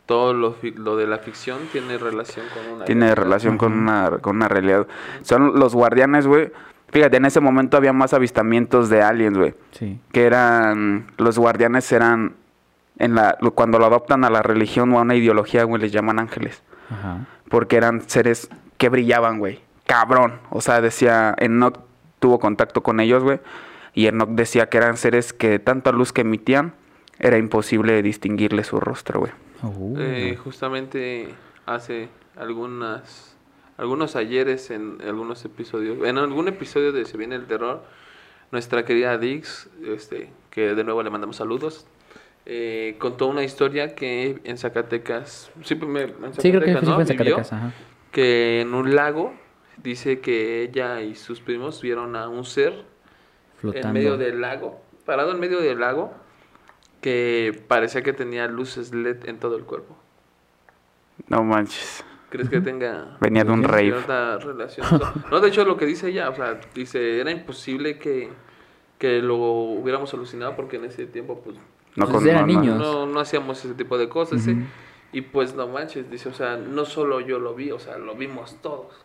Todo 0.05 0.33
lo, 0.33 0.53
fi- 0.53 0.71
lo 0.71 0.95
de 0.95 1.05
la 1.05 1.17
ficción 1.17 1.57
tiene 1.73 1.97
relación 1.97 2.45
con 2.53 2.75
una... 2.75 2.85
tiene 2.85 3.01
realidad. 3.07 3.23
relación 3.23 3.57
con 3.57 3.73
una, 3.73 4.09
con 4.21 4.37
una 4.37 4.47
realidad. 4.47 4.87
Son 5.21 5.59
los 5.59 5.75
guardianes, 5.75 6.27
güey. 6.27 6.49
Fíjate, 6.89 7.17
en 7.17 7.25
ese 7.25 7.41
momento 7.41 7.75
había 7.75 7.91
más 7.91 8.13
avistamientos 8.13 8.87
de 8.87 9.01
aliens, 9.01 9.37
güey. 9.37 9.53
Sí. 9.71 9.99
Que 10.13 10.23
eran, 10.25 11.07
los 11.17 11.37
guardianes 11.37 11.91
eran, 11.91 12.35
en 12.97 13.15
la, 13.15 13.37
cuando 13.53 13.79
lo 13.79 13.85
adoptan 13.85 14.23
a 14.23 14.29
la 14.29 14.41
religión 14.41 14.93
o 14.93 14.99
a 14.99 15.01
una 15.01 15.15
ideología, 15.15 15.65
güey, 15.65 15.81
les 15.81 15.91
llaman 15.91 16.19
ángeles. 16.19 16.63
Ajá. 16.89 17.25
Porque 17.49 17.77
eran 17.77 18.07
seres 18.09 18.49
que 18.77 18.89
brillaban, 18.89 19.39
güey. 19.39 19.61
Cabrón. 19.85 20.39
O 20.49 20.61
sea, 20.61 20.81
decía, 20.81 21.35
Enoch 21.39 21.79
tuvo 22.19 22.39
contacto 22.39 22.83
con 22.83 22.99
ellos, 22.99 23.23
güey. 23.23 23.39
Y 23.93 24.07
Enoch 24.07 24.29
decía 24.29 24.69
que 24.69 24.77
eran 24.77 24.97
seres 24.97 25.33
que 25.33 25.49
de 25.49 25.59
tanta 25.59 25.91
luz 25.91 26.13
que 26.13 26.21
emitían, 26.21 26.73
era 27.19 27.37
imposible 27.37 28.01
distinguirle 28.03 28.63
su 28.63 28.79
rostro, 28.79 29.19
güey. 29.21 29.31
Uh. 29.63 29.95
Eh, 29.99 30.35
justamente 30.35 31.29
hace 31.65 32.09
algunas 32.35 33.37
algunos 33.77 34.15
ayeres 34.15 34.71
en 34.71 34.97
algunos 35.05 35.45
episodios, 35.45 36.03
en 36.05 36.17
algún 36.17 36.47
episodio 36.47 36.91
de 36.91 37.05
Se 37.05 37.17
viene 37.17 37.35
el 37.35 37.45
terror, 37.45 37.83
nuestra 38.51 38.85
querida 38.85 39.17
Dix, 39.17 39.69
este, 39.85 40.31
que 40.49 40.73
de 40.73 40.83
nuevo 40.83 41.03
le 41.03 41.09
mandamos 41.09 41.35
saludos, 41.35 41.85
eh, 42.49 42.95
contó 42.97 43.27
una 43.27 43.43
historia 43.43 43.93
que 43.93 44.39
en 44.45 44.57
Zacatecas, 44.57 45.51
sí, 45.63 45.75
me- 45.75 46.03
en 46.03 46.33
sí, 46.33 46.49
creo 46.51 46.61
que 46.61 46.73
Zacatecas, 46.73 46.79
sí 46.81 46.85
¿no? 46.87 46.93
fue 46.95 47.03
en 47.03 47.07
Vivió, 47.17 47.35
Zacatecas. 47.43 47.53
Ajá. 47.53 47.73
que 48.11 48.61
en 48.61 48.73
un 48.73 48.95
lago 48.95 49.33
dice 49.83 50.21
que 50.21 50.61
ella 50.63 51.01
y 51.01 51.15
sus 51.15 51.41
primos 51.41 51.81
vieron 51.81 52.15
a 52.15 52.29
un 52.29 52.45
ser 52.45 52.83
Flotando. 53.59 53.87
en 53.89 53.93
medio 53.93 54.17
del 54.17 54.39
lago, 54.41 54.81
parado 55.05 55.31
en 55.31 55.39
medio 55.41 55.59
del 55.59 55.79
lago, 55.79 56.13
que 57.01 57.61
parecía 57.67 58.01
que 58.01 58.13
tenía 58.13 58.47
luces 58.47 58.93
LED 58.93 59.27
en 59.27 59.39
todo 59.39 59.57
el 59.57 59.63
cuerpo. 59.65 59.97
No 61.27 61.43
manches. 61.43 62.03
¿Crees 62.29 62.49
que 62.49 62.59
tenga 62.59 63.17
Venía 63.21 63.43
de 63.43 63.51
un 63.51 63.63
rave. 63.63 63.83
cierta 63.91 64.37
relación? 64.37 64.85
O 64.85 64.97
sea, 64.97 65.13
no, 65.31 65.39
de 65.39 65.47
hecho 65.47 65.63
lo 65.65 65.77
que 65.77 65.85
dice 65.85 66.09
ella, 66.09 66.29
o 66.29 66.35
sea, 66.35 66.59
dice, 66.75 67.19
era 67.21 67.31
imposible 67.31 67.97
que, 67.99 68.29
que 68.97 69.21
lo 69.21 69.35
hubiéramos 69.37 70.09
solucionado 70.09 70.55
porque 70.55 70.75
en 70.77 70.85
ese 70.85 71.05
tiempo 71.07 71.39
pues 71.41 71.55
No 71.97 72.07
Pues 72.07 72.25
eran 72.25 72.47
niños. 72.47 72.77
no, 72.77 73.05
no 73.05 73.19
hacíamos 73.19 73.65
ese 73.65 73.73
tipo 73.73 73.97
de 73.97 74.07
cosas, 74.07 74.41
¿sí? 74.43 74.51
Ujú. 74.51 74.61
Y 75.11 75.21
pues 75.21 75.55
no 75.55 75.67
manches, 75.67 76.09
dice, 76.09 76.29
o 76.29 76.33
sea, 76.33 76.55
no 76.57 76.85
solo 76.85 77.19
yo 77.19 77.39
lo 77.39 77.55
vi, 77.55 77.71
o 77.71 77.79
sea, 77.79 77.97
lo 77.97 78.15
vimos 78.15 78.55
todos. 78.61 79.03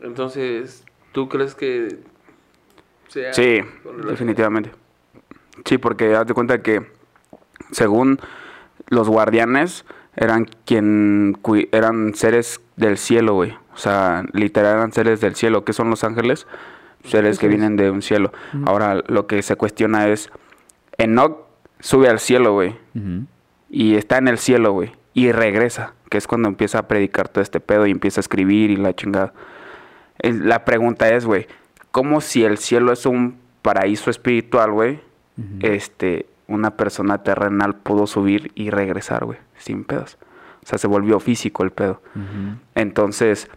Entonces, 0.00 0.84
¿tú 1.12 1.28
crees 1.28 1.54
que 1.54 1.98
sea 3.08 3.32
Sí, 3.32 3.60
con 3.82 4.02
definitivamente. 4.02 4.72
Sí, 5.64 5.78
porque 5.78 6.14
haz 6.16 6.26
de 6.26 6.34
cuenta 6.34 6.62
que 6.62 6.84
según 7.70 8.18
los 8.88 9.08
guardianes 9.08 9.84
eran 10.16 10.46
quien 10.64 11.38
eran 11.70 12.14
seres 12.14 12.60
del 12.76 12.98
cielo, 12.98 13.34
güey. 13.34 13.56
O 13.74 13.76
sea, 13.76 14.24
literal 14.32 14.76
eran 14.78 14.92
seres 14.92 15.20
del 15.20 15.36
cielo. 15.36 15.64
¿Qué 15.64 15.72
son 15.72 15.90
los 15.90 16.02
ángeles? 16.04 16.46
Seres 17.04 17.38
que 17.38 17.48
vienen 17.48 17.76
de 17.76 17.90
un 17.90 18.02
cielo. 18.02 18.32
Ahora 18.64 19.02
lo 19.06 19.26
que 19.26 19.42
se 19.42 19.56
cuestiona 19.56 20.08
es 20.08 20.30
Enoch 20.98 21.41
sube 21.82 22.08
al 22.08 22.18
cielo, 22.20 22.52
güey, 22.54 22.74
y 23.68 23.96
está 23.96 24.16
en 24.18 24.28
el 24.28 24.38
cielo, 24.38 24.72
güey, 24.72 24.92
y 25.14 25.30
regresa, 25.32 25.92
que 26.08 26.16
es 26.18 26.26
cuando 26.26 26.48
empieza 26.48 26.78
a 26.78 26.88
predicar 26.88 27.28
todo 27.28 27.42
este 27.42 27.60
pedo 27.60 27.86
y 27.86 27.90
empieza 27.90 28.20
a 28.20 28.22
escribir 28.22 28.70
y 28.70 28.76
la 28.76 28.94
chingada. 28.94 29.34
La 30.22 30.64
pregunta 30.64 31.08
es, 31.10 31.26
güey, 31.26 31.46
¿cómo 31.90 32.20
si 32.20 32.44
el 32.44 32.56
cielo 32.58 32.92
es 32.92 33.04
un 33.06 33.36
paraíso 33.62 34.10
espiritual, 34.10 34.70
güey? 34.72 35.00
Este, 35.60 36.26
una 36.46 36.76
persona 36.76 37.22
terrenal 37.22 37.74
pudo 37.76 38.06
subir 38.06 38.52
y 38.54 38.70
regresar, 38.70 39.24
güey, 39.24 39.38
sin 39.56 39.84
pedos. 39.84 40.18
O 40.62 40.66
sea, 40.66 40.78
se 40.78 40.86
volvió 40.86 41.18
físico 41.20 41.64
el 41.64 41.70
pedo. 41.72 42.00
Entonces, 42.74 43.48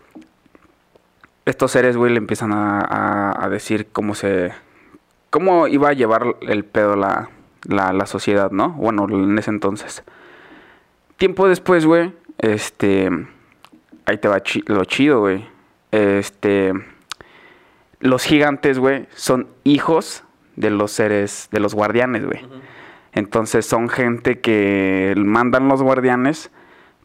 estos 1.46 1.72
seres, 1.72 1.96
güey, 1.98 2.12
le 2.12 2.18
empiezan 2.18 2.52
a, 2.54 2.80
a- 2.82 3.46
a 3.46 3.50
decir 3.50 3.88
cómo 3.92 4.16
se... 4.16 4.52
cómo 5.30 5.68
iba 5.68 5.90
a 5.90 5.94
llevar 5.94 6.38
el 6.42 6.66
pedo 6.66 6.96
la, 6.96 7.30
la, 7.68 7.94
la 7.94 8.06
sociedad, 8.06 8.52
¿no? 8.52 8.70
Bueno, 8.72 9.08
en 9.10 9.38
ese 9.38 9.50
entonces. 9.52 10.04
Tiempo 11.18 11.48
después, 11.48 11.86
güey, 11.86 12.14
este... 12.38 13.10
Ahí 14.06 14.18
te 14.18 14.28
va 14.28 14.42
chi- 14.44 14.64
lo 14.68 14.84
chido, 14.86 15.20
güey. 15.22 15.46
Este... 15.92 16.74
Los 18.00 18.24
gigantes, 18.24 18.78
güey, 18.78 19.08
son 19.16 19.48
hijos 19.64 20.24
de 20.56 20.70
los 20.70 20.92
seres, 20.92 21.48
de 21.52 21.60
los 21.60 21.74
guardianes, 21.74 22.26
güey. 22.26 22.42
Entonces 23.14 23.66
son 23.66 23.88
gente 23.90 24.40
que 24.42 25.14
mandan 25.18 25.68
los 25.70 25.82
guardianes 25.82 26.52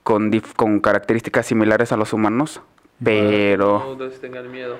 con, 0.02 0.30
dif- 0.32 0.54
con 0.56 0.80
características 0.80 1.46
similares 1.46 1.92
a 1.92 1.96
los 1.96 2.12
humanos, 2.12 2.60
pero 3.02 3.94
No 3.96 4.04
les 4.04 4.20
tengan 4.20 4.50
miedo. 4.50 4.76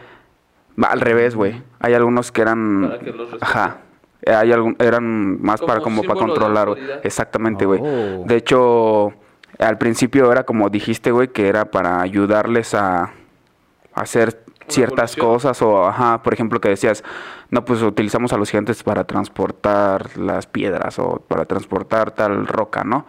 va 0.83 0.89
al 0.89 1.01
revés, 1.01 1.37
güey. 1.37 1.63
Hay 1.79 1.95
algunos 1.95 2.33
que 2.33 2.43
eran, 2.43 2.83
Para 2.89 2.99
que 2.99 3.11
los 3.13 3.31
respeten. 3.31 3.39
ajá, 3.49 3.77
hay 4.27 4.53
algún, 4.53 4.77
eran 4.79 5.41
más 5.43 5.61
para 5.61 5.81
Como 5.81 6.03
para 6.03 6.19
controlar. 6.19 6.69
Exactamente, 7.03 7.65
güey. 7.65 7.81
Oh. 7.83 8.25
De 8.27 8.37
hecho, 8.37 9.13
al 9.59 9.79
principio 9.79 10.31
era 10.31 10.45
como 10.45 10.69
dijiste, 10.69 11.11
güey, 11.11 11.29
que 11.29 11.49
era 11.49 11.71
para 11.71 12.01
ayudarles 12.01 12.75
a, 12.75 13.03
a 13.03 13.11
hacer 13.95 14.45
ciertas 14.71 15.17
cosas 15.17 15.61
o, 15.63 15.87
ajá, 15.87 16.23
por 16.23 16.33
ejemplo, 16.33 16.61
que 16.61 16.69
decías, 16.69 17.05
no, 17.51 17.65
pues 17.65 17.83
utilizamos 17.83 18.33
a 18.33 18.37
los 18.37 18.51
gigantes 18.51 18.83
para 18.83 19.05
transportar 19.05 20.17
las 20.17 20.47
piedras 20.47 20.99
o 20.99 21.23
para 21.27 21.45
transportar 21.45 22.13
tal 22.13 22.47
roca, 22.47 22.85
¿no? 22.85 23.07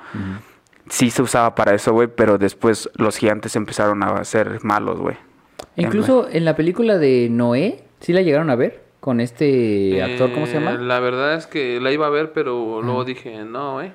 Sí 0.89 1.09
se 1.09 1.21
usaba 1.21 1.55
para 1.55 1.73
eso, 1.73 1.93
güey, 1.93 2.07
pero 2.07 2.37
después 2.37 2.89
los 2.95 3.17
gigantes 3.17 3.55
empezaron 3.55 4.03
a 4.03 4.23
ser 4.25 4.59
malos, 4.63 4.99
güey. 4.99 5.15
Incluso 5.75 6.27
en 6.29 6.43
la 6.43 6.55
película 6.55 6.97
de 6.97 7.29
Noé, 7.29 7.83
¿sí 7.99 8.13
la 8.13 8.21
llegaron 8.21 8.49
a 8.49 8.55
ver? 8.55 8.83
Con 9.01 9.19
este 9.19 10.01
actor, 10.01 10.31
¿cómo 10.31 10.45
se 10.45 10.53
Eh, 10.57 10.59
llama? 10.61 10.73
La 10.77 10.99
verdad 11.01 11.35
es 11.35 11.47
que 11.47 11.79
la 11.81 11.91
iba 11.91 12.07
a 12.07 12.09
ver, 12.09 12.31
pero 12.33 12.81
luego 12.81 13.03
dije, 13.03 13.43
no, 13.43 13.81
¿eh? 13.81 13.91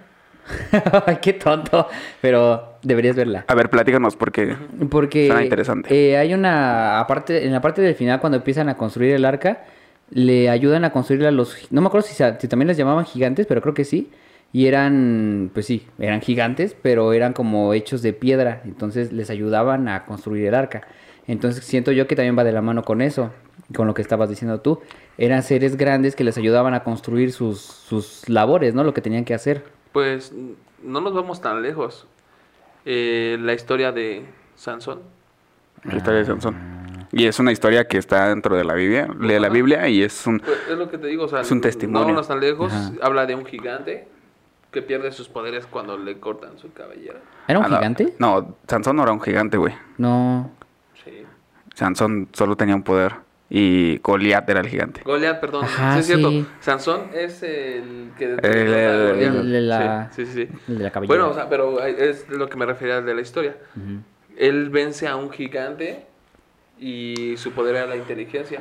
Ay, 1.06 1.18
qué 1.22 1.32
tonto. 1.32 1.88
Pero 2.20 2.74
deberías 2.82 3.16
verla. 3.16 3.44
A 3.48 3.54
ver, 3.54 3.70
platícanos, 3.70 4.16
porque... 4.16 4.56
Porque 4.90 5.28
Suena 5.28 5.42
interesante. 5.44 5.88
eh, 5.94 6.16
hay 6.16 6.34
una 6.34 6.98
aparte 7.00 7.46
en 7.46 7.52
la 7.52 7.60
parte 7.60 7.82
del 7.82 7.94
final 7.94 8.20
cuando 8.20 8.36
empiezan 8.36 8.68
a 8.68 8.76
construir 8.76 9.14
el 9.14 9.24
arca 9.24 9.64
le 10.10 10.50
ayudan 10.50 10.84
a 10.84 10.90
construir 10.90 11.24
a 11.26 11.30
los 11.32 11.56
no 11.72 11.80
me 11.80 11.88
acuerdo 11.88 12.06
si, 12.06 12.14
si 12.14 12.48
también 12.48 12.68
les 12.68 12.76
llamaban 12.76 13.04
gigantes 13.04 13.46
pero 13.48 13.60
creo 13.60 13.74
que 13.74 13.84
sí 13.84 14.10
y 14.52 14.66
eran 14.68 15.50
pues 15.52 15.66
sí 15.66 15.84
eran 15.98 16.20
gigantes 16.20 16.76
pero 16.80 17.12
eran 17.12 17.32
como 17.32 17.74
hechos 17.74 18.02
de 18.02 18.12
piedra 18.12 18.60
entonces 18.64 19.12
les 19.12 19.30
ayudaban 19.30 19.88
a 19.88 20.04
construir 20.04 20.46
el 20.46 20.54
arca 20.54 20.82
entonces 21.26 21.64
siento 21.64 21.90
yo 21.90 22.06
que 22.06 22.14
también 22.14 22.38
va 22.38 22.44
de 22.44 22.52
la 22.52 22.62
mano 22.62 22.84
con 22.84 23.02
eso 23.02 23.32
con 23.74 23.86
lo 23.86 23.94
que 23.94 24.02
estabas 24.02 24.28
diciendo 24.28 24.60
tú 24.60 24.80
eran 25.18 25.42
seres 25.42 25.76
grandes 25.76 26.14
que 26.16 26.24
les 26.24 26.36
ayudaban 26.38 26.74
a 26.74 26.82
construir 26.84 27.32
sus 27.32 27.60
sus 27.60 28.28
labores 28.28 28.74
no 28.74 28.84
lo 28.84 28.92
que 28.94 29.00
tenían 29.02 29.24
que 29.24 29.34
hacer 29.34 29.64
Pues 29.92 30.32
no 30.82 31.00
nos 31.00 31.14
vamos 31.14 31.40
tan 31.40 31.62
lejos. 31.62 32.06
Eh, 32.84 33.38
la 33.40 33.54
historia 33.54 33.90
de 33.92 34.24
Sansón. 34.54 35.00
La 35.84 35.96
historia 35.96 36.20
de 36.20 36.24
Sansón. 36.26 36.56
Y 37.12 37.26
es 37.26 37.38
una 37.40 37.50
historia 37.50 37.88
que 37.88 37.98
está 37.98 38.28
dentro 38.28 38.56
de 38.56 38.62
la 38.64 38.74
Biblia, 38.74 39.08
de 39.18 39.40
la. 39.40 39.48
Biblia 39.48 39.88
y 39.88 40.02
es 40.02 40.26
un... 40.26 40.38
Pues, 40.38 40.58
es 40.70 40.76
lo 40.76 40.88
que 40.90 40.98
te 40.98 41.06
digo, 41.06 41.24
o 41.24 41.28
sea, 41.28 41.40
Es 41.40 41.50
un 41.50 41.58
no 41.58 41.62
testimonio. 41.62 42.08
vamos 42.08 42.28
tan 42.28 42.38
lejos. 42.40 42.72
Ajá. 42.72 42.92
Habla 43.02 43.26
de 43.26 43.34
un 43.34 43.44
gigante 43.46 44.06
que 44.70 44.82
pierde 44.82 45.10
sus 45.12 45.28
poderes 45.28 45.66
cuando 45.66 45.96
le 45.98 46.18
cortan 46.20 46.58
su 46.58 46.72
cabellera. 46.72 47.18
era 47.48 47.58
un 47.58 47.64
Ah, 47.64 47.68
no. 47.68 47.76
gigante 47.78 48.14
No, 48.18 48.56
Sansón 48.68 48.96
no 48.96 49.02
era 49.02 49.12
un 49.12 49.20
gigante, 49.20 49.56
güey. 49.56 49.74
no 49.98 50.50
Sí. 51.04 51.24
Sansón 51.74 52.28
solo 52.32 52.54
tenía 52.56 52.74
un 52.76 52.82
poder 52.82 53.14
y 53.48 53.98
Goliat 53.98 54.48
era 54.50 54.60
el 54.60 54.68
gigante. 54.68 55.02
Goliat, 55.04 55.40
perdón. 55.40 55.64
Ajá, 55.64 55.94
sí, 55.94 55.98
es 56.00 56.06
cierto. 56.06 56.30
sí. 56.30 56.46
Sansón 56.60 57.10
es 57.14 57.42
el 57.42 58.10
que... 58.18 58.24
El- 58.24 58.44
el- 58.44 59.22
el 59.22 59.52
de 59.52 59.60
la- 59.60 60.10
Sí, 60.12 60.26
sí, 60.26 60.32
sí. 60.46 60.48
el 60.68 60.78
de 60.78 60.84
la 60.84 60.90
cabellera 60.90 61.18
Bueno, 61.20 61.30
o 61.30 61.34
sea, 61.34 61.48
pero 61.48 61.80
es 61.84 62.28
lo 62.28 62.48
que 62.48 62.56
me 62.56 62.66
refería 62.66 63.00
de 63.00 63.14
la 63.14 63.20
historia. 63.20 63.56
Él 64.36 64.68
vence 64.70 65.06
a 65.08 65.16
un 65.16 65.30
gigante 65.30 66.06
y 66.78 67.34
su 67.36 67.52
poder 67.52 67.76
era 67.76 67.86
la 67.86 67.96
inteligencia. 67.96 68.60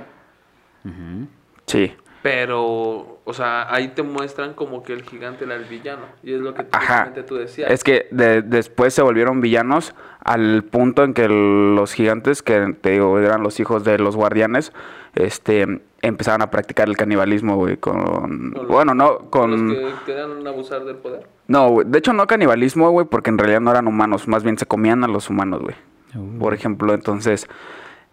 Ujú. 0.85 1.27
Sí. 1.65 1.91
Pero, 2.25 3.19
o 3.23 3.33
sea, 3.33 3.71
ahí 3.71 3.89
te 3.89 4.01
muestran 4.01 4.55
como 4.55 4.81
que 4.81 4.93
el 4.93 5.03
gigante 5.03 5.45
era 5.45 5.53
el 5.53 5.65
villano. 5.65 6.07
Y 6.23 6.33
es 6.33 6.41
lo 6.41 6.55
que 6.55 6.65
Ajá. 6.71 7.13
tú 7.27 7.35
decías. 7.35 7.69
Es 7.69 7.83
que 7.83 8.07
de- 8.09 8.41
después 8.41 8.95
se 8.95 9.03
volvieron 9.03 9.41
villanos 9.41 9.93
al 10.23 10.63
punto 10.63 11.03
en 11.03 11.13
que 11.13 11.29
los 11.29 11.93
gigantes, 11.93 12.41
que 12.41 12.75
te 12.81 12.89
digo, 12.93 13.19
eran 13.19 13.43
los 13.43 13.59
hijos 13.59 13.83
de 13.83 13.99
los 13.99 14.15
guardianes, 14.15 14.73
este, 15.13 15.81
empezaron 16.01 16.41
a 16.41 16.49
practicar 16.49 16.89
el 16.89 16.97
canibalismo, 16.97 17.57
güey, 17.57 17.77
con... 17.77 18.53
Bueno, 18.69 18.95
no, 18.95 19.19
Con 19.29 19.51
con... 19.51 19.67
los 19.81 19.93
que 19.99 20.05
querían 20.07 20.47
abusar 20.47 20.83
del 20.83 20.95
poder. 20.95 21.27
No, 21.47 21.69
güey, 21.69 21.85
de 21.87 21.99
hecho 21.99 22.11
no 22.11 22.25
canibalismo, 22.25 22.89
güey, 22.89 23.05
porque 23.05 23.29
en 23.29 23.37
realidad 23.37 23.61
no 23.61 23.69
eran 23.69 23.85
humanos, 23.87 24.27
más 24.27 24.43
bien 24.43 24.57
se 24.57 24.65
comían 24.65 25.03
a 25.03 25.07
los 25.07 25.29
humanos, 25.29 25.61
güey. 25.61 25.75
Uh. 26.15 26.39
Por 26.39 26.55
ejemplo, 26.55 26.95
entonces, 26.95 27.47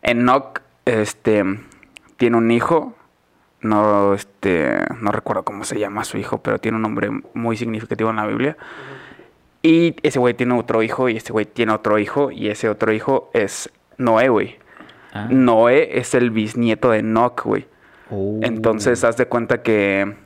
Enoch, 0.03 0.61
este, 0.85 1.43
tiene 2.19 2.37
un 2.37 2.51
hijo, 2.51 2.95
no, 3.63 4.15
este, 4.15 4.77
no 5.01 5.11
recuerdo 5.13 5.45
cómo 5.45 5.65
se 5.65 5.79
llama 5.79 6.05
su 6.05 6.19
hijo, 6.19 6.39
pero 6.43 6.59
tiene 6.59 6.77
un 6.77 6.83
nombre 6.83 7.11
muy 7.35 7.57
significativo 7.57 8.11
en 8.11 8.17
la 8.17 8.27
Biblia. 8.27 8.57
Y 9.63 9.95
ese 10.03 10.19
güey 10.19 10.35
tiene 10.35 10.55
otro 10.59 10.83
hijo, 10.83 11.09
y 11.09 11.17
ese 11.17 11.33
güey 11.33 11.47
tiene 11.47 11.73
otro 11.73 11.99
hijo, 11.99 12.31
y 12.31 12.49
ese 12.49 12.69
otro 12.69 12.93
hijo 12.93 13.31
es 13.33 13.71
Noé, 13.97 14.29
güey. 14.29 14.59
Ah. 15.13 15.29
Noé 15.31 15.99
es 15.99 16.15
el 16.15 16.31
bisnieto 16.31 16.91
de 16.91 16.99
Enoch, 16.99 17.43
güey. 17.45 17.67
Oh. 18.11 18.41
Entonces, 18.43 19.05
haz 19.05 19.17
de 19.17 19.27
cuenta 19.27 19.63
que 19.63 20.17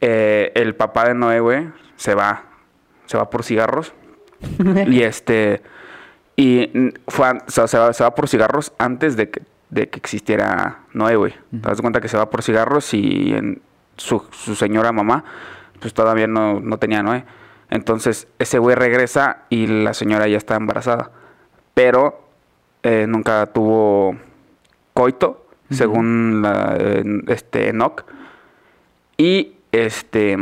eh, 0.00 0.52
el 0.54 0.74
papá 0.74 1.08
de 1.08 1.14
Noé, 1.14 1.40
güey, 1.40 1.68
se 1.96 2.14
va, 2.14 2.44
se 3.06 3.16
va 3.16 3.30
por 3.30 3.44
cigarros. 3.44 3.94
y 4.88 5.02
este, 5.02 5.62
y 6.36 6.92
fue, 7.08 7.26
an- 7.28 7.42
o 7.46 7.50
sea, 7.50 7.66
se, 7.66 7.78
va, 7.78 7.92
se 7.92 8.04
va 8.04 8.14
por 8.14 8.28
cigarros 8.28 8.72
antes 8.78 9.16
de 9.16 9.30
que, 9.30 9.42
de 9.74 9.88
que 9.88 9.98
existiera 9.98 10.84
Noé, 10.92 11.16
güey. 11.16 11.32
Te 11.50 11.68
das 11.68 11.80
cuenta 11.80 12.00
que 12.00 12.08
se 12.08 12.16
va 12.16 12.30
por 12.30 12.42
cigarros 12.42 12.94
y 12.94 13.34
en 13.34 13.60
su, 13.96 14.24
su 14.30 14.54
señora 14.54 14.92
mamá, 14.92 15.24
pues 15.80 15.92
todavía 15.92 16.28
no, 16.28 16.60
no 16.60 16.78
tenía 16.78 17.02
Noé. 17.02 17.24
Entonces, 17.70 18.28
ese 18.38 18.58
güey 18.58 18.76
regresa 18.76 19.42
y 19.50 19.66
la 19.66 19.92
señora 19.92 20.28
ya 20.28 20.36
está 20.36 20.54
embarazada. 20.54 21.10
Pero 21.74 22.28
eh, 22.84 23.06
nunca 23.08 23.46
tuvo 23.46 24.16
coito, 24.92 25.48
según 25.70 26.40
la, 26.40 26.78
este 27.26 27.70
Enoch. 27.70 28.04
Y 29.16 29.56
este 29.72 30.36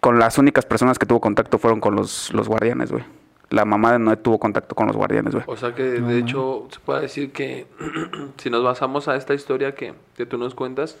con 0.00 0.18
las 0.18 0.38
únicas 0.38 0.64
personas 0.64 0.98
que 0.98 1.04
tuvo 1.04 1.20
contacto 1.20 1.58
fueron 1.58 1.80
con 1.80 1.94
los, 1.96 2.32
los 2.32 2.48
guardianes, 2.48 2.92
güey. 2.92 3.04
La 3.50 3.64
mamá 3.64 3.92
de 3.92 3.98
Noé 4.00 4.16
tuvo 4.16 4.38
contacto 4.40 4.74
con 4.74 4.88
los 4.88 4.96
guardianes, 4.96 5.32
güey. 5.32 5.44
O 5.46 5.56
sea 5.56 5.74
que 5.74 5.82
de 5.84 6.18
hecho 6.18 6.66
se 6.70 6.80
puede 6.80 7.02
decir 7.02 7.32
que 7.32 7.66
si 8.38 8.50
nos 8.50 8.64
basamos 8.64 9.06
a 9.08 9.14
esta 9.16 9.34
historia 9.34 9.74
que, 9.74 9.94
que 10.16 10.26
tú 10.26 10.36
nos 10.36 10.54
cuentas, 10.54 10.98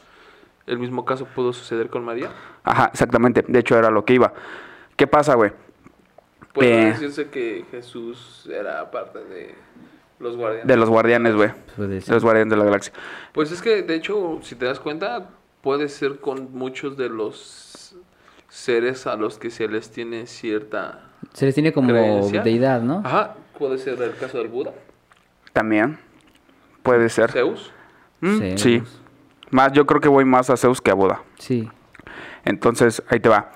el 0.66 0.78
mismo 0.78 1.04
caso 1.04 1.26
pudo 1.26 1.52
suceder 1.52 1.90
con 1.90 2.04
María. 2.04 2.30
Ajá, 2.64 2.90
exactamente. 2.92 3.44
De 3.46 3.58
hecho, 3.58 3.76
era 3.76 3.90
lo 3.90 4.04
que 4.04 4.14
iba. 4.14 4.32
¿Qué 4.96 5.06
pasa, 5.06 5.34
güey? 5.34 5.52
Puede 6.52 6.82
Eh. 6.82 6.86
decirse 6.86 7.28
que 7.28 7.64
Jesús 7.70 8.48
era 8.52 8.90
parte 8.90 9.18
de, 9.24 9.54
Los 10.18 10.36
guardianes. 10.36 10.66
De 10.66 10.76
los 10.76 10.88
guardianes, 10.88 11.34
güey. 11.34 11.50
De 11.76 12.02
los 12.08 12.22
guardianes 12.22 12.50
de 12.50 12.56
la 12.56 12.64
galaxia. 12.64 12.92
Pues 13.32 13.52
es 13.52 13.60
que, 13.60 13.82
de 13.82 13.94
hecho, 13.94 14.38
si 14.42 14.54
te 14.54 14.64
das 14.64 14.80
cuenta, 14.80 15.28
puede 15.62 15.88
ser 15.88 16.20
con 16.20 16.52
muchos 16.54 16.96
de 16.96 17.08
los 17.10 17.65
seres 18.48 19.06
a 19.06 19.16
los 19.16 19.38
que 19.38 19.50
se 19.50 19.68
les 19.68 19.90
tiene 19.90 20.26
cierta 20.26 21.10
Se 21.32 21.46
les 21.46 21.54
tiene 21.54 21.72
como 21.72 21.88
creencia. 21.88 22.42
deidad, 22.42 22.80
¿no? 22.82 23.02
Ajá, 23.04 23.34
puede 23.58 23.78
ser 23.78 24.00
el 24.02 24.14
caso 24.16 24.38
del 24.38 24.48
Buda, 24.48 24.72
También. 25.52 25.98
Puede 26.82 27.08
ser. 27.08 27.32
Zeus. 27.32 27.72
Mm, 28.20 28.38
Zeus. 28.38 28.60
Sí. 28.60 28.82
Más, 29.50 29.72
yo 29.72 29.86
creo 29.86 30.00
que 30.00 30.08
voy 30.08 30.24
más 30.24 30.50
a 30.50 30.56
Zeus 30.56 30.80
que 30.80 30.90
a 30.90 30.94
Buda. 30.94 31.22
Sí. 31.38 31.68
Entonces, 32.44 33.02
ahí 33.08 33.18
te 33.20 33.28
va. 33.28 33.50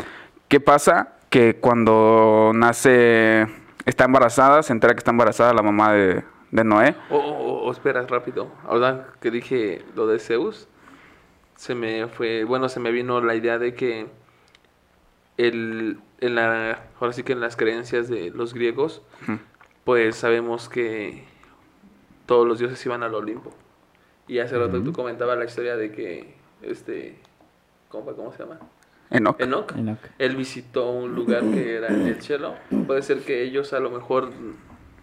¿Qué 0.48 0.58
pasa? 0.60 1.12
Que 1.30 1.56
cuando 1.56 2.50
nace, 2.54 3.46
está 3.86 4.04
embarazada, 4.04 4.62
se 4.64 4.72
entera 4.72 4.94
que 4.94 4.98
está 4.98 5.12
embarazada 5.12 5.54
la 5.54 5.62
mamá 5.62 5.92
de, 5.92 6.24
de 6.50 6.64
Noé. 6.64 6.96
O, 7.08 7.16
o- 7.18 7.62
o 7.68 7.70
espera, 7.72 8.02
rápido. 8.08 8.50
Ahora 8.66 9.06
que 9.20 9.30
dije 9.30 9.84
lo 9.94 10.06
de 10.08 10.18
Zeus, 10.18 10.66
se 11.54 11.74
me 11.76 12.08
fue, 12.08 12.42
bueno, 12.44 12.68
se 12.68 12.80
me 12.80 12.90
vino 12.90 13.20
la 13.20 13.34
idea 13.36 13.58
de 13.58 13.74
que 13.74 14.08
el, 15.46 15.98
en 16.20 16.34
la, 16.34 16.82
ahora 17.00 17.12
sí 17.12 17.22
que 17.22 17.32
en 17.32 17.40
las 17.40 17.56
creencias 17.56 18.08
de 18.08 18.30
los 18.30 18.54
griegos, 18.54 19.02
pues 19.84 20.16
sabemos 20.16 20.68
que 20.68 21.24
todos 22.26 22.46
los 22.46 22.58
dioses 22.58 22.84
iban 22.86 23.02
al 23.02 23.14
Olimpo. 23.14 23.52
Y 24.28 24.38
hace 24.38 24.56
rato 24.58 24.82
tú 24.82 24.92
comentabas 24.92 25.38
la 25.38 25.44
historia 25.44 25.76
de 25.76 25.90
que, 25.90 26.34
este, 26.62 27.18
¿cómo, 27.88 28.04
fue? 28.04 28.14
¿cómo 28.14 28.32
se 28.32 28.38
llama? 28.38 28.60
Enoch. 29.10 29.40
Enoch. 29.40 29.76
Enoch. 29.76 29.98
Él 30.18 30.36
visitó 30.36 30.90
un 30.90 31.14
lugar 31.14 31.42
que 31.42 31.76
era 31.76 31.88
en 31.88 32.06
el 32.06 32.22
cielo. 32.22 32.54
Puede 32.86 33.02
ser 33.02 33.20
que 33.20 33.42
ellos 33.42 33.72
a 33.72 33.80
lo 33.80 33.90
mejor 33.90 34.30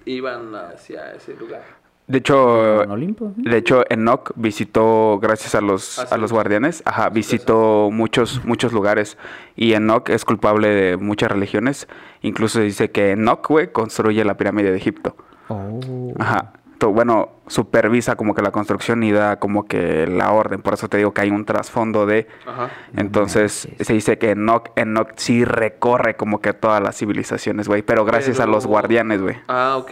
iban 0.06 0.56
hacia 0.56 1.14
ese 1.14 1.36
lugar. 1.36 1.64
De 2.08 2.20
hecho, 2.20 2.84
¿En 2.84 2.92
Olimpo? 2.92 3.34
de 3.36 3.58
hecho, 3.58 3.84
Enoch 3.90 4.32
visitó, 4.36 5.20
gracias 5.22 5.56
a 5.56 5.62
los, 5.62 6.00
Ah, 6.00 6.04
a 6.04 6.16
sí. 6.16 6.22
los 6.22 6.32
guardianes, 6.32 6.82
ajá, 6.86 7.10
visitó 7.10 7.90
muchos, 7.92 8.46
muchos 8.46 8.72
lugares. 8.72 9.18
Y 9.58 9.74
Enoch 9.74 10.10
es 10.10 10.24
culpable 10.24 10.70
de 10.70 10.96
muchas 10.98 11.30
religiones. 11.30 11.88
Incluso 12.22 12.60
se 12.60 12.64
dice 12.64 12.92
que 12.92 13.12
Enoch, 13.12 13.46
güey, 13.50 13.72
construye 13.74 14.24
la 14.24 14.38
pirámide 14.38 14.72
de 14.72 14.78
Egipto. 14.78 15.18
Oh. 15.50 16.14
Ajá. 16.18 16.54
To- 16.78 16.92
Bueno, 16.92 17.30
supervisa 17.48 18.16
como 18.16 18.36
que 18.36 18.42
la 18.42 18.52
construcción 18.52 19.04
y 19.04 19.12
da 19.12 19.38
como 19.40 19.66
que 19.66 20.08
la 20.08 20.32
orden. 20.32 20.62
Por 20.62 20.76
eso 20.76 20.88
te 20.88 20.98
digo 20.98 21.14
que 21.14 21.22
hay 21.22 21.32
un 21.32 21.44
trasfondo 21.44 22.06
de... 22.06 22.28
Ajá. 22.46 22.70
Entonces 22.96 23.68
se 23.80 23.94
dice 23.94 24.18
que 24.18 24.32
Enoch, 24.32 24.70
Enoch 24.76 25.10
sí 25.16 25.44
recorre 25.44 26.16
como 26.16 26.40
que 26.40 26.54
todas 26.54 26.82
las 26.82 26.96
civilizaciones, 26.98 27.68
güey. 27.68 27.82
Pero 27.82 28.06
gracias 28.06 28.40
a 28.40 28.46
los 28.46 28.66
guardianes, 28.68 29.22
güey. 29.22 29.36
Ah, 29.48 29.76
ok. 29.78 29.92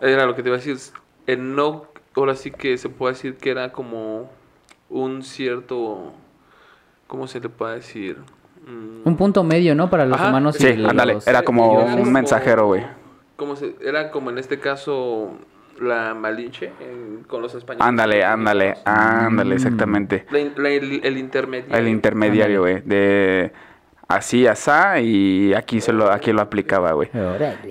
Era 0.00 0.26
lo 0.26 0.36
que 0.36 0.42
te 0.42 0.48
iba 0.50 0.56
a 0.56 0.60
decir. 0.60 0.76
Enoch, 1.26 1.86
ahora 2.14 2.34
sí 2.34 2.50
que 2.50 2.78
se 2.78 2.88
puede 2.88 3.14
decir 3.14 3.36
que 3.36 3.50
era 3.50 3.72
como 3.72 4.30
un 4.90 5.22
cierto. 5.22 6.12
¿Cómo 7.06 7.26
se 7.26 7.40
le 7.40 7.48
puede 7.48 7.76
decir? 7.76 8.16
Mm, 8.66 9.06
Un 9.06 9.16
punto 9.16 9.44
medio, 9.44 9.74
¿no? 9.74 9.88
Para 9.90 10.06
los 10.06 10.18
Ajá, 10.18 10.28
humanos 10.30 10.56
Sí, 10.56 10.74
los 10.74 10.90
ándale, 10.90 11.18
era 11.26 11.42
como 11.42 11.80
Era 11.82 11.94
un 11.94 12.12
mensajero, 12.12 12.66
güey. 12.66 12.84
¿Cómo 13.36 13.54
se, 13.54 13.76
era 13.80 14.10
como 14.10 14.30
en 14.30 14.38
este 14.38 14.58
caso 14.58 15.32
la 15.80 16.14
Malinche 16.14 16.72
en- 16.80 17.24
con 17.28 17.42
los 17.42 17.54
españoles. 17.54 17.86
Ándale, 17.86 18.24
ándale, 18.24 18.74
ándale, 18.86 19.50
Mm. 19.50 19.58
exactamente. 19.58 20.26
La 20.30 20.70
el, 20.70 21.00
el 21.04 21.18
intermediario. 21.18 21.76
El 21.76 21.88
intermediario, 21.88 22.60
güey. 22.62 22.80
De 22.80 23.52
así, 24.08 24.46
asá, 24.46 25.00
y 25.00 25.52
aquí, 25.54 25.80
se 25.82 25.92
lo, 25.92 26.10
aquí 26.10 26.32
lo 26.32 26.40
aplicaba, 26.40 26.92
güey. 26.92 27.10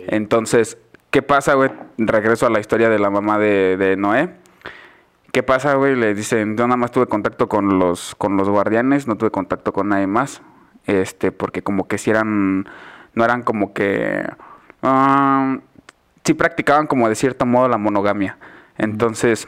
Entonces, 0.08 0.78
¿qué 1.16 1.22
pasa, 1.22 1.54
güey? 1.54 1.72
Regreso 1.98 2.46
a 2.46 2.50
la 2.50 2.60
historia 2.60 2.90
de 2.90 3.00
la 3.00 3.10
mamá 3.10 3.40
de, 3.40 3.78
de 3.78 3.96
Noé. 3.96 4.36
¿Qué 5.32 5.44
pasa, 5.44 5.76
güey? 5.76 5.96
Le 5.96 6.14
dicen, 6.14 6.58
yo 6.58 6.68
nada 6.68 6.76
más 6.76 6.92
tuve 6.92 7.08
contacto 7.08 7.48
con 7.48 7.80
los, 7.80 8.16
con 8.16 8.36
los 8.36 8.50
guardianes, 8.50 9.08
no 9.08 9.16
tuve 9.16 9.32
contacto 9.32 9.72
con 9.72 9.88
nadie 9.88 10.08
más. 10.08 10.42
Este, 10.88 11.32
porque 11.32 11.62
como 11.62 11.88
que 11.88 11.98
si 11.98 12.10
eran, 12.10 12.68
no 13.14 13.24
eran 13.24 13.44
como 13.44 13.72
que, 13.72 14.28
ah, 14.84 15.60
sí 16.26 16.34
practicaban 16.34 16.86
como 16.86 17.08
de 17.08 17.16
cierto 17.16 17.46
modo 17.46 17.70
la 17.70 17.78
monogamia. 17.78 18.38
Entonces, 18.78 19.48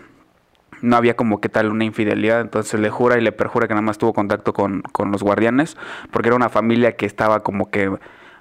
no 0.82 0.96
había 0.96 1.18
como 1.18 1.42
que 1.42 1.50
tal 1.50 1.70
una 1.70 1.84
infidelidad, 1.84 2.40
entonces 2.40 2.80
le 2.80 2.90
jura 2.90 3.18
y 3.18 3.22
le 3.22 3.34
perjura 3.34 3.68
que 3.68 3.74
nada 3.74 3.82
más 3.82 3.98
tuvo 3.98 4.14
contacto 4.14 4.54
con, 4.54 4.84
con 4.94 5.12
los 5.12 5.22
guardianes, 5.22 5.76
porque 6.12 6.30
era 6.30 6.38
una 6.38 6.48
familia 6.48 6.96
que 6.96 7.06
estaba 7.06 7.42
como 7.42 7.70
que 7.70 7.92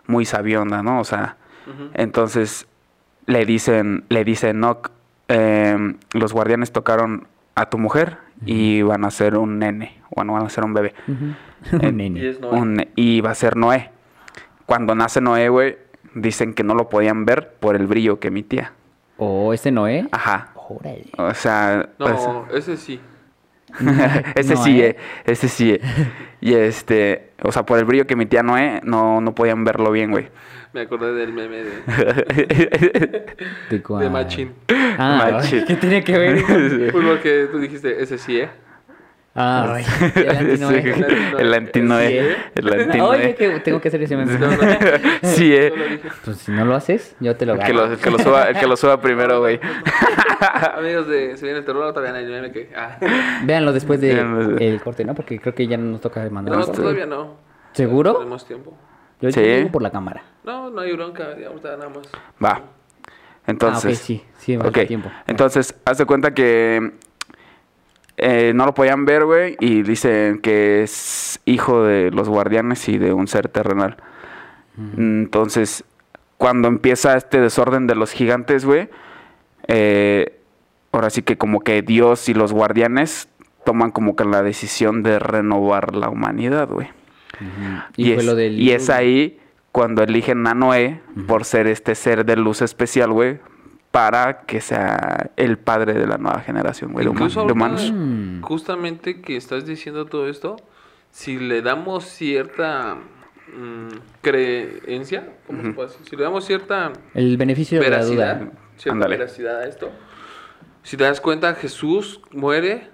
muy 0.07 0.25
sabionda, 0.27 0.85
¿no? 0.85 1.01
O 1.01 1.05
sea, 1.05 1.39
entonces 1.95 2.69
le 3.27 3.45
dicen, 3.45 4.05
le 4.09 4.25
dice 4.25 4.51
Enoch, 4.51 4.91
em, 5.29 5.97
los 6.13 6.33
guardianes 6.33 6.73
tocaron 6.73 7.27
a 7.55 7.69
tu 7.71 7.79
mujer 7.79 8.19
y 8.45 8.83
van 8.83 9.05
a 9.05 9.11
ser 9.11 9.37
un 9.37 9.59
nene, 9.59 10.01
bueno, 10.15 10.35
van 10.35 10.47
a 10.47 10.49
ser 10.51 10.65
un 10.65 10.75
bebé. 10.75 10.95
Eh, 11.73 11.89
Un 11.89 11.97
nene. 11.97 12.21
Y. 12.95 13.19
Un- 13.21 13.27
va 13.27 13.31
a 13.31 13.35
ser 13.35 13.57
Noé. 13.57 13.91
Cuando 14.67 14.95
nace 14.95 15.21
Noé, 15.21 15.49
güey, 15.49 15.79
dicen 16.15 16.53
que 16.55 16.63
no 16.63 16.75
lo 16.75 16.89
podían 16.89 17.25
ver 17.25 17.55
por 17.59 17.75
el 17.75 17.87
brillo 17.87 18.21
que 18.21 18.29
emitía. 18.29 18.73
¿O 19.17 19.53
este 19.53 19.73
Noé? 19.73 20.07
Ajá. 20.13 20.51
Órale. 20.69 21.07
O 21.17 21.33
sea, 21.35 21.89
pues, 21.99 22.13
No, 22.13 22.47
ese 22.53 22.77
sí. 22.77 23.01
ese 24.37 24.55
No, 24.55 24.63
sí, 24.63 24.81
¿eh? 24.81 24.89
eh, 24.91 24.97
ese 25.25 25.49
sí. 25.49 25.73
eh. 25.73 25.81
Y 26.41 26.55
este, 26.55 27.31
o 27.43 27.51
sea, 27.51 27.65
por 27.65 27.79
el 27.79 27.85
brillo 27.85 28.07
que 28.07 28.15
emitía 28.15 28.43
Noé, 28.43 28.81
no, 28.85 29.21
no 29.21 29.35
podían 29.35 29.65
verlo 29.65 29.91
bien, 29.91 30.11
güey. 30.13 30.29
Me 30.77 30.83
acordé 30.83 31.15
del 31.15 31.33
meme 31.33 31.65
de, 31.65 31.73
¿De 33.71 33.83
cuál? 33.83 34.03
de 34.05 34.11
Machín. 34.11 34.53
Ah, 34.99 35.31
Machín. 35.33 35.65
¿qué 35.65 35.75
tiene 35.77 36.05
que 36.05 36.19
ver? 36.19 36.43
Pues 36.93 37.07
porque 37.07 37.49
tú 37.51 37.59
dijiste, 37.59 38.03
ese 38.03 38.19
sí, 38.19 38.41
¿eh? 38.41 38.51
Ah, 39.35 39.79
el 40.15 40.29
antinoé. 40.37 40.83
Sí, 40.83 42.19
el 42.19 42.29
¿eh? 42.29 42.37
El 42.57 42.69
Oye, 42.69 42.83
antinoé. 42.83 43.35
que 43.37 43.61
tengo 43.61 43.81
que 43.81 43.89
hacer 43.89 44.03
ese 44.03 44.19
meme. 44.19 44.39
No, 44.39 44.51
no, 44.51 44.57
Sí, 45.23 45.55
eh. 45.55 45.73
Pues 46.27 46.37
si 46.39 46.53
no 46.53 46.67
lo 46.67 46.75
haces, 46.75 47.17
yo 47.21 47.35
te 47.37 47.47
lo 47.47 47.55
El 47.55 47.61
gano. 47.61 47.69
que 47.69 47.73
lo, 47.75 47.85
el 47.87 47.97
que 47.99 48.11
lo 48.11 48.19
suba, 48.19 48.49
el 48.51 48.59
que 48.59 48.67
lo 48.67 48.77
suba 48.77 49.01
primero, 49.01 49.41
güey. 49.41 49.59
Amigos 50.77 51.09
de 51.09 51.39
Se 51.39 51.47
viene 51.47 51.61
el 51.61 51.65
terror, 51.65 51.91
todavía 51.95 52.13
no 52.13 52.19
hay 52.19 52.27
meme 52.27 52.53
que. 52.53 52.71
Ah. 52.77 52.99
Véanlo 53.45 53.73
después 53.73 53.99
del 53.99 54.79
corte, 54.85 55.07
¿no? 55.07 55.15
Porque 55.15 55.41
creo 55.41 55.55
que 55.55 55.67
ya 55.67 55.79
no 55.79 55.85
nos 55.85 56.03
toca 56.03 56.29
mandar. 56.29 56.55
No, 56.55 56.67
todavía 56.67 57.07
no. 57.07 57.37
¿Seguro? 57.73 58.17
Tenemos 58.19 58.47
tiempo. 58.47 58.77
Yo 59.21 59.31
Sí. 59.33 59.41
digo 59.41 59.71
por 59.73 59.83
la 59.83 59.91
cámara. 59.91 60.23
No, 60.45 60.71
no 60.71 60.81
hay 60.81 60.93
bronca, 60.93 61.25
ahorita 61.49 61.77
nada 61.77 61.89
más. 61.89 62.09
Va. 62.45 62.63
Entonces. 63.47 63.85
ah, 63.85 63.89
ok, 63.89 63.95
sí, 64.07 64.25
sí, 64.39 64.57
va 64.57 64.69
Ok, 64.69 64.79
tiempo. 64.87 65.11
entonces, 65.27 65.75
haz 65.85 65.99
de 65.99 66.05
cuenta 66.05 66.35
que 66.35 66.93
eh, 68.19 68.53
no 68.55 68.65
lo 68.67 68.75
podían 68.75 69.05
ver, 69.05 69.25
güey, 69.25 69.57
y 69.61 69.83
dicen 69.83 70.41
que 70.41 70.83
es 70.83 71.41
hijo 71.45 71.83
de 71.85 72.11
los 72.11 72.29
guardianes 72.29 72.89
y 72.89 72.99
de 72.99 73.13
un 73.13 73.29
ser 73.29 73.49
terrenal. 73.49 73.97
Entonces, 74.97 75.85
cuando 76.39 76.69
empieza 76.69 77.17
este 77.17 77.41
desorden 77.41 77.87
de 77.87 77.95
los 77.95 78.13
gigantes, 78.13 78.65
güey, 78.65 78.89
eh, 79.69 80.39
ahora 80.93 81.11
sí 81.11 81.23
que 81.23 81.39
como 81.39 81.61
que 81.61 81.83
Dios 81.83 82.29
y 82.29 82.35
los 82.35 82.53
guardianes 82.53 83.29
toman 83.65 83.91
como 83.91 84.17
que 84.17 84.25
la 84.25 84.43
decisión 84.43 85.03
de 85.03 85.19
renovar 85.19 85.95
la 85.95 86.09
humanidad, 86.09 86.69
güey. 86.69 86.89
Y, 87.97 88.13
fue 88.13 88.17
es, 88.17 88.25
lo 88.25 88.35
del 88.35 88.61
y 88.61 88.71
es 88.73 88.91
ahí 88.91 89.39
cuando 89.73 90.03
eligen 90.03 90.47
a 90.47 90.55
Noé 90.55 91.01
por 91.27 91.45
ser 91.45 91.67
este 91.67 91.95
ser 91.95 92.25
de 92.25 92.37
luz 92.37 92.63
especial, 92.63 93.13
güey, 93.13 93.39
para 93.91 94.41
que 94.43 94.61
sea 94.61 95.31
el 95.37 95.59
padre 95.59 95.95
de 95.95 96.07
la 96.07 96.17
nueva 96.17 96.41
generación, 96.41 96.93
güey, 96.93 97.05
de, 97.05 97.11
humanos. 97.11 97.93
Mm. 97.95 98.41
justamente 98.43 99.21
que 99.21 99.37
estás 99.37 99.67
diciendo 99.67 100.07
todo 100.07 100.29
esto, 100.29 100.57
si 101.11 101.39
le 101.39 101.63
damos 101.63 102.05
cierta 102.05 102.95
mm, 103.55 103.89
creencia, 104.23 105.29
¿cómo 105.47 105.63
se 105.63 105.71
puede 105.73 105.89
decir? 105.89 106.07
Si 106.09 106.17
le 106.17 106.23
damos 106.23 106.47
cierta 106.47 106.93
El 107.15 107.37
beneficio 107.37 107.79
de 107.79 107.85
la 107.85 107.97
veracidad, 107.97 108.37
duda. 108.41 108.53
cierta 108.77 109.09
veracidad 109.09 109.61
a 109.61 109.67
esto, 109.67 109.91
si 110.83 110.97
te 110.97 111.05
das 111.05 111.21
cuenta, 111.21 111.55
Jesús 111.55 112.21
muere, 112.33 112.89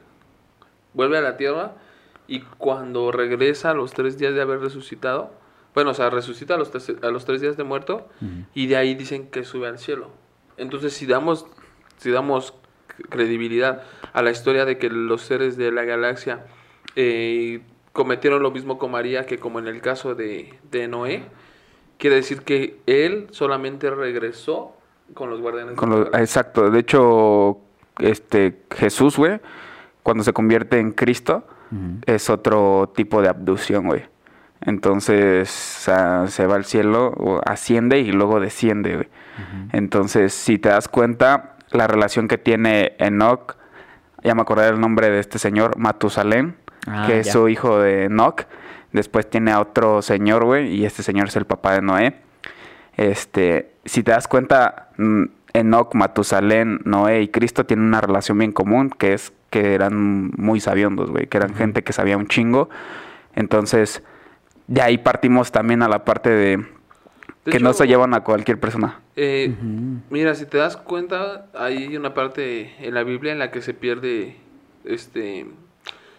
vuelve 0.94 1.18
a 1.18 1.20
la 1.20 1.36
tierra 1.36 1.74
y 2.28 2.40
cuando 2.58 3.10
regresa 3.12 3.70
a 3.70 3.74
los 3.74 3.92
tres 3.92 4.18
días 4.18 4.34
de 4.34 4.42
haber 4.42 4.60
resucitado, 4.60 5.30
bueno, 5.74 5.90
o 5.90 5.94
sea, 5.94 6.10
resucita 6.10 6.54
a 6.54 6.58
los, 6.58 6.70
tres- 6.70 6.96
a 7.02 7.08
los 7.08 7.24
tres 7.24 7.40
días 7.40 7.56
de 7.56 7.64
muerto 7.64 8.06
y 8.54 8.66
de 8.66 8.76
ahí 8.76 8.94
dicen 8.94 9.28
que 9.28 9.44
sube 9.44 9.68
al 9.68 9.78
cielo. 9.78 10.10
Entonces, 10.56 10.92
si 10.92 11.06
damos, 11.06 11.46
si 11.96 12.10
damos 12.10 12.54
credibilidad 13.08 13.82
a 14.12 14.22
la 14.22 14.30
historia 14.30 14.64
de 14.64 14.78
que 14.78 14.90
los 14.90 15.22
seres 15.22 15.56
de 15.56 15.72
la 15.72 15.84
galaxia 15.84 16.44
eh, 16.96 17.62
cometieron 17.92 18.42
lo 18.42 18.50
mismo 18.50 18.78
con 18.78 18.90
María 18.90 19.24
que 19.26 19.38
como 19.38 19.58
en 19.58 19.66
el 19.66 19.80
caso 19.80 20.14
de, 20.14 20.54
de 20.70 20.88
Noé, 20.88 21.24
quiere 21.98 22.16
decir 22.16 22.42
que 22.42 22.78
él 22.86 23.28
solamente 23.30 23.90
regresó 23.90 24.76
con 25.14 25.30
los 25.30 25.40
guardianes. 25.40 25.74
Con 25.76 25.90
de 25.90 25.96
lo- 25.96 26.04
la 26.04 26.10
galaxia. 26.10 26.24
exacto, 26.24 26.70
de 26.70 26.78
hecho, 26.80 27.58
este 27.98 28.60
Jesús, 28.70 29.16
güey, 29.16 29.40
cuando 30.02 30.22
se 30.22 30.32
convierte 30.34 30.78
en 30.78 30.92
Cristo, 30.92 31.46
Es 32.06 32.28
otro 32.30 32.92
tipo 32.94 33.22
de 33.22 33.28
abducción, 33.28 33.86
güey. 33.86 34.02
Entonces, 34.60 35.48
o 35.78 35.80
sea, 35.80 36.26
se 36.28 36.46
va 36.46 36.56
al 36.56 36.64
cielo, 36.64 37.08
o 37.16 37.40
asciende 37.44 37.98
y 38.00 38.12
luego 38.12 38.40
desciende, 38.40 38.94
güey. 38.94 39.08
Entonces, 39.72 40.34
si 40.34 40.58
te 40.58 40.68
das 40.68 40.88
cuenta, 40.88 41.56
la 41.70 41.86
relación 41.86 42.28
que 42.28 42.38
tiene 42.38 42.92
Enoch, 42.98 43.56
ya 44.22 44.34
me 44.34 44.42
acordé 44.42 44.68
el 44.68 44.80
nombre 44.80 45.10
de 45.10 45.18
este 45.18 45.38
señor, 45.38 45.76
Matusalén, 45.78 46.56
Ah, 46.86 47.04
que 47.06 47.20
es 47.20 47.30
su 47.30 47.48
hijo 47.48 47.78
de 47.78 48.04
Enoch. 48.04 48.42
Después 48.92 49.28
tiene 49.28 49.52
a 49.52 49.60
otro 49.60 50.02
señor, 50.02 50.44
güey, 50.44 50.74
y 50.74 50.84
este 50.84 51.02
señor 51.02 51.28
es 51.28 51.36
el 51.36 51.44
papá 51.44 51.74
de 51.74 51.82
Noé. 51.82 52.16
Este, 52.96 53.72
si 53.84 54.02
te 54.02 54.10
das 54.10 54.28
cuenta, 54.28 54.90
mm, 54.98 55.24
Enoch, 55.54 55.94
Matusalén, 55.94 56.80
Noé 56.84 57.22
y 57.22 57.28
Cristo 57.28 57.64
tienen 57.66 57.86
una 57.86 58.00
relación 58.00 58.38
bien 58.38 58.52
común, 58.52 58.90
que 58.90 59.12
es 59.12 59.32
que 59.50 59.74
eran 59.74 60.30
muy 60.36 60.60
sabiondos, 60.60 61.10
güey, 61.10 61.26
que 61.26 61.36
eran 61.36 61.54
gente 61.54 61.82
que 61.82 61.92
sabía 61.92 62.16
un 62.16 62.26
chingo. 62.26 62.70
Entonces, 63.34 64.02
de 64.66 64.80
ahí 64.80 64.98
partimos 64.98 65.52
también 65.52 65.82
a 65.82 65.88
la 65.88 66.04
parte 66.04 66.30
de, 66.30 66.56
De 67.44 67.52
que 67.52 67.60
no 67.60 67.72
se 67.74 67.86
llevan 67.86 68.14
a 68.14 68.22
cualquier 68.24 68.58
persona. 68.58 69.00
Eh. 69.16 69.54
Mira, 70.10 70.34
si 70.34 70.46
te 70.46 70.58
das 70.58 70.76
cuenta, 70.76 71.46
hay 71.54 71.96
una 71.96 72.14
parte 72.14 72.74
en 72.78 72.94
la 72.94 73.02
Biblia 73.02 73.32
en 73.32 73.38
la 73.38 73.50
que 73.50 73.60
se 73.60 73.74
pierde, 73.74 74.36
este, 74.84 75.46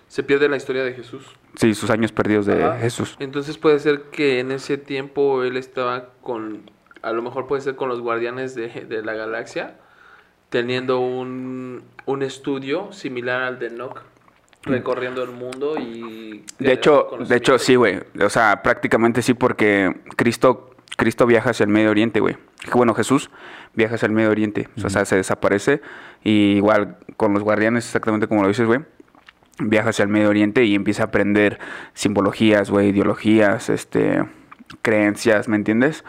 se 0.07 0.23
pierde 0.23 0.47
la 0.47 0.57
historia 0.57 0.83
de 0.83 0.93
Jesús. 0.93 1.25
Sí, 1.55 1.73
sus 1.73 1.89
años 1.89 2.11
perdidos 2.11 2.45
de 2.45 2.63
Ajá. 2.63 2.77
Jesús. 2.79 3.15
Entonces 3.19 3.57
puede 3.57 3.79
ser 3.79 4.03
que 4.11 4.39
en 4.39 4.51
ese 4.51 4.77
tiempo 4.77 5.43
él 5.43 5.57
estaba 5.57 6.09
con, 6.21 6.69
a 7.03 7.11
lo 7.11 7.21
mejor 7.21 7.45
puede 7.47 7.61
ser 7.61 7.75
con 7.75 7.89
los 7.89 8.01
guardianes 8.01 8.55
de, 8.55 8.67
de 8.67 9.03
la 9.03 9.13
galaxia, 9.13 9.75
teniendo 10.49 10.99
un, 10.99 11.83
un 12.05 12.23
estudio 12.23 12.91
similar 12.91 13.41
al 13.41 13.59
de 13.59 13.67
Enoch, 13.67 14.01
recorriendo 14.63 15.21
el 15.23 15.31
mundo 15.31 15.77
y... 15.77 16.45
De 16.59 16.73
hecho, 16.73 17.09
de 17.19 17.35
hecho 17.35 17.59
sí, 17.59 17.75
güey. 17.75 17.99
O 18.21 18.29
sea, 18.29 18.63
prácticamente 18.63 19.21
sí 19.21 19.33
porque 19.33 19.93
Cristo 20.15 20.73
Cristo 20.95 21.25
viaja 21.25 21.49
hacia 21.49 21.63
el 21.63 21.69
Medio 21.69 21.89
Oriente, 21.89 22.19
güey. 22.19 22.37
Bueno, 22.73 22.93
Jesús 22.93 23.29
viaja 23.73 23.95
hacia 23.95 24.05
el 24.05 24.11
Medio 24.11 24.29
Oriente. 24.29 24.69
O 24.83 24.89
sea, 24.89 25.05
se 25.05 25.15
desaparece 25.15 25.81
y 26.23 26.53
igual 26.55 26.97
con 27.17 27.33
los 27.33 27.43
guardianes 27.43 27.85
exactamente 27.85 28.27
como 28.27 28.43
lo 28.43 28.47
dices, 28.47 28.67
güey. 28.67 28.81
Viaja 29.59 29.89
hacia 29.89 30.03
el 30.03 30.09
Medio 30.09 30.29
Oriente 30.29 30.63
y 30.65 30.75
empieza 30.75 31.03
a 31.03 31.05
aprender 31.07 31.59
simbologías, 31.93 32.69
güey, 32.69 32.89
ideologías, 32.89 33.69
este 33.69 34.23
creencias, 34.81 35.47
¿me 35.47 35.55
entiendes? 35.55 36.03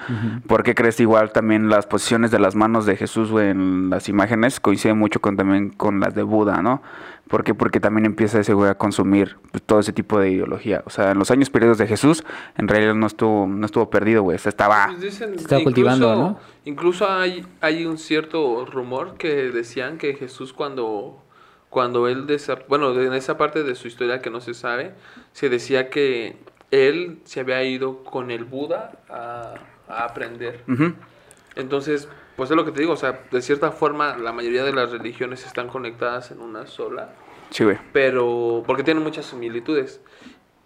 ¿Por 0.46 0.62
qué 0.62 0.74
crees 0.74 0.98
igual 1.00 1.32
también 1.32 1.68
las 1.68 1.86
posiciones 1.86 2.30
de 2.30 2.38
las 2.38 2.54
manos 2.54 2.86
de 2.86 2.96
Jesús, 2.96 3.30
güey, 3.30 3.50
en 3.50 3.90
las 3.90 4.08
imágenes 4.08 4.60
coinciden 4.60 4.98
mucho 4.98 5.20
con 5.20 5.36
también 5.36 5.70
con 5.70 6.00
las 6.00 6.14
de 6.14 6.22
Buda, 6.22 6.62
¿no? 6.62 6.82
¿Por 7.28 7.42
qué? 7.42 7.54
Porque 7.54 7.80
también 7.80 8.04
empieza 8.04 8.38
ese 8.38 8.52
güey 8.52 8.68
a 8.70 8.74
consumir 8.76 9.38
pues, 9.50 9.62
todo 9.62 9.80
ese 9.80 9.92
tipo 9.94 10.18
de 10.20 10.30
ideología. 10.30 10.82
O 10.84 10.90
sea, 10.90 11.12
en 11.12 11.18
los 11.18 11.30
años 11.30 11.48
periodos 11.48 11.78
de 11.78 11.86
Jesús, 11.86 12.22
en 12.58 12.68
realidad 12.68 12.94
no 12.94 13.06
estuvo, 13.06 13.46
no 13.46 13.64
estuvo 13.64 13.88
perdido, 13.88 14.22
güey. 14.22 14.36
O 14.36 14.38
sea, 14.38 14.50
estaba. 14.50 14.86
Pues 14.88 15.00
dicen- 15.00 15.34
Se 15.36 15.40
estaba 15.42 15.62
cultivando, 15.62 16.06
incluso- 16.12 16.22
¿no? 16.32 16.38
Incluso 16.66 17.10
hay, 17.10 17.46
hay 17.62 17.86
un 17.86 17.96
cierto 17.96 18.66
rumor 18.66 19.14
que 19.16 19.50
decían 19.50 19.96
que 19.96 20.14
Jesús 20.14 20.52
cuando, 20.52 21.18
cuando 21.70 22.08
él, 22.08 22.26
desa- 22.26 22.62
bueno, 22.68 22.92
en 23.00 23.14
esa 23.14 23.38
parte 23.38 23.62
de 23.64 23.74
su 23.74 23.88
historia 23.88 24.20
que 24.20 24.28
no 24.30 24.40
se 24.42 24.52
sabe, 24.52 24.92
se 25.32 25.48
decía 25.48 25.88
que 25.88 26.36
él 26.74 27.20
se 27.24 27.40
había 27.40 27.62
ido 27.64 28.04
con 28.04 28.30
el 28.30 28.44
Buda 28.44 28.92
a, 29.08 29.54
a 29.88 30.04
aprender. 30.04 30.60
Entonces, 31.56 32.08
pues 32.36 32.50
es 32.50 32.56
lo 32.56 32.64
que 32.64 32.72
te 32.72 32.80
digo, 32.80 32.92
o 32.92 32.96
sea, 32.96 33.20
de 33.30 33.40
cierta 33.42 33.70
forma 33.70 34.16
la 34.16 34.32
mayoría 34.32 34.64
de 34.64 34.72
las 34.72 34.90
religiones 34.90 35.46
están 35.46 35.68
conectadas 35.68 36.30
en 36.30 36.40
una 36.40 36.66
sola 36.66 37.10
Sí, 37.50 37.62
güey. 37.64 37.78
pero 37.92 38.62
porque 38.66 38.82
tienen 38.82 39.02
muchas 39.04 39.26
similitudes. 39.26 40.00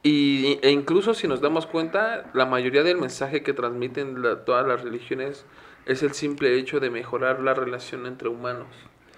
Y, 0.02 0.58
e 0.62 0.70
incluso 0.70 1.12
si 1.12 1.26
nos 1.28 1.40
damos 1.40 1.66
cuenta, 1.66 2.30
la 2.32 2.46
mayoría 2.46 2.82
del 2.84 2.96
mensaje 2.98 3.42
que 3.42 3.52
transmiten 3.52 4.22
la- 4.22 4.44
todas 4.44 4.66
las 4.66 4.82
religiones 4.82 5.44
es 5.86 6.02
el 6.02 6.12
simple 6.14 6.56
hecho 6.56 6.80
de 6.80 6.88
mejorar 6.88 7.40
la 7.40 7.52
relación 7.52 8.06
entre 8.06 8.28
humanos. 8.28 8.68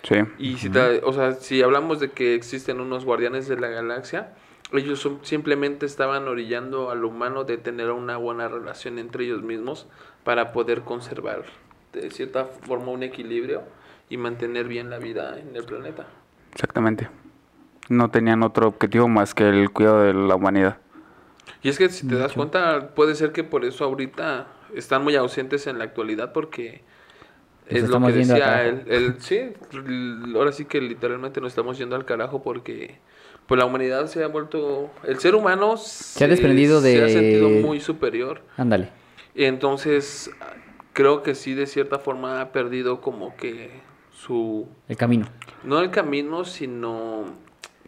Sí. 0.03 0.17
Y 0.39 0.57
si, 0.57 0.71
te- 0.71 1.03
o 1.05 1.13
sea, 1.13 1.35
si 1.35 1.63
hablamos 1.63 2.01
de 2.01 2.11
que 2.11 2.35
existen 2.35 2.81
unos 2.81 3.05
guardianes 3.05 3.47
de 3.47 3.61
la 3.61 3.69
galaxia, 3.69 4.33
ellos 4.73 5.01
son- 5.01 5.19
simplemente 5.23 5.87
estaban 5.87 6.29
orillando 6.29 6.91
al 6.91 7.05
humano 7.05 7.45
de 7.45 7.59
tener 7.59 7.91
una 7.91 8.17
buena 8.17 8.49
relación 8.49 8.99
entre 8.99 9.25
ellos 9.25 9.43
mismos 9.43 9.87
para 10.25 10.53
poder 10.53 10.83
conservar 10.83 11.45
de 11.93 12.11
cierta 12.11 12.45
forma 12.45 12.93
un 12.93 13.03
equilibrio 13.03 13.63
y 14.09 14.17
mantener 14.17 14.69
bien 14.69 14.91
la 14.91 14.99
vida 14.99 15.39
en 15.39 15.57
el 15.57 15.65
planeta. 15.65 16.07
Exactamente. 16.53 17.09
No 17.89 18.11
tenían 18.11 18.43
otro 18.43 18.69
objetivo 18.69 19.09
más 19.09 19.35
que 19.35 19.49
el 19.49 19.71
cuidado 19.71 20.03
de 20.03 20.15
la 20.15 20.37
humanidad. 20.37 20.79
Y 21.63 21.69
es 21.69 21.79
que 21.79 21.89
si 21.89 22.07
te 22.07 22.15
das 22.15 22.33
cuenta, 22.33 22.95
puede 22.95 23.15
ser 23.17 23.33
que 23.33 23.43
por 23.45 23.65
eso 23.65 23.85
ahorita 23.85 24.47
están 24.75 25.03
muy 25.03 25.17
ausentes 25.17 25.67
en 25.67 25.79
la 25.79 25.85
actualidad 25.85 26.33
porque 26.33 26.83
es 27.67 27.89
lo 27.89 28.01
que 28.01 28.13
decía 28.13 28.65
él, 28.65 28.83
él- 28.87 29.17
sí, 29.19 29.53
ahora 30.35 30.53
sí 30.53 30.65
que 30.65 30.81
literalmente 30.81 31.41
nos 31.41 31.51
estamos 31.53 31.77
yendo 31.79 31.97
al 31.97 32.05
carajo 32.05 32.43
porque 32.43 32.99
pues 33.51 33.59
la 33.59 33.65
humanidad 33.65 34.07
se 34.07 34.23
ha 34.23 34.29
vuelto, 34.29 34.91
el 35.03 35.19
ser 35.19 35.35
humano 35.35 35.77
se, 35.77 36.25
ha 36.25 36.29
desprendido 36.29 36.81
se 36.81 37.03
ha 37.03 37.07
de- 37.07 37.13
sentido 37.13 37.49
muy 37.51 37.81
superior. 37.81 38.43
Ándale. 38.57 38.91
Y 39.35 39.43
entonces 39.47 40.31
creo 40.93 41.25
que 41.25 41.35
sí 41.35 41.55
de 41.55 41.67
cierta 41.67 41.99
forma 41.99 42.41
ha 42.41 42.53
perdido 42.53 43.01
como 43.01 43.37
que 43.37 43.73
su, 44.13 44.69
El 44.87 44.97
camino. 44.97 45.27
no 45.65 45.81
el 45.81 45.91
camino, 45.91 46.45
sino, 46.45 47.25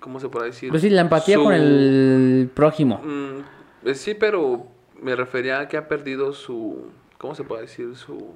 ¿cómo 0.00 0.18
se 0.18 0.28
puede 0.28 0.46
decir? 0.46 0.70
Pues 0.70 0.82
sí, 0.82 0.90
la 0.90 1.02
empatía 1.02 1.36
Su- 1.36 1.44
con 1.44 1.54
el 1.54 2.50
prójimo. 2.52 3.00
Mm, 3.04 3.86
eh, 3.88 3.94
sí, 3.94 4.14
pero 4.14 4.66
me 5.00 5.14
refería 5.14 5.60
a 5.60 5.68
que 5.68 5.76
ha 5.76 5.86
perdido 5.86 6.32
su, 6.32 6.88
¿cómo 7.18 7.36
se 7.36 7.44
puede 7.44 7.62
decir? 7.62 7.94
Su, 7.94 8.32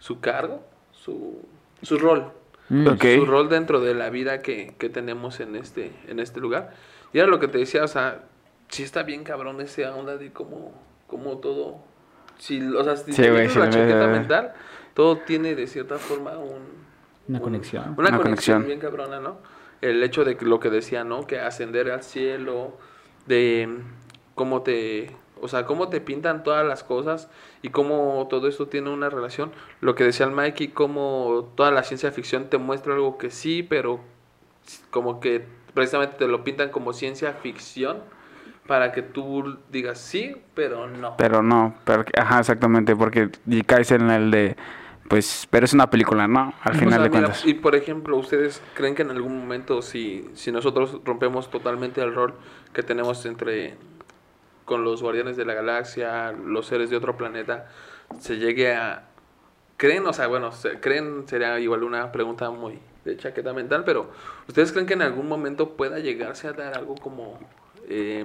su 0.00 0.18
cargo, 0.18 0.64
su, 0.90 1.42
su 1.82 1.96
rol. 1.96 2.32
Mm. 2.70 2.86
Su 3.18 3.26
rol 3.26 3.48
dentro 3.50 3.80
de 3.80 3.94
la 3.94 4.08
vida 4.10 4.40
que, 4.40 4.74
que 4.78 4.88
tenemos 4.88 5.40
en 5.40 5.56
este, 5.56 5.92
en 6.08 6.18
este 6.20 6.40
lugar. 6.40 6.72
Y 7.12 7.18
era 7.18 7.26
lo 7.26 7.38
que 7.40 7.48
te 7.48 7.58
decía, 7.58 7.84
o 7.84 7.88
sea, 7.88 8.22
sí 8.68 8.82
está 8.84 9.02
bien 9.02 9.24
cabrón 9.24 9.60
ese 9.60 9.86
onda 9.88 10.16
de 10.16 10.32
cómo, 10.32 10.72
cómo 11.08 11.38
todo, 11.38 11.78
si, 12.38 12.64
o 12.64 12.82
sea, 12.84 12.96
si 12.96 13.12
Sí, 13.12 13.22
la 13.22 13.70
chaqueta 13.70 14.06
mental, 14.06 14.52
todo 14.94 15.18
tiene 15.18 15.54
de 15.56 15.66
cierta 15.66 15.98
forma 15.98 16.38
un... 16.38 16.62
Una 17.28 17.38
un- 17.38 17.44
conexión. 17.44 17.82
Una, 17.98 18.08
Una 18.10 18.18
conexión 18.18 18.22
conexión. 18.62 18.66
bien 18.66 18.78
cabrona, 18.78 19.18
¿no? 19.20 19.38
El 19.80 20.02
hecho 20.02 20.24
de 20.24 20.36
que 20.36 20.44
lo 20.44 20.60
que 20.60 20.70
decía, 20.70 21.04
¿no? 21.04 21.26
Que 21.26 21.40
ascender 21.40 21.90
al 21.90 22.02
cielo, 22.02 22.76
de 23.26 23.68
cómo 24.34 24.62
te, 24.62 25.10
o 25.40 25.48
sea, 25.48 25.66
cómo 25.66 25.88
te 25.88 26.00
pintan 26.00 26.42
todas 26.42 26.66
las 26.66 26.84
cosas 26.84 27.28
y 27.62 27.70
cómo 27.70 28.26
todo 28.30 28.48
esto 28.48 28.68
tiene 28.68 28.90
una 28.90 29.10
relación. 29.10 29.52
Lo 29.80 29.94
que 29.94 30.04
decía 30.04 30.26
el 30.26 30.32
Mikey, 30.32 30.68
cómo 30.68 31.52
toda 31.56 31.70
la 31.70 31.82
ciencia 31.82 32.12
ficción 32.12 32.48
te 32.50 32.58
muestra 32.58 32.94
algo 32.94 33.18
que 33.18 33.30
sí, 33.30 33.62
pero 33.62 34.00
como 34.90 35.20
que 35.20 35.46
precisamente 35.74 36.16
te 36.16 36.28
lo 36.28 36.44
pintan 36.44 36.70
como 36.70 36.92
ciencia 36.92 37.32
ficción 37.34 37.98
para 38.66 38.92
que 38.92 39.02
tú 39.02 39.58
digas 39.70 39.98
sí, 39.98 40.36
pero 40.54 40.88
no. 40.88 41.16
Pero 41.16 41.42
no, 41.42 41.74
pero, 41.84 42.04
ajá, 42.16 42.40
exactamente, 42.40 42.96
porque 42.96 43.30
y 43.46 43.62
caes 43.62 43.90
en 43.90 44.10
el 44.10 44.30
de, 44.30 44.56
pues, 45.08 45.46
pero 45.50 45.64
es 45.66 45.72
una 45.74 45.90
película, 45.90 46.26
¿no? 46.28 46.54
Al 46.62 46.74
O 46.74 46.78
final 46.78 46.92
sea, 46.92 47.02
de 47.02 47.10
mira, 47.10 47.10
cuentas. 47.10 47.44
y 47.44 47.54
por 47.54 47.74
ejemplo, 47.74 48.16
¿ustedes 48.16 48.62
creen 48.74 48.94
que 48.94 49.02
en 49.02 49.10
algún 49.10 49.38
momento 49.38 49.82
si, 49.82 50.30
si 50.34 50.52
nosotros 50.52 51.00
rompemos 51.04 51.50
totalmente 51.50 52.00
el 52.02 52.14
rol 52.14 52.34
que 52.72 52.82
tenemos 52.82 53.24
entre 53.26 53.76
con 54.70 54.84
los 54.84 55.02
guardianes 55.02 55.36
de 55.36 55.44
la 55.44 55.54
galaxia, 55.54 56.30
los 56.30 56.64
seres 56.68 56.90
de 56.90 56.96
otro 56.96 57.16
planeta, 57.16 57.66
se 58.20 58.36
llegue 58.38 58.72
a 58.72 59.02
creen, 59.76 60.06
o 60.06 60.12
sea, 60.12 60.28
bueno, 60.28 60.52
se- 60.52 60.78
creen 60.78 61.26
sería 61.26 61.58
igual 61.58 61.82
una 61.82 62.12
pregunta 62.12 62.48
muy 62.52 62.78
de 63.04 63.16
chaqueta 63.16 63.52
mental, 63.52 63.82
pero 63.84 64.12
¿ustedes 64.46 64.70
creen 64.70 64.86
que 64.86 64.92
en 64.94 65.02
algún 65.02 65.26
momento 65.26 65.70
pueda 65.70 65.98
llegarse 65.98 66.46
a 66.46 66.52
dar 66.52 66.76
algo 66.76 66.94
como 66.94 67.36
eh, 67.88 68.24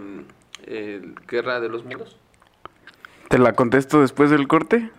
Guerra 1.28 1.60
de 1.60 1.70
los 1.70 1.84
Mundos? 1.84 2.16
¿Te 3.28 3.40
la 3.40 3.54
contesto 3.54 4.02
después 4.02 4.30
del 4.30 4.48
corte? 4.48 4.92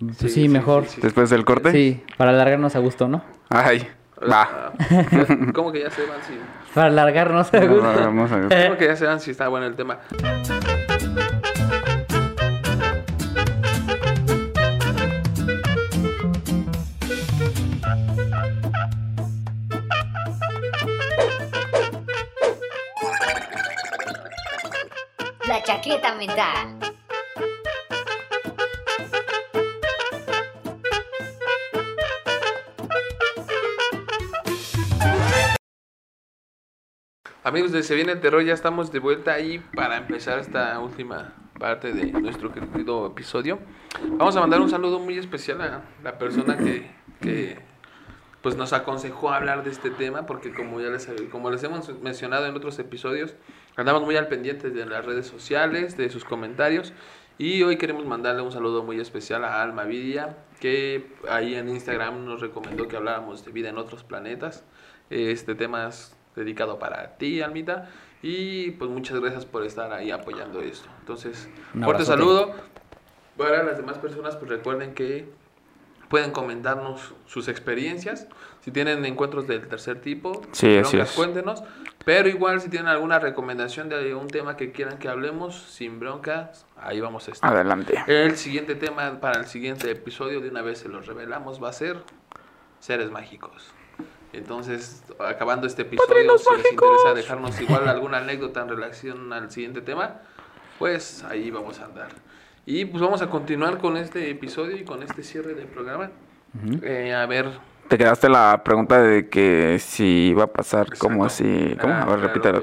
Pues 0.00 0.18
Sí, 0.18 0.28
sí, 0.28 0.34
sí, 0.42 0.48
mejor. 0.50 0.84
sí, 0.84 0.96
sí. 0.96 1.00
¿Después 1.00 1.30
del 1.30 1.46
corte? 1.46 1.72
Sí, 1.72 2.04
para 2.18 2.32
alargarnos 2.32 2.76
a 2.76 2.80
gusto, 2.80 3.08
¿no? 3.08 3.24
Ay, 3.48 3.88
va. 4.20 4.48
Ah, 4.52 4.72
¿Cómo 5.54 5.72
que 5.72 5.80
ya 5.80 5.90
se 5.90 6.06
van 6.06 6.18
si 6.26 6.38
Para 6.74 6.86
alargarnos 6.88 7.52
a 7.54 7.60
No, 7.60 7.68
gusto. 7.68 7.92
no, 7.92 8.00
vamos 8.06 8.32
a 8.32 8.36
ver. 8.36 8.66
¿Cómo 8.66 8.78
que 8.78 8.86
ya 8.86 8.96
se 8.96 9.06
van 9.06 9.20
si 9.20 9.30
está 9.32 9.48
bueno 9.48 9.66
el 9.66 9.76
tema? 9.76 9.98
La 25.46 25.62
chaqueta 25.62 26.14
mental. 26.14 26.87
Amigos 37.48 37.72
de 37.72 37.82
Se 37.82 37.94
Viene 37.94 38.12
el 38.12 38.20
Terror, 38.20 38.44
ya 38.44 38.52
estamos 38.52 38.92
de 38.92 38.98
vuelta 38.98 39.32
ahí 39.32 39.58
para 39.74 39.96
empezar 39.96 40.38
esta 40.38 40.78
última 40.80 41.32
parte 41.58 41.94
de 41.94 42.12
nuestro 42.12 42.52
querido 42.52 43.06
episodio. 43.06 43.58
Vamos 44.18 44.36
a 44.36 44.40
mandar 44.40 44.60
un 44.60 44.68
saludo 44.68 44.98
muy 44.98 45.16
especial 45.16 45.62
a 45.62 45.80
la 46.04 46.18
persona 46.18 46.58
que, 46.58 46.90
que, 47.22 47.58
pues 48.42 48.54
nos 48.56 48.74
aconsejó 48.74 49.30
hablar 49.30 49.64
de 49.64 49.70
este 49.70 49.88
tema 49.88 50.26
porque 50.26 50.52
como 50.52 50.78
ya 50.78 50.90
les, 50.90 51.08
como 51.32 51.50
les 51.50 51.62
hemos 51.62 51.88
mencionado 52.02 52.44
en 52.44 52.54
otros 52.54 52.78
episodios, 52.80 53.34
andamos 53.76 54.02
muy 54.02 54.16
al 54.16 54.28
pendiente 54.28 54.68
de 54.68 54.84
las 54.84 55.06
redes 55.06 55.26
sociales, 55.26 55.96
de 55.96 56.10
sus 56.10 56.26
comentarios 56.26 56.92
y 57.38 57.62
hoy 57.62 57.78
queremos 57.78 58.04
mandarle 58.04 58.42
un 58.42 58.52
saludo 58.52 58.82
muy 58.82 59.00
especial 59.00 59.42
a 59.46 59.62
Alma 59.62 59.84
Vidia, 59.84 60.36
que 60.60 61.14
ahí 61.30 61.54
en 61.54 61.70
Instagram 61.70 62.26
nos 62.26 62.42
recomendó 62.42 62.88
que 62.88 62.96
habláramos 62.98 63.42
de 63.46 63.52
vida 63.52 63.70
en 63.70 63.78
otros 63.78 64.04
planetas. 64.04 64.64
Este 65.08 65.54
tema 65.54 65.88
es 65.88 66.17
dedicado 66.38 66.78
para 66.78 67.16
ti, 67.18 67.42
Almita. 67.42 67.90
Y 68.22 68.72
pues 68.72 68.90
muchas 68.90 69.20
gracias 69.20 69.44
por 69.44 69.64
estar 69.64 69.92
ahí 69.92 70.10
apoyando 70.10 70.60
esto. 70.60 70.88
Entonces, 71.00 71.48
Un 71.74 71.84
fuerte 71.84 72.04
saludo. 72.04 72.54
Para 73.36 73.62
las 73.62 73.76
demás 73.76 73.98
personas, 73.98 74.36
pues 74.36 74.50
recuerden 74.50 74.94
que 74.94 75.28
pueden 76.08 76.32
comentarnos 76.32 77.14
sus 77.26 77.48
experiencias. 77.48 78.26
Si 78.60 78.70
tienen 78.72 79.04
encuentros 79.04 79.46
del 79.46 79.68
tercer 79.68 80.00
tipo, 80.00 80.42
Sí, 80.52 80.78
broncas, 80.80 81.12
cuéntenos. 81.12 81.62
Pero 82.04 82.28
igual, 82.28 82.60
si 82.60 82.68
tienen 82.68 82.88
alguna 82.88 83.18
recomendación 83.18 83.88
de 83.88 84.14
un 84.14 84.28
tema 84.28 84.56
que 84.56 84.72
quieran 84.72 84.98
que 84.98 85.08
hablemos, 85.08 85.54
sin 85.54 86.00
broncas, 86.00 86.66
ahí 86.76 87.00
vamos 87.00 87.28
a 87.28 87.32
estar. 87.32 87.52
Adelante. 87.54 88.02
El 88.06 88.36
siguiente 88.36 88.74
tema 88.74 89.20
para 89.20 89.38
el 89.38 89.46
siguiente 89.46 89.90
episodio, 89.90 90.40
de 90.40 90.48
una 90.48 90.62
vez 90.62 90.78
se 90.78 90.88
los 90.88 91.06
revelamos, 91.06 91.62
va 91.62 91.68
a 91.68 91.72
ser 91.72 91.98
seres 92.80 93.10
mágicos. 93.10 93.72
Entonces, 94.38 95.02
acabando 95.18 95.66
este 95.66 95.82
episodio, 95.82 96.38
si 96.38 96.50
les 96.56 96.72
interesa 96.72 97.14
dejarnos 97.14 97.60
igual 97.60 97.88
alguna 97.88 98.18
anécdota 98.18 98.62
en 98.62 98.68
relación 98.68 99.32
al 99.32 99.50
siguiente 99.50 99.80
tema, 99.80 100.20
pues 100.78 101.24
ahí 101.24 101.50
vamos 101.50 101.80
a 101.80 101.84
andar. 101.86 102.08
Y 102.64 102.84
pues 102.84 103.02
vamos 103.02 103.22
a 103.22 103.28
continuar 103.28 103.78
con 103.78 103.96
este 103.96 104.30
episodio 104.30 104.76
y 104.76 104.84
con 104.84 105.02
este 105.02 105.22
cierre 105.22 105.54
del 105.54 105.66
programa. 105.66 106.10
Eh, 106.82 107.14
a 107.14 107.26
ver, 107.26 107.46
Te 107.88 107.96
quedaste 107.96 108.28
la 108.28 108.62
pregunta 108.64 109.00
de 109.02 109.28
que 109.28 109.78
si 109.78 110.28
iba 110.30 110.44
a 110.44 110.46
pasar 110.48 110.96
como 110.98 111.24
Exacto. 111.24 111.44
así. 111.44 111.76
¿Cómo? 111.80 111.94
Ah, 111.94 112.02
A 112.02 112.06
ver, 112.06 112.20
repítelo. 112.20 112.62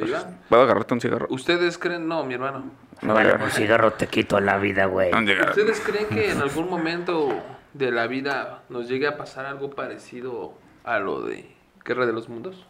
¿Puedo 0.49 0.61
agarrarte 0.63 0.93
un 0.93 1.01
cigarro? 1.01 1.28
¿ustedes 1.30 1.78
creen? 1.80 2.07
No, 2.07 2.23
mi 2.23 2.36
hermano. 2.36 2.65
No, 3.01 3.13
Vale, 3.15 3.36
ya. 3.38 3.43
un 3.43 3.49
cigarro 3.51 3.91
te 3.93 4.07
quito 4.07 4.39
la 4.39 4.57
vida, 4.59 4.86
güey. 4.86 5.11
¿Ustedes 5.13 5.82
creen 5.82 6.07
que 6.07 6.32
en 6.32 6.41
algún 6.41 6.69
momento 6.69 7.30
de 7.73 7.91
la 7.91 8.05
vida 8.07 8.61
nos 8.69 8.88
llegue 8.88 9.07
a 9.07 9.17
pasar 9.17 9.45
algo 9.47 9.71
parecido 9.71 10.53
a 10.84 10.99
lo 10.99 11.21
de 11.21 11.55
Guerra 11.86 12.05
de 12.05 12.13
los 12.13 12.29
Mundos? 12.29 12.65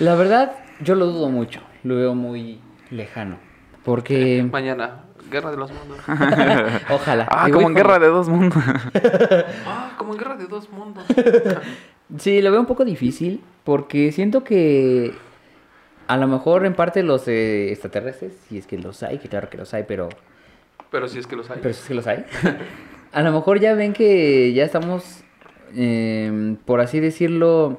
La 0.00 0.14
verdad, 0.14 0.52
yo 0.80 0.94
lo 0.94 1.06
dudo 1.06 1.28
mucho. 1.28 1.60
Lo 1.84 1.96
veo 1.96 2.14
muy 2.14 2.60
lejano. 2.90 3.36
Porque, 3.84 4.42
Mañana, 4.50 5.04
Guerra 5.30 5.50
de 5.50 5.56
los 5.58 5.70
Mundos. 5.70 5.98
ojalá. 6.90 7.28
Ah, 7.30 7.46
Digo, 7.46 7.58
como 7.58 7.68
en. 7.68 7.74
Guerra 7.74 7.98
de 7.98 8.08
Dos 8.08 8.28
Mundos. 8.28 8.62
Ah, 9.66 9.92
como 9.98 10.12
en 10.12 10.18
Guerra 10.18 10.36
de 10.36 10.46
dos 10.46 10.70
Mundos. 10.70 11.04
Sí, 12.18 12.40
lo 12.40 12.50
veo 12.50 12.60
un 12.60 12.66
poco 12.66 12.84
difícil 12.84 13.42
porque 13.64 14.12
siento 14.12 14.42
que 14.44 15.12
a 16.06 16.16
lo 16.16 16.26
mejor 16.26 16.64
en 16.64 16.74
parte 16.74 17.02
los 17.02 17.28
eh, 17.28 17.70
extraterrestres, 17.70 18.32
si 18.48 18.56
es 18.58 18.66
que 18.66 18.78
los 18.78 19.02
hay, 19.02 19.18
que 19.18 19.28
claro 19.28 19.50
que 19.50 19.58
los 19.58 19.74
hay, 19.74 19.84
pero, 19.86 20.08
Pero 20.90 21.08
si 21.08 21.18
es 21.18 21.26
que 21.26 21.36
los 21.36 21.50
hay. 21.50 21.58
pero 21.60 21.74
si 21.74 21.80
es 21.82 21.88
que 21.88 21.94
los 21.94 22.06
hay, 22.06 22.24
a 23.12 23.22
lo 23.22 23.32
mejor 23.32 23.60
ya 23.60 23.74
ven 23.74 23.92
que 23.92 24.52
ya 24.54 24.64
estamos, 24.64 25.22
eh, 25.74 26.56
por 26.64 26.80
así 26.80 27.00
decirlo, 27.00 27.78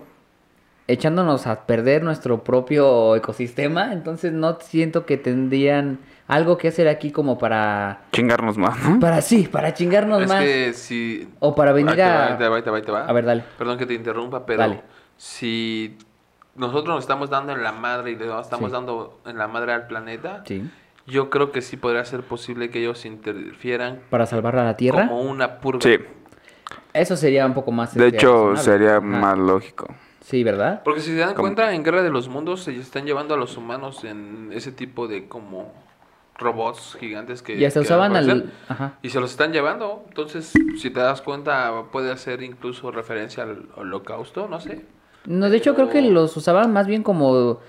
echándonos 0.91 1.45
a 1.47 1.65
perder 1.65 2.03
nuestro 2.03 2.43
propio 2.43 3.15
ecosistema, 3.15 3.93
entonces 3.93 4.33
no 4.33 4.57
siento 4.59 5.05
que 5.05 5.17
tendrían 5.17 5.99
algo 6.27 6.57
que 6.57 6.67
hacer 6.69 6.87
aquí 6.87 7.11
como 7.11 7.37
para, 7.37 8.01
Chingarnos 8.11 8.57
más, 8.57 8.77
¿no? 8.83 8.99
para 8.99 9.21
sí, 9.21 9.47
para 9.51 9.73
chingarnos 9.73 10.23
es 10.23 10.27
más. 10.29 10.43
que 10.43 10.73
si... 10.73 11.29
O 11.39 11.53
para 11.55 11.71
venir 11.73 11.91
Ahí 11.91 11.95
te 11.97 12.01
va, 12.03 12.09
a... 12.09 12.27
ahí 12.31 12.37
te 12.37 12.47
va, 12.49 12.55
ahí 12.57 12.61
te 12.63 12.69
va, 12.71 12.77
ahí 12.77 12.83
te 12.83 12.91
va. 12.91 13.05
A 13.05 13.13
ver, 13.13 13.25
dale. 13.25 13.43
Perdón 13.57 13.77
que 13.77 13.85
te 13.85 13.93
interrumpa, 13.93 14.45
pero 14.45 14.59
Dale. 14.59 14.81
si 15.17 15.97
nosotros 16.55 16.95
nos 16.95 17.03
estamos 17.03 17.29
dando 17.29 17.53
en 17.53 17.61
la 17.63 17.71
madre 17.71 18.11
y 18.11 18.15
le 18.15 18.25
estamos 18.39 18.69
Sí. 18.69 18.73
dando 18.73 19.19
en 19.25 19.37
la 19.37 19.47
madre 19.47 19.73
al 19.73 19.87
planeta, 19.87 20.43
Sí. 20.45 20.69
yo 21.07 21.29
creo 21.29 21.51
que 21.51 21.61
sí 21.61 21.77
podría 21.77 22.03
ser 22.05 22.21
posible 22.21 22.69
que 22.71 22.79
ellos 22.79 23.05
interfieran 23.05 23.99
Para 24.09 24.25
salvar 24.25 24.55
a 24.57 24.63
la 24.63 24.75
Tierra. 24.75 25.07
como 25.07 25.21
una 25.21 25.59
purga. 25.59 25.81
Sí. 25.81 25.97
Eso 26.93 27.15
sería 27.15 27.45
un 27.45 27.53
poco 27.53 27.71
más... 27.71 27.93
De 27.93 28.07
hecho, 28.07 28.51
razonable. 28.53 28.63
sería 28.63 28.91
Ajá. 28.97 29.01
más 29.01 29.37
lógico. 29.37 29.87
Sí, 30.29 30.43
¿verdad? 30.43 30.81
Porque 30.83 31.01
si 31.01 31.09
se 31.09 31.17
dan 31.17 31.29
¿Cómo? 31.29 31.41
cuenta, 31.41 31.73
en 31.73 31.83
Guerra 31.83 32.03
de 32.03 32.11
los 32.11 32.29
Mundos 32.29 32.61
se 32.63 32.75
están 32.77 33.05
llevando 33.07 33.33
a 33.33 33.37
los 33.37 33.57
humanos 33.57 34.03
en 34.03 34.51
ese 34.53 34.71
tipo 34.71 35.07
de 35.07 35.27
como 35.27 35.73
robots 36.37 36.95
gigantes 36.99 37.41
que... 37.41 37.55
Y 37.55 37.65
hasta 37.65 37.79
que 37.79 37.85
usaban 37.87 38.15
al... 38.15 38.51
Ajá. 38.67 38.93
Y 39.01 39.09
se 39.09 39.19
los 39.19 39.31
están 39.31 39.51
llevando. 39.53 40.05
Entonces, 40.07 40.53
si 40.77 40.89
te 40.91 40.99
das 40.99 41.23
cuenta, 41.23 41.85
puede 41.91 42.11
hacer 42.11 42.43
incluso 42.43 42.91
referencia 42.91 43.41
al 43.41 43.69
holocausto, 43.75 44.47
no 44.47 44.59
sé. 44.59 44.85
No, 45.25 45.49
de 45.49 45.57
hecho 45.57 45.73
creo 45.73 45.89
que 45.89 46.03
los 46.03 46.37
usaban 46.37 46.71
más 46.71 46.85
bien 46.85 47.01
como... 47.01 47.59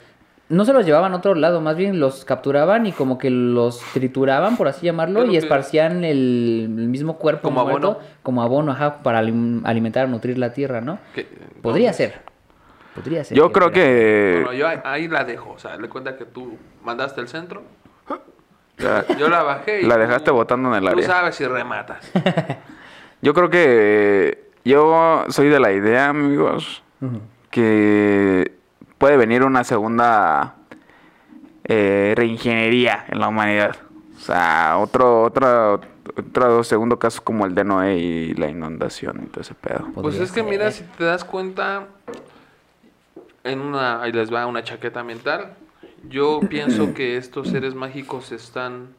No 0.51 0.65
se 0.67 0.75
los 0.75 0.85
llevaban 0.85 1.15
a 1.15 1.17
otro 1.17 1.35
lado, 1.37 1.63
más 1.63 1.77
bien 1.77 1.99
los 1.99 2.27
capturaban 2.27 2.85
y 2.85 2.93
como 2.93 3.17
que 3.17 3.31
los 3.31 3.81
trituraban, 3.95 4.59
por 4.59 4.69
así 4.69 4.85
llamarlo, 4.85 5.25
y 5.25 5.37
esparcían 5.37 6.05
el, 6.05 6.67
el 6.77 6.89
mismo 6.89 7.17
cuerpo 7.17 7.43
Como 7.49 7.65
muerto 7.65 7.93
abono. 7.93 8.07
como 8.23 8.43
abono, 8.43 8.73
ajá, 8.73 8.99
para 9.03 9.23
alim- 9.23 9.63
alimentar, 9.65 10.09
nutrir 10.11 10.37
la 10.39 10.53
tierra, 10.53 10.81
¿no? 10.83 10.99
Podría 11.63 11.91
entonces, 11.91 12.11
ser. 12.15 12.30
Podría 12.95 13.25
ser. 13.25 13.37
Yo 13.37 13.53
creo 13.53 13.71
que... 13.71 14.41
Bueno, 14.45 14.59
yo 14.59 14.67
ahí, 14.69 14.79
ahí 14.85 15.09
la 15.09 15.25
dejo. 15.25 15.51
O 15.51 15.59
sea, 15.59 15.77
le 15.77 15.89
cuenta 15.89 16.17
que 16.17 16.25
tú 16.25 16.57
mandaste 16.83 17.21
el 17.21 17.29
centro. 17.29 17.63
La, 18.79 19.07
Yo 19.19 19.29
la 19.29 19.43
bajé 19.43 19.83
y 19.83 19.85
la 19.87 19.95
tú- 19.97 20.01
dejaste 20.01 20.31
botando 20.31 20.71
en 20.71 20.77
el 20.77 20.91
Tú 20.91 20.97
área. 20.97 21.07
sabes 21.07 21.35
si 21.37 21.45
rematas. 21.47 21.99
Yo 23.23 23.35
creo 23.35 23.51
que... 23.51 24.51
Yo 24.65 25.25
soy 25.29 25.49
de 25.49 25.59
la 25.61 25.73
idea, 25.73 26.09
amigos, 26.11 26.83
que 27.51 28.53
puede 28.99 29.17
venir 29.17 29.43
una 29.43 29.65
segunda 29.65 30.55
eh, 31.65 32.13
reingeniería 32.17 33.05
en 33.09 33.21
la 33.21 33.29
humanidad. 33.29 33.77
O 34.17 34.21
sea, 34.21 34.77
otro, 34.79 35.23
otro, 35.23 35.81
otro 36.17 36.63
segundo 36.65 36.99
caso 36.99 37.23
como 37.25 37.47
el 37.47 37.55
de 37.55 37.65
Noé 37.65 37.97
y 37.99 38.35
la 38.35 38.49
inundación 38.49 39.23
y 39.25 39.27
todo 39.29 39.41
ese 39.41 39.55
pedo. 39.55 39.87
Pues 39.95 40.17
es 40.21 40.31
que 40.31 40.43
mira, 40.43 40.71
si 40.71 40.85
te 40.85 41.05
das 41.05 41.25
cuenta, 41.25 41.87
en 43.45 43.61
una, 43.61 44.03
ahí 44.03 44.13
les 44.13 44.33
va 44.33 44.47
una 44.47 44.63
chaqueta 44.63 45.03
mental. 45.03 45.57
Yo 46.09 46.41
pienso 46.49 46.95
que 46.95 47.17
estos 47.17 47.49
seres 47.49 47.75
mágicos 47.75 48.33
están 48.33 48.95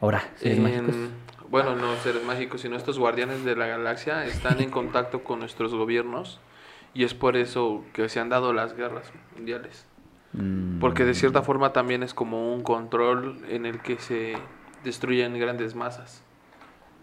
Ahora, 0.00 0.22
seres 0.36 0.58
en, 0.58 0.62
mágicos. 0.62 0.96
bueno, 1.50 1.76
no 1.76 1.94
seres 1.96 2.24
mágicos, 2.24 2.60
sino 2.62 2.76
estos 2.76 2.98
guardianes 2.98 3.44
de 3.44 3.56
la 3.56 3.66
galaxia 3.66 4.24
están 4.26 4.60
en 4.60 4.70
contacto 4.70 5.22
con 5.24 5.38
nuestros 5.38 5.74
gobiernos 5.74 6.40
y 6.94 7.04
es 7.04 7.14
por 7.14 7.36
eso 7.36 7.84
que 7.92 8.08
se 8.08 8.20
han 8.20 8.28
dado 8.28 8.52
las 8.52 8.74
guerras 8.76 9.12
mundiales. 9.36 9.86
Mm, 10.32 10.80
Porque 10.80 11.04
de 11.04 11.14
cierta 11.14 11.42
forma 11.42 11.72
también 11.72 12.02
es 12.02 12.12
como 12.12 12.52
un 12.52 12.62
control 12.62 13.38
en 13.48 13.66
el 13.66 13.80
que 13.80 13.98
se 13.98 14.34
destruyen 14.82 15.38
grandes 15.38 15.74
masas. 15.76 16.23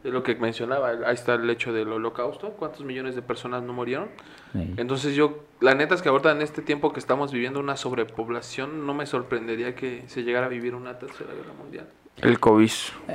Es 0.03 0.11
lo 0.11 0.23
que 0.23 0.35
mencionaba, 0.35 0.89
ahí 1.05 1.13
está 1.13 1.35
el 1.35 1.47
hecho 1.49 1.71
del 1.73 1.89
holocausto, 1.89 2.49
cuántos 2.53 2.83
millones 2.83 3.15
de 3.15 3.21
personas 3.21 3.61
no 3.61 3.71
murieron. 3.73 4.09
sí. 4.53 4.73
Entonces 4.77 5.15
yo, 5.15 5.43
la 5.59 5.75
neta 5.75 5.93
es 5.93 6.01
que 6.01 6.09
ahorita 6.09 6.31
en 6.31 6.41
este 6.41 6.61
tiempo 6.63 6.91
que 6.91 6.99
estamos 6.99 7.31
viviendo 7.31 7.59
una 7.59 7.77
sobrepoblación, 7.77 8.85
no 8.87 8.93
me 8.95 9.05
sorprendería 9.05 9.75
que 9.75 10.03
se 10.07 10.23
llegara 10.23 10.47
a 10.47 10.49
vivir 10.49 10.73
una 10.75 10.97
tercera 10.97 11.31
guerra 11.33 11.53
mundial. 11.57 11.87
El 12.17 12.39
COVID. 12.39 12.69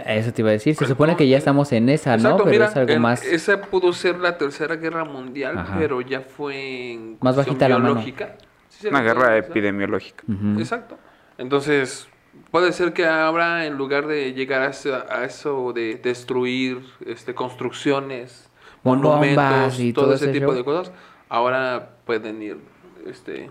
Eso 0.06 0.32
te 0.32 0.42
iba 0.42 0.48
a 0.48 0.52
decir. 0.52 0.74
Se 0.74 0.86
supone 0.86 1.16
que 1.16 1.28
ya 1.28 1.36
estamos 1.38 1.70
en 1.72 1.88
esa, 1.88 2.16
¿no? 2.16 2.38
Pero 2.38 2.64
es 2.64 2.76
algo 2.76 2.92
en- 2.92 3.02
más... 3.02 3.24
esa 3.24 3.60
pudo 3.60 3.92
ser 3.92 4.18
la 4.18 4.38
tercera 4.38 4.76
guerra 4.76 5.04
mundial, 5.04 5.58
Ajá. 5.58 5.76
pero 5.78 6.00
ya 6.00 6.20
fue 6.22 6.92
en 6.92 7.18
Más 7.20 7.36
bajita 7.36 7.68
la 7.68 7.78
mano. 7.78 7.90
biológica. 7.94 8.36
Sí 8.68 8.86
Una 8.88 9.02
guerra 9.02 9.36
epidemiológica. 9.36 10.24
Ujú. 10.28 10.58
Exacto. 10.58 10.98
Entonces, 11.38 12.08
puede 12.56 12.72
ser 12.72 12.94
que 12.94 13.04
ahora, 13.04 13.66
en 13.66 13.76
lugar 13.76 14.06
de 14.06 14.32
llegar 14.32 14.62
a 14.62 14.68
eso, 14.68 14.94
a 15.10 15.24
eso 15.26 15.74
de 15.74 15.96
destruir 15.96 16.80
este, 17.04 17.34
construcciones, 17.34 18.48
monumentos, 18.82 19.78
y 19.78 19.92
todo, 19.92 20.06
todo 20.06 20.14
ese 20.14 20.24
ese 20.24 20.32
tipo 20.32 20.46
show. 20.46 20.54
de 20.54 20.64
cosas, 20.64 20.90
ahora 21.28 21.90
pueden 22.06 22.40
ir, 22.40 22.56
este, 23.06 23.50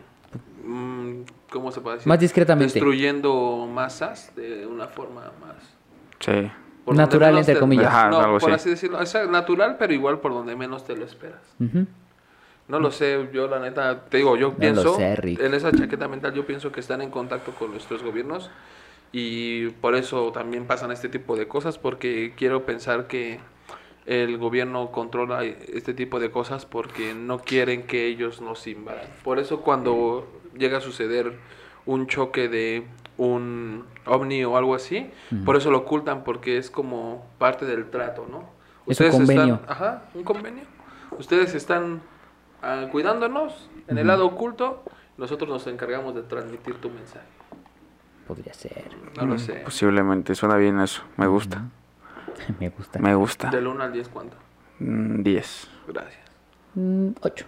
mm, 0.63 1.19
¿cómo 1.51 1.71
se 1.71 1.81
puede 1.81 1.97
decir? 1.97 2.07
Más 2.09 2.19
discretamente. 2.19 2.73
Destruyendo 2.73 3.69
masas 3.71 4.35
de 4.35 4.65
una 4.65 4.87
forma 4.87 5.31
más... 5.39 5.55
Sí. 6.19 6.49
por 6.83 6.95
Natural, 6.95 7.37
entre 7.37 7.53
te- 7.53 7.59
comillas. 7.59 7.85
Ajá, 7.85 8.09
no, 8.09 8.19
algo 8.21 8.39
por 8.39 8.49
así. 8.53 8.61
así 8.61 8.69
decirlo. 8.71 9.05
Sea, 9.05 9.27
natural, 9.27 9.75
pero 9.77 9.93
igual 9.93 10.17
por 10.19 10.33
donde 10.33 10.55
menos 10.55 10.83
te 10.83 10.95
lo 10.95 11.05
esperas. 11.05 11.43
No 12.67 12.79
lo 12.79 12.89
sé, 12.89 13.29
yo 13.31 13.47
la 13.47 13.59
neta, 13.59 14.05
te 14.05 14.17
digo, 14.17 14.35
yo 14.35 14.55
pienso, 14.55 14.95
sé, 14.95 15.15
Rick. 15.15 15.39
en 15.41 15.53
esa 15.53 15.71
chaqueta 15.71 16.07
mental 16.07 16.33
yo 16.33 16.47
pienso 16.47 16.71
que 16.71 16.79
están 16.79 17.03
en 17.03 17.11
contacto 17.11 17.51
con 17.51 17.69
nuestros 17.69 18.01
gobiernos 18.01 18.49
y 19.11 19.69
por 19.69 19.95
eso 19.95 20.31
también 20.31 20.65
pasan 20.65 20.91
este 20.91 21.09
tipo 21.09 21.35
de 21.35 21.47
cosas, 21.47 21.77
porque 21.77 22.33
quiero 22.35 22.65
pensar 22.65 23.07
que 23.07 23.39
el 24.05 24.37
gobierno 24.37 24.91
controla 24.91 25.43
este 25.43 25.93
tipo 25.93 26.19
de 26.19 26.29
cosas 26.29 26.65
porque 26.65 27.13
no 27.13 27.39
quieren 27.39 27.83
que 27.87 28.05
ellos 28.05 28.41
nos 28.41 28.67
invadan. 28.67 29.07
Por 29.23 29.39
eso 29.39 29.61
cuando 29.61 30.27
llega 30.55 30.77
a 30.77 30.81
suceder 30.81 31.33
un 31.85 32.07
choque 32.07 32.47
de 32.47 32.85
un 33.17 33.85
ovni 34.05 34.43
o 34.43 34.57
algo 34.57 34.75
así, 34.75 35.09
por 35.45 35.55
eso 35.55 35.71
lo 35.71 35.79
ocultan 35.79 36.23
porque 36.23 36.57
es 36.57 36.69
como 36.69 37.25
parte 37.39 37.65
del 37.65 37.89
trato, 37.89 38.27
¿no? 38.29 38.49
Es 38.85 38.99
un 38.99 39.09
convenio. 39.09 39.55
Están, 39.55 39.71
ajá, 39.71 40.03
un 40.13 40.23
convenio. 40.23 40.63
Ustedes 41.17 41.55
están 41.55 42.01
ah, 42.61 42.87
cuidándonos 42.91 43.69
en 43.87 43.97
el 43.97 44.07
lado 44.07 44.25
oculto. 44.27 44.83
Nosotros 45.17 45.49
nos 45.49 45.65
encargamos 45.65 46.13
de 46.13 46.23
transmitir 46.23 46.75
tu 46.75 46.89
mensaje. 46.89 47.25
Podría 48.27 48.53
ser. 48.53 48.85
No 49.17 49.25
lo 49.25 49.37
sé. 49.37 49.53
Posiblemente, 49.63 50.33
suena 50.35 50.55
bien 50.57 50.79
eso. 50.79 51.03
Me 51.17 51.27
gusta. 51.27 51.61
Me 52.59 52.69
gusta. 52.69 52.99
Me 52.99 53.15
gusta. 53.15 53.49
Del 53.49 53.67
1 53.67 53.83
al 53.83 53.93
10, 53.93 54.09
¿cuánto? 54.09 54.37
Mm, 54.79 55.21
10. 55.23 55.67
Gracias. 55.87 56.23
Mm, 56.75 57.09
ocho. 57.21 57.45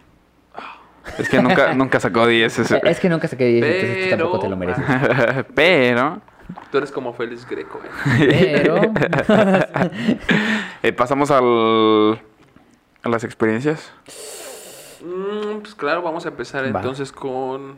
Es 1.17 1.29
que 1.29 1.41
nunca, 1.41 1.73
nunca 1.75 1.99
sacó 1.99 2.27
10 2.27 2.59
ese. 2.59 2.75
Eh, 2.77 2.81
Es 2.85 2.99
que 2.99 3.09
nunca 3.09 3.27
saqué 3.27 3.45
10, 3.45 3.65
entonces 3.65 4.03
tú 4.03 4.09
tampoco 4.17 4.39
te 4.39 4.49
lo 4.49 4.57
Pero- 4.59 4.77
mereces. 4.77 5.45
Pero 5.55 6.21
Tú 6.71 6.77
eres 6.77 6.91
como 6.93 7.11
Félix 7.13 7.45
Greco, 7.47 7.81
¿eh? 7.83 8.63
Pero. 8.63 8.81
eh, 10.83 10.93
pasamos 10.93 11.29
al 11.31 12.21
a 13.03 13.09
las 13.09 13.23
experiencias. 13.25 13.91
Mm, 15.03 15.59
pues 15.59 15.75
claro, 15.75 16.01
vamos 16.01 16.25
a 16.25 16.29
empezar 16.29 16.63
Va. 16.63 16.79
entonces 16.79 17.11
con... 17.11 17.75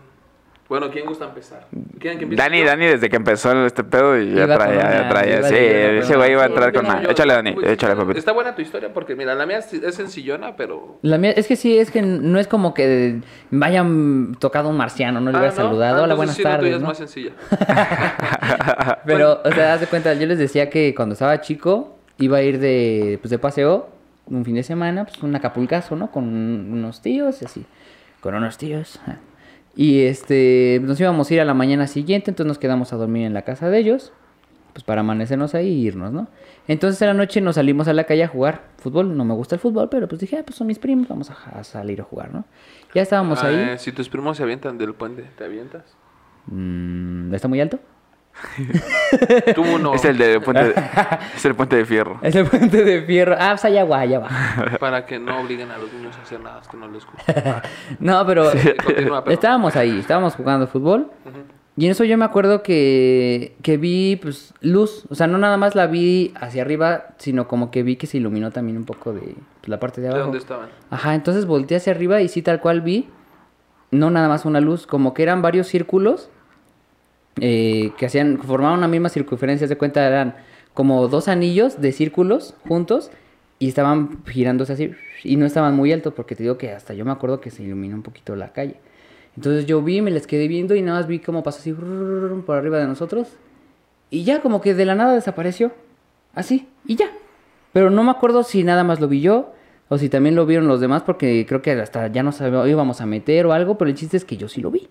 Bueno, 0.70 0.92
¿quién 0.92 1.08
gusta 1.08 1.26
empezar? 1.26 1.66
¿Quieren 2.00 2.20
que 2.20 2.26
empiece 2.26 2.44
Dani, 2.44 2.60
yo? 2.60 2.66
Dani 2.68 2.86
desde 2.86 3.10
que 3.10 3.16
empezó 3.16 3.66
este 3.66 3.84
pedo 3.84 4.16
y 4.20 4.36
ya 4.36 4.44
Iba 4.44 4.56
traía, 4.56 4.92
ya 5.02 5.10
traía. 5.10 5.44
Sí, 5.44 5.56
ese 5.58 6.16
güey 6.16 6.34
iba 6.34 6.44
a 6.44 6.46
entrar 6.46 6.72
con 6.72 6.86
yo- 6.86 7.10
Échale 7.10 7.34
Dani, 7.34 7.54
pues, 7.54 7.70
échale 7.70 7.96
papito. 7.96 8.20
Está 8.20 8.34
buena 8.34 8.54
tu 8.54 8.62
historia 8.62 8.94
porque, 8.94 9.16
mira, 9.16 9.34
la 9.34 9.48
mía 9.48 9.58
es, 9.58 9.74
es 9.74 9.96
sencillona, 9.96 10.56
pero... 10.56 11.00
La 11.02 11.18
mía, 11.18 11.32
es 11.32 11.48
que 11.48 11.56
sí, 11.56 11.80
es 11.80 11.90
que 11.90 12.04
no 12.04 12.38
es 12.40 12.48
como 12.48 12.76
que 12.76 13.20
me 13.50 13.66
hayan 13.66 14.36
tocado 14.40 14.70
un 14.70 14.78
marciano, 14.78 15.20
no 15.20 15.32
le 15.32 15.38
Ah, 15.40 15.50
saludado. 15.52 16.02
Ah, 16.02 16.04
Hola, 16.04 16.14
buenas 16.14 16.36
sí, 16.36 16.44
la 16.44 16.52
tardes. 16.52 16.76
es 16.76 16.82
¿no? 16.82 16.88
más 16.90 16.98
sencilla. 17.00 17.32
Pero, 19.06 19.42
o 19.44 19.52
sea, 19.52 19.74
haz 19.74 19.82
de 19.82 19.88
cuenta, 19.88 20.14
yo 20.14 20.28
les 20.28 20.38
decía 20.38 20.70
que 20.70 20.94
cuando 20.94 21.14
estaba 21.14 21.42
chico 21.42 21.98
iba 22.20 22.38
a 22.38 22.42
ir 22.44 22.60
de, 22.60 23.18
pues, 23.22 23.32
de 23.32 23.40
paseo 23.40 23.90
un 24.28 24.46
fin 24.46 24.54
de 24.54 24.62
semana, 24.64 25.06
pues 25.06 25.24
un 25.24 25.36
acapulcazo, 25.36 25.96
¿no? 25.96 26.12
Con 26.12 26.26
unos 26.26 27.02
tíos 27.02 27.42
y 27.42 27.46
así. 27.46 27.66
Con 28.22 28.36
unos 28.36 28.60
tíos. 28.60 29.00
Y 29.76 30.02
este, 30.02 30.80
nos 30.84 31.00
íbamos 31.00 31.30
a 31.30 31.34
ir 31.34 31.42
a 31.42 31.46
la 31.46 31.54
mañana 31.54 31.88
siguiente, 31.88 32.32
entonces 32.32 32.48
nos 32.48 32.58
quedamos 32.60 32.92
a 32.94 32.98
dormir 32.98 33.26
en 33.26 33.34
la 33.34 33.44
casa 33.44 33.70
de 33.70 33.78
ellos, 33.80 34.12
pues 34.74 34.84
para 34.84 35.02
amanecernos 35.02 35.56
ahí 35.56 35.68
y 35.70 35.88
irnos, 35.88 36.12
¿no? 36.12 36.28
Entonces 36.68 37.02
en 37.02 37.08
la 37.10 37.14
noche 37.14 37.40
nos 37.42 37.56
salimos 37.56 37.88
a 37.88 37.94
la 37.94 38.04
calle 38.04 38.24
a 38.24 38.28
jugar 38.28 38.64
fútbol. 38.78 39.16
No 39.18 39.26
me 39.26 39.34
gusta 39.34 39.56
el 39.56 39.62
fútbol, 39.62 39.90
pero 39.90 40.08
pues 40.08 40.22
dije, 40.22 40.38
ah, 40.38 40.44
pues 40.46 40.56
son 40.58 40.68
mis 40.68 40.80
primos, 40.80 41.08
vamos 41.08 41.30
a, 41.32 41.34
a 41.60 41.64
salir 41.64 42.02
a 42.02 42.04
jugar, 42.04 42.34
¿no? 42.34 42.46
Ya 42.94 43.02
estábamos 43.02 43.44
Ah, 43.44 43.48
ahí. 43.48 43.56
eh, 43.56 43.78
si 43.78 43.92
tus 43.92 44.10
primos 44.10 44.38
se 44.38 44.44
avientan 44.44 44.78
del 44.78 44.94
puente, 44.94 45.24
¿te 45.38 45.44
avientas? 45.46 45.84
Mm, 46.48 47.34
¿Está 47.34 47.48
muy 47.48 47.62
alto? 47.62 47.80
Tú 49.56 49.80
no. 49.80 49.94
Es 49.94 50.06
el 50.06 50.18
de 50.18 50.40
puente 50.40 50.64
de, 50.64 50.74
es 51.36 51.46
el 51.46 51.56
puente 51.56 51.76
de 51.76 51.86
fierro. 51.86 52.20
Es 52.22 52.36
el 52.36 52.46
puente 52.46 52.84
de 52.84 53.02
fierro. 53.04 53.36
Ah, 53.40 53.52
pues 53.52 53.66
allá 53.66 53.86
va, 53.86 54.00
allá 54.00 54.20
va. 54.20 54.30
Para 54.80 55.06
que 55.06 55.20
no 55.20 55.42
obliguen 55.42 55.72
a 55.72 55.78
los 55.78 55.92
niños 55.94 56.16
a 56.18 56.22
hacer 56.22 56.40
nada 56.40 56.62
que 56.70 56.78
no 56.78 56.88
les 56.88 57.06
gusta. 57.06 57.64
No, 58.00 58.26
pero 58.26 58.52
Continúa, 58.84 59.24
estábamos 59.28 59.76
ahí, 59.76 60.00
estábamos 60.00 60.36
jugando 60.36 60.68
fútbol. 60.68 61.10
Y 61.78 61.86
en 61.86 61.92
eso 61.92 62.04
yo 62.04 62.18
me 62.18 62.26
acuerdo 62.26 62.62
que, 62.62 63.56
que 63.62 63.78
vi 63.78 64.18
pues 64.18 64.54
luz, 64.60 65.06
o 65.10 65.16
sea, 65.16 65.28
no 65.28 65.38
nada 65.38 65.56
más 65.56 65.76
la 65.76 65.88
vi 65.88 66.34
hacia 66.36 66.62
arriba, 66.62 67.06
sino 67.20 67.48
como 67.48 67.72
que 67.72 67.84
vi 67.84 67.96
que 67.96 68.06
se 68.06 68.18
iluminó 68.18 68.52
también 68.52 68.76
un 68.78 68.84
poco 68.84 69.14
de 69.14 69.22
pues, 69.62 69.70
la 69.70 69.80
parte 69.80 70.02
de 70.02 70.08
¿De 70.08 70.14
abajo. 70.14 70.26
dónde 70.26 70.40
estaban? 70.40 70.68
Ajá, 70.90 71.16
entonces 71.16 71.46
volteé 71.46 71.78
hacia 71.78 71.94
arriba 71.94 72.20
y 72.20 72.28
sí 72.28 72.42
tal 72.42 72.60
cual 72.60 72.82
vi, 72.82 73.08
no 73.92 74.10
nada 74.10 74.28
más 74.28 74.44
una 74.44 74.60
luz, 74.60 74.88
como 74.88 75.14
que 75.14 75.24
eran 75.24 75.42
varios 75.42 75.68
círculos 75.68 76.30
eh, 77.42 77.92
que 77.98 78.06
hacían, 78.06 78.40
formaban 78.40 78.80
una 78.80 78.88
misma 78.88 79.10
circunferencia, 79.10 79.68
de 79.68 79.78
cuenta 79.78 80.06
eran 80.06 80.36
como 80.74 81.08
dos 81.08 81.28
anillos 81.28 81.82
de 81.82 81.92
círculos 81.92 82.56
juntos 82.68 83.12
y 83.60 83.68
estaban 83.68 84.24
girándose 84.26 84.74
así 84.74 84.92
y 85.24 85.36
no 85.36 85.46
estaban 85.46 85.76
muy 85.76 85.92
altos 85.92 86.14
porque 86.14 86.36
te 86.36 86.44
digo 86.44 86.58
que 86.58 86.72
hasta 86.72 86.94
yo 86.94 87.04
me 87.06 87.12
acuerdo 87.12 87.42
que 87.42 87.52
se 87.52 87.64
iluminó 87.64 87.96
un 87.96 88.04
poquito 88.04 88.36
la 88.36 88.54
calle. 88.54 88.76
Entonces 89.36 89.66
yo 89.66 89.82
vi, 89.82 90.02
me 90.02 90.12
les 90.12 90.28
quedé 90.28 90.48
viendo 90.48 90.76
y 90.76 90.82
nada 90.82 91.00
más 91.00 91.08
vi 91.08 91.20
cómo 91.20 91.44
pasó 91.44 91.60
así 91.60 91.74
por 91.74 92.58
arriba 92.58 92.78
de 92.80 92.88
nosotros 92.88 93.28
y 94.10 94.24
ya 94.24 94.42
como 94.42 94.62
que 94.62 94.74
de 94.74 94.86
la 94.86 94.96
nada 94.96 95.14
desapareció, 95.14 95.72
así 96.34 96.68
y 96.86 96.96
ya. 96.96 97.10
Pero 97.74 97.90
no 97.90 98.04
me 98.04 98.12
acuerdo 98.12 98.44
si 98.44 98.64
nada 98.64 98.84
más 98.84 99.00
lo 99.00 99.08
vi 99.08 99.22
yo 99.22 99.54
o 99.90 99.98
si 99.98 100.10
también 100.10 100.36
lo 100.36 100.46
vieron 100.46 100.68
los 100.68 100.80
demás 100.80 101.04
porque 101.04 101.46
creo 101.48 101.62
que 101.62 101.72
hasta 101.72 102.08
ya 102.08 102.24
nos 102.24 102.42
íbamos 102.42 103.02
a 103.02 103.06
meter 103.06 103.46
o 103.46 103.54
algo, 103.54 103.78
pero 103.78 103.90
el 103.90 103.96
chiste 103.96 104.18
es 104.18 104.26
que 104.26 104.38
yo 104.38 104.48
sí 104.48 104.62
lo 104.62 104.72
vi. 104.72 104.88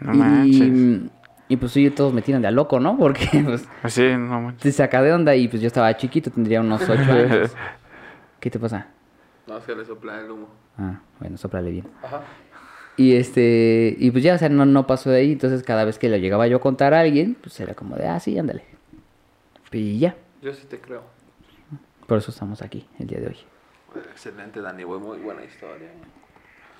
No 0.00 0.44
y. 0.44 1.10
y 1.50 1.56
pues 1.58 1.72
sí, 1.72 1.90
todos 1.90 2.14
me 2.14 2.22
tiran 2.22 2.40
de 2.40 2.48
a 2.48 2.50
loco, 2.50 2.80
¿no? 2.80 2.96
Porque 2.96 3.26
pues 3.44 3.68
Sí, 3.92 4.08
no 4.16 4.40
manches. 4.40 4.62
te 4.62 4.72
saca 4.72 5.02
de 5.02 5.12
onda 5.12 5.34
y 5.36 5.48
pues 5.48 5.60
yo 5.60 5.66
estaba 5.66 5.94
chiquito, 5.98 6.30
tendría 6.30 6.60
unos 6.62 6.80
8 6.88 6.92
años. 7.12 7.54
¿Qué 8.40 8.48
te 8.50 8.58
pasa? 8.58 8.86
No, 9.46 9.58
es 9.58 9.64
que 9.64 9.74
le 9.74 9.84
sopla 9.84 10.18
el 10.20 10.30
humo. 10.30 10.48
Ah, 10.78 11.00
bueno, 11.18 11.36
soplale 11.36 11.70
bien. 11.70 11.86
Ajá. 12.02 12.22
Y 12.96 13.14
este, 13.16 13.94
y 13.98 14.10
pues 14.10 14.22
ya, 14.24 14.34
o 14.34 14.38
sea, 14.38 14.48
no, 14.48 14.64
no 14.64 14.86
pasó 14.86 15.10
de 15.10 15.18
ahí, 15.18 15.32
entonces 15.32 15.62
cada 15.62 15.84
vez 15.84 15.98
que 15.98 16.08
lo 16.08 16.16
llegaba 16.16 16.46
yo 16.46 16.58
a 16.58 16.60
contar 16.60 16.94
a 16.94 17.00
alguien, 17.00 17.36
pues 17.40 17.58
era 17.60 17.74
como 17.74 17.96
de, 17.96 18.06
ah, 18.06 18.20
sí, 18.20 18.38
ándale. 18.38 18.64
Y 19.72 19.98
ya, 19.98 20.16
Yo 20.42 20.52
sí 20.52 20.66
te 20.68 20.78
creo. 20.80 21.02
por 22.06 22.18
eso 22.18 22.30
estamos 22.30 22.60
aquí 22.62 22.86
el 22.98 23.06
día 23.06 23.20
de 23.20 23.28
hoy. 23.28 23.36
Excelente, 24.12 24.60
Dani, 24.60 24.84
muy 24.84 25.18
buena 25.18 25.44
historia. 25.44 25.88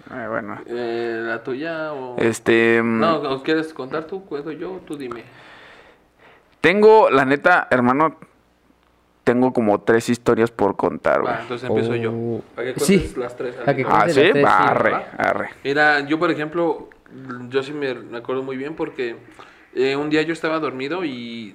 Ay, 0.09 0.29
bueno. 0.29 0.59
Eh, 0.67 1.21
¿La 1.25 1.43
tuya 1.43 1.93
o...? 1.93 2.17
Este. 2.19 2.83
mm, 2.83 3.01
No, 3.01 3.17
¿o 3.17 3.43
¿quieres 3.43 3.73
contar 3.75 4.05
tú? 4.05 4.25
¿Cuento 4.25 4.51
yo? 4.53 4.81
Tú 4.87 4.97
dime. 4.97 5.25
Tengo, 6.61 7.11
la 7.11 7.25
neta, 7.25 7.69
hermano. 7.71 8.17
Tengo 9.25 9.53
como 9.53 9.81
tres 9.83 10.09
historias 10.09 10.51
por 10.51 10.77
contar, 10.77 11.21
güey. 11.21 11.33
Va, 11.33 11.41
entonces 11.43 11.69
empiezo 11.69 11.95
yo. 11.95 12.13
Oh. 12.13 12.43
Para 12.55 12.73
que 12.75 12.81
Sí. 12.81 12.97
cuentes 12.99 13.17
las 13.17 13.37
tres. 13.37 13.55
Para 13.57 13.77
que. 13.77 13.85
Ah, 13.87 14.07
sí, 14.09 14.21
las 14.23 14.31
tres, 14.33 14.45
va, 14.45 14.49
sí, 14.49 14.65
arre, 14.69 14.91
¿verdad? 14.91 15.09
arre. 15.19 15.51
Mira, 15.63 16.01
yo 16.01 16.19
por 16.19 16.31
ejemplo, 16.31 16.89
yo 17.49 17.63
sí 17.63 17.73
me, 17.73 17.95
me 17.95 18.19
acuerdo 18.19 18.43
muy 18.43 18.57
bien 18.57 18.75
porque 18.75 19.17
eh, 19.75 19.95
un 19.97 20.11
día 20.11 20.23
yo 20.23 20.33
estaba 20.33 20.59
dormido 20.59 21.05
y 21.05 21.55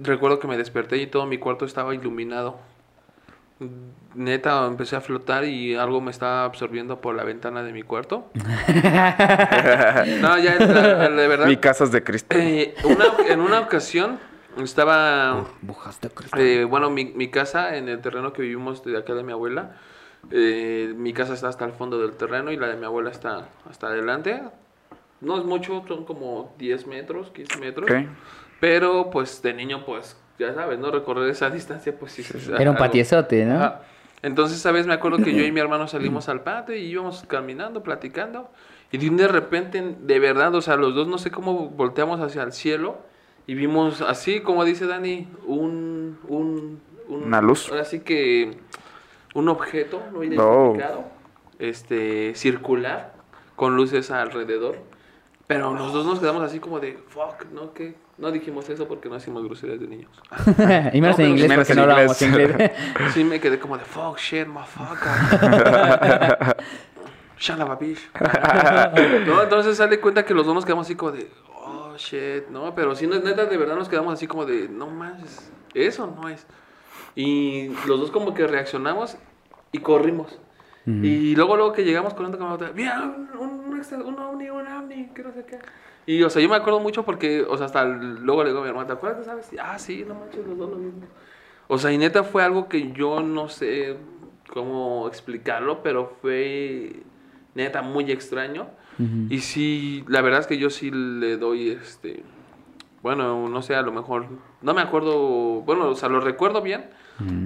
recuerdo 0.00 0.38
que 0.38 0.46
me 0.46 0.56
desperté 0.56 0.98
y 0.98 1.06
todo 1.06 1.26
mi 1.26 1.38
cuarto 1.38 1.64
estaba 1.64 1.94
iluminado. 1.94 2.58
Neta, 4.14 4.66
empecé 4.66 4.96
a 4.96 5.00
flotar 5.00 5.44
y 5.44 5.74
algo 5.76 6.00
me 6.00 6.10
estaba 6.10 6.44
absorbiendo 6.44 7.00
por 7.00 7.14
la 7.14 7.24
ventana 7.24 7.62
de 7.62 7.72
mi 7.72 7.82
cuarto. 7.82 8.30
no, 8.34 10.38
ya, 10.38 10.56
la- 10.58 10.94
la- 10.98 11.10
de 11.10 11.28
verdad. 11.28 11.46
Mi 11.46 11.56
casa 11.56 11.84
es 11.84 11.92
de 11.92 12.02
cristal. 12.02 12.38
Eh, 12.40 12.74
una- 12.84 13.28
en 13.32 13.40
una 13.40 13.60
ocasión 13.60 14.18
estaba, 14.62 15.44
Bujas 15.62 16.00
de 16.00 16.10
cristal. 16.10 16.40
eh, 16.40 16.64
bueno, 16.64 16.90
mi, 16.90 17.04
mi 17.06 17.28
casa 17.28 17.76
en 17.76 17.88
el 17.88 18.00
terreno 18.00 18.32
que 18.32 18.42
vivimos 18.42 18.84
de 18.84 18.96
acá 18.98 19.14
de 19.14 19.22
mi 19.22 19.32
abuela, 19.32 19.76
eh, 20.30 20.92
mi 20.96 21.12
casa 21.12 21.34
está 21.34 21.48
hasta 21.48 21.64
el 21.64 21.72
fondo 21.72 21.98
del 22.00 22.12
terreno 22.16 22.50
y 22.52 22.56
la 22.56 22.68
de 22.68 22.76
mi 22.76 22.84
abuela 22.86 23.10
está 23.10 23.48
hasta 23.68 23.88
adelante. 23.88 24.42
No 25.20 25.38
es 25.38 25.44
mucho, 25.44 25.84
son 25.86 26.04
como 26.04 26.54
10 26.58 26.86
metros, 26.86 27.30
15 27.30 27.58
metros. 27.58 27.90
Pero 28.58 29.10
pues 29.10 29.40
de 29.42 29.54
niño, 29.54 29.84
pues 29.86 30.16
ya 30.40 30.54
sabes, 30.54 30.78
¿no? 30.78 30.90
Recorrer 30.90 31.28
esa 31.30 31.50
distancia, 31.50 31.94
pues 31.98 32.12
sí. 32.12 32.24
Era 32.48 32.70
un 32.70 32.76
algo- 32.76 32.78
patiezote, 32.78 33.44
¿no? 33.44 33.56
Ajá. 33.56 33.82
Entonces, 34.22 34.58
¿sabes? 34.60 34.86
Me 34.86 34.92
acuerdo 34.94 35.18
que 35.18 35.32
yo 35.34 35.44
y 35.44 35.52
mi 35.52 35.60
hermano 35.60 35.86
salimos 35.88 36.28
al 36.28 36.42
patio 36.42 36.74
y 36.74 36.80
íbamos 36.86 37.24
caminando, 37.28 37.82
platicando. 37.82 38.50
Y 38.92 38.98
de 38.98 39.08
un 39.08 39.18
repente, 39.18 39.94
de 40.00 40.18
verdad, 40.18 40.54
o 40.54 40.60
sea, 40.60 40.76
los 40.76 40.94
dos 40.94 41.06
no 41.06 41.18
sé 41.18 41.30
cómo 41.30 41.68
volteamos 41.70 42.20
hacia 42.20 42.42
el 42.42 42.52
cielo 42.52 42.98
y 43.46 43.54
vimos 43.54 44.00
así, 44.02 44.40
como 44.40 44.64
dice 44.64 44.86
Dani, 44.86 45.28
un... 45.46 46.18
un, 46.28 46.80
un- 47.08 47.22
Una 47.24 47.40
luz. 47.40 47.68
Ahora 47.70 47.84
sí 47.84 48.00
que 48.00 48.58
un 49.34 49.48
objeto 49.48 50.02
no 50.12 50.18
Oh. 50.20 50.24
identificado, 50.24 51.04
este, 51.58 52.34
circular, 52.34 53.12
con 53.56 53.76
luces 53.76 54.10
alrededor. 54.10 54.76
Pero 55.46 55.74
los 55.74 55.92
dos 55.92 56.04
nos 56.06 56.20
quedamos 56.20 56.42
así 56.42 56.60
como 56.60 56.78
de, 56.80 56.98
fuck, 57.08 57.46
¿no? 57.52 57.72
¿Qué? 57.74 57.94
No 58.20 58.30
dijimos 58.30 58.68
eso 58.68 58.86
porque 58.86 59.08
no 59.08 59.14
hacíamos 59.16 59.42
groserías 59.44 59.80
de 59.80 59.88
niños. 59.88 60.10
y 60.92 61.00
menos 61.00 61.18
No, 61.18 61.24
en 61.24 61.30
inglés 61.30 61.48
menos 61.48 61.66
porque 61.66 61.80
en 61.80 61.88
no 61.88 62.00
inglés. 62.02 62.22
inglés. 62.22 62.70
Sí, 63.14 63.24
me 63.24 63.40
quedé 63.40 63.58
como 63.58 63.78
de 63.78 63.84
fuck 63.84 64.18
shit, 64.18 64.46
motherfucker. 64.46 66.56
Bitch. 67.80 68.10
no, 69.26 69.42
entonces 69.42 69.78
sale 69.78 69.98
cuenta 69.98 70.26
que 70.26 70.34
los 70.34 70.44
dos 70.44 70.54
nos 70.54 70.66
quedamos 70.66 70.86
así 70.86 70.94
como 70.94 71.12
de 71.12 71.30
oh 71.64 71.94
shit, 71.96 72.46
no, 72.50 72.74
pero 72.74 72.94
sí, 72.94 73.06
neta, 73.06 73.46
de 73.46 73.56
verdad 73.56 73.76
nos 73.76 73.88
quedamos 73.88 74.12
así 74.12 74.26
como 74.26 74.44
de 74.44 74.68
no 74.68 74.88
más, 74.88 75.50
eso 75.72 76.14
no 76.20 76.28
es. 76.28 76.46
Y 77.16 77.68
los 77.86 77.98
dos 77.98 78.10
como 78.10 78.34
que 78.34 78.46
reaccionamos 78.46 79.16
y 79.72 79.78
corrimos. 79.78 80.38
Y 80.86 81.36
luego, 81.36 81.56
luego 81.56 81.72
que 81.72 81.84
llegamos 81.84 82.14
corriendo 82.14 82.36
con 82.36 82.48
la 82.48 82.54
otra, 82.54 82.72
mira, 82.74 83.00
un, 83.00 83.30
un, 83.70 83.76
extra- 83.78 83.98
un 83.98 84.18
ovni, 84.18 84.50
un 84.50 84.66
ovni, 84.66 85.08
que 85.14 85.22
no 85.22 85.32
sé 85.32 85.44
qué. 85.46 85.60
Y, 86.06 86.22
o 86.22 86.30
sea, 86.30 86.42
yo 86.42 86.48
me 86.48 86.56
acuerdo 86.56 86.80
mucho 86.80 87.04
porque, 87.04 87.42
o 87.42 87.56
sea, 87.56 87.66
hasta 87.66 87.84
luego 87.84 88.42
le 88.42 88.50
digo 88.50 88.60
a 88.60 88.62
mi 88.64 88.68
hermana, 88.70 88.86
¿te 88.88 88.92
acuerdas, 88.94 89.26
sabes? 89.26 89.50
Ah, 89.60 89.78
sí, 89.78 90.04
no 90.06 90.14
manches, 90.14 90.46
los 90.46 90.58
dos 90.58 90.70
lo 90.70 90.76
mismo. 90.76 91.02
O 91.68 91.78
sea, 91.78 91.92
y 91.92 91.98
neta 91.98 92.24
fue 92.24 92.42
algo 92.42 92.68
que 92.68 92.90
yo 92.92 93.20
no 93.20 93.48
sé 93.48 93.96
cómo 94.52 95.06
explicarlo, 95.06 95.82
pero 95.82 96.16
fue 96.20 96.96
neta 97.54 97.82
muy 97.82 98.10
extraño. 98.10 98.68
Y 99.30 99.38
sí, 99.38 100.04
la 100.08 100.20
verdad 100.20 100.40
es 100.40 100.46
que 100.46 100.58
yo 100.58 100.68
sí 100.68 100.90
le 100.90 101.38
doy 101.38 101.70
este. 101.70 102.22
Bueno, 103.02 103.48
no 103.48 103.62
sé, 103.62 103.74
a 103.74 103.80
lo 103.80 103.92
mejor. 103.92 104.26
No 104.60 104.74
me 104.74 104.82
acuerdo. 104.82 105.62
Bueno, 105.62 105.88
o 105.88 105.94
sea, 105.94 106.10
lo 106.10 106.20
recuerdo 106.20 106.60
bien. 106.60 106.90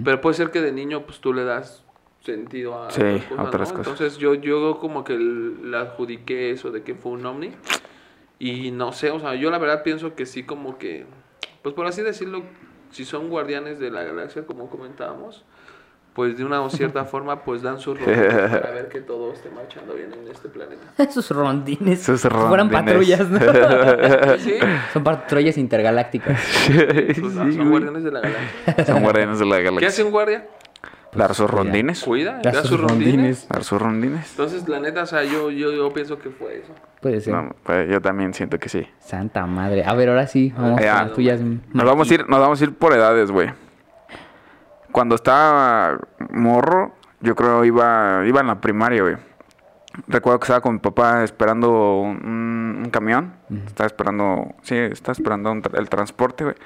Pero 0.04 0.20
puede 0.20 0.34
ser 0.34 0.50
que 0.50 0.60
de 0.60 0.72
niño, 0.72 1.04
pues 1.06 1.20
tú 1.20 1.32
le 1.32 1.44
das 1.44 1.84
sentido 2.22 2.82
a 2.82 2.90
Sí, 2.90 3.02
otras 3.02 3.38
a 3.38 3.42
otras 3.42 3.72
¿no? 3.72 3.78
cosas. 3.78 3.92
Entonces 3.92 4.18
yo, 4.18 4.34
yo 4.34 4.78
como 4.80 5.04
que 5.04 5.16
le 5.16 5.76
adjudiqué 5.76 6.50
eso 6.50 6.72
de 6.72 6.82
que 6.82 6.94
fue 6.96 7.12
un 7.12 7.24
ovni. 7.26 7.52
Y 8.38 8.70
no 8.72 8.92
sé, 8.92 9.10
o 9.10 9.20
sea, 9.20 9.34
yo 9.34 9.50
la 9.50 9.58
verdad 9.58 9.82
pienso 9.82 10.14
que 10.14 10.26
sí 10.26 10.42
como 10.44 10.76
que, 10.78 11.06
pues 11.62 11.74
por 11.74 11.86
así 11.86 12.02
decirlo, 12.02 12.42
si 12.90 13.04
son 13.04 13.28
guardianes 13.28 13.78
de 13.78 13.90
la 13.90 14.02
galaxia, 14.04 14.44
como 14.44 14.68
comentábamos, 14.68 15.44
pues 16.14 16.36
de 16.36 16.44
una 16.44 16.60
o 16.62 16.70
cierta 16.70 17.04
forma, 17.06 17.42
pues 17.44 17.62
dan 17.62 17.78
sus 17.80 17.98
rondines 18.04 18.32
para 18.60 18.70
ver 18.72 18.88
que 18.88 19.00
todo 19.00 19.32
esté 19.32 19.50
marchando 19.50 19.94
bien 19.94 20.12
en 20.12 20.28
este 20.30 20.48
planeta. 20.48 20.82
Sus 21.10 21.30
rondines. 21.30 22.02
Sus 22.02 22.20
Si 22.20 22.28
Fueran 22.28 22.70
rondines. 22.70 22.84
patrullas, 22.84 23.28
¿no? 23.30 24.38
Sí, 24.38 24.54
Son 24.92 25.02
patrullas 25.04 25.56
intergalácticas. 25.58 26.40
pues, 26.66 27.16
Sí, 27.16 27.22
son 27.22 27.54
güey. 27.56 27.68
guardianes 27.68 28.04
de 28.04 28.12
la 28.12 28.20
galaxia. 28.20 28.84
Son 28.86 29.02
guardianes 29.02 29.38
de 29.38 29.46
la 29.46 29.56
¿Qué 29.56 29.62
galaxia. 29.64 29.88
hace 29.88 30.04
un 30.04 30.10
guardia? 30.12 30.46
Dar 31.14 31.34
sus 31.34 31.50
rondines. 31.50 32.02
Cuida, 32.02 32.40
Da 32.42 32.50
da 32.52 32.60
sus 32.62 32.70
sus 32.70 32.80
rondines. 32.80 33.12
rondines. 33.14 33.48
Dar 33.48 33.64
sus 33.64 33.80
rondines. 33.80 34.30
Entonces, 34.30 34.68
la 34.68 34.80
neta, 34.80 35.02
o 35.02 35.06
sea, 35.06 35.22
yo, 35.24 35.50
yo, 35.50 35.72
yo 35.72 35.92
pienso 35.92 36.18
que 36.18 36.30
fue 36.30 36.58
eso. 36.58 36.72
Puede 37.00 37.20
ser. 37.20 37.34
No, 37.34 37.54
pues, 37.62 37.88
yo 37.90 38.00
también 38.00 38.34
siento 38.34 38.58
que 38.58 38.68
sí. 38.68 38.86
Santa 39.00 39.46
madre. 39.46 39.84
A 39.84 39.94
ver, 39.94 40.08
ahora 40.08 40.26
sí. 40.26 40.52
Vamos 40.56 40.80
Ya. 40.80 40.96
con 40.98 41.04
las 41.06 41.12
tuyas. 41.14 41.40
Nos 41.40 41.84
vamos 41.86 42.10
a 42.10 42.14
ir, 42.14 42.28
nos 42.28 42.40
vamos 42.40 42.60
a 42.60 42.64
ir 42.64 42.74
por 42.74 42.92
edades, 42.92 43.30
güey. 43.30 43.50
Cuando 44.92 45.14
estaba 45.16 45.98
morro, 46.30 46.94
yo 47.20 47.34
creo 47.34 47.64
iba, 47.64 48.22
iba 48.26 48.40
en 48.40 48.46
la 48.46 48.60
primaria, 48.60 49.02
güey. 49.02 49.16
Recuerdo 50.08 50.40
que 50.40 50.44
estaba 50.44 50.60
con 50.60 50.74
mi 50.74 50.80
papá 50.80 51.22
esperando 51.24 52.00
un, 52.00 52.80
un 52.84 52.90
camión. 52.90 53.34
Estaba 53.66 53.86
esperando, 53.86 54.54
sí, 54.62 54.76
estaba 54.76 55.12
esperando 55.12 55.52
un 55.52 55.62
el 55.74 55.88
transporte, 55.88 56.44
güey. 56.44 56.56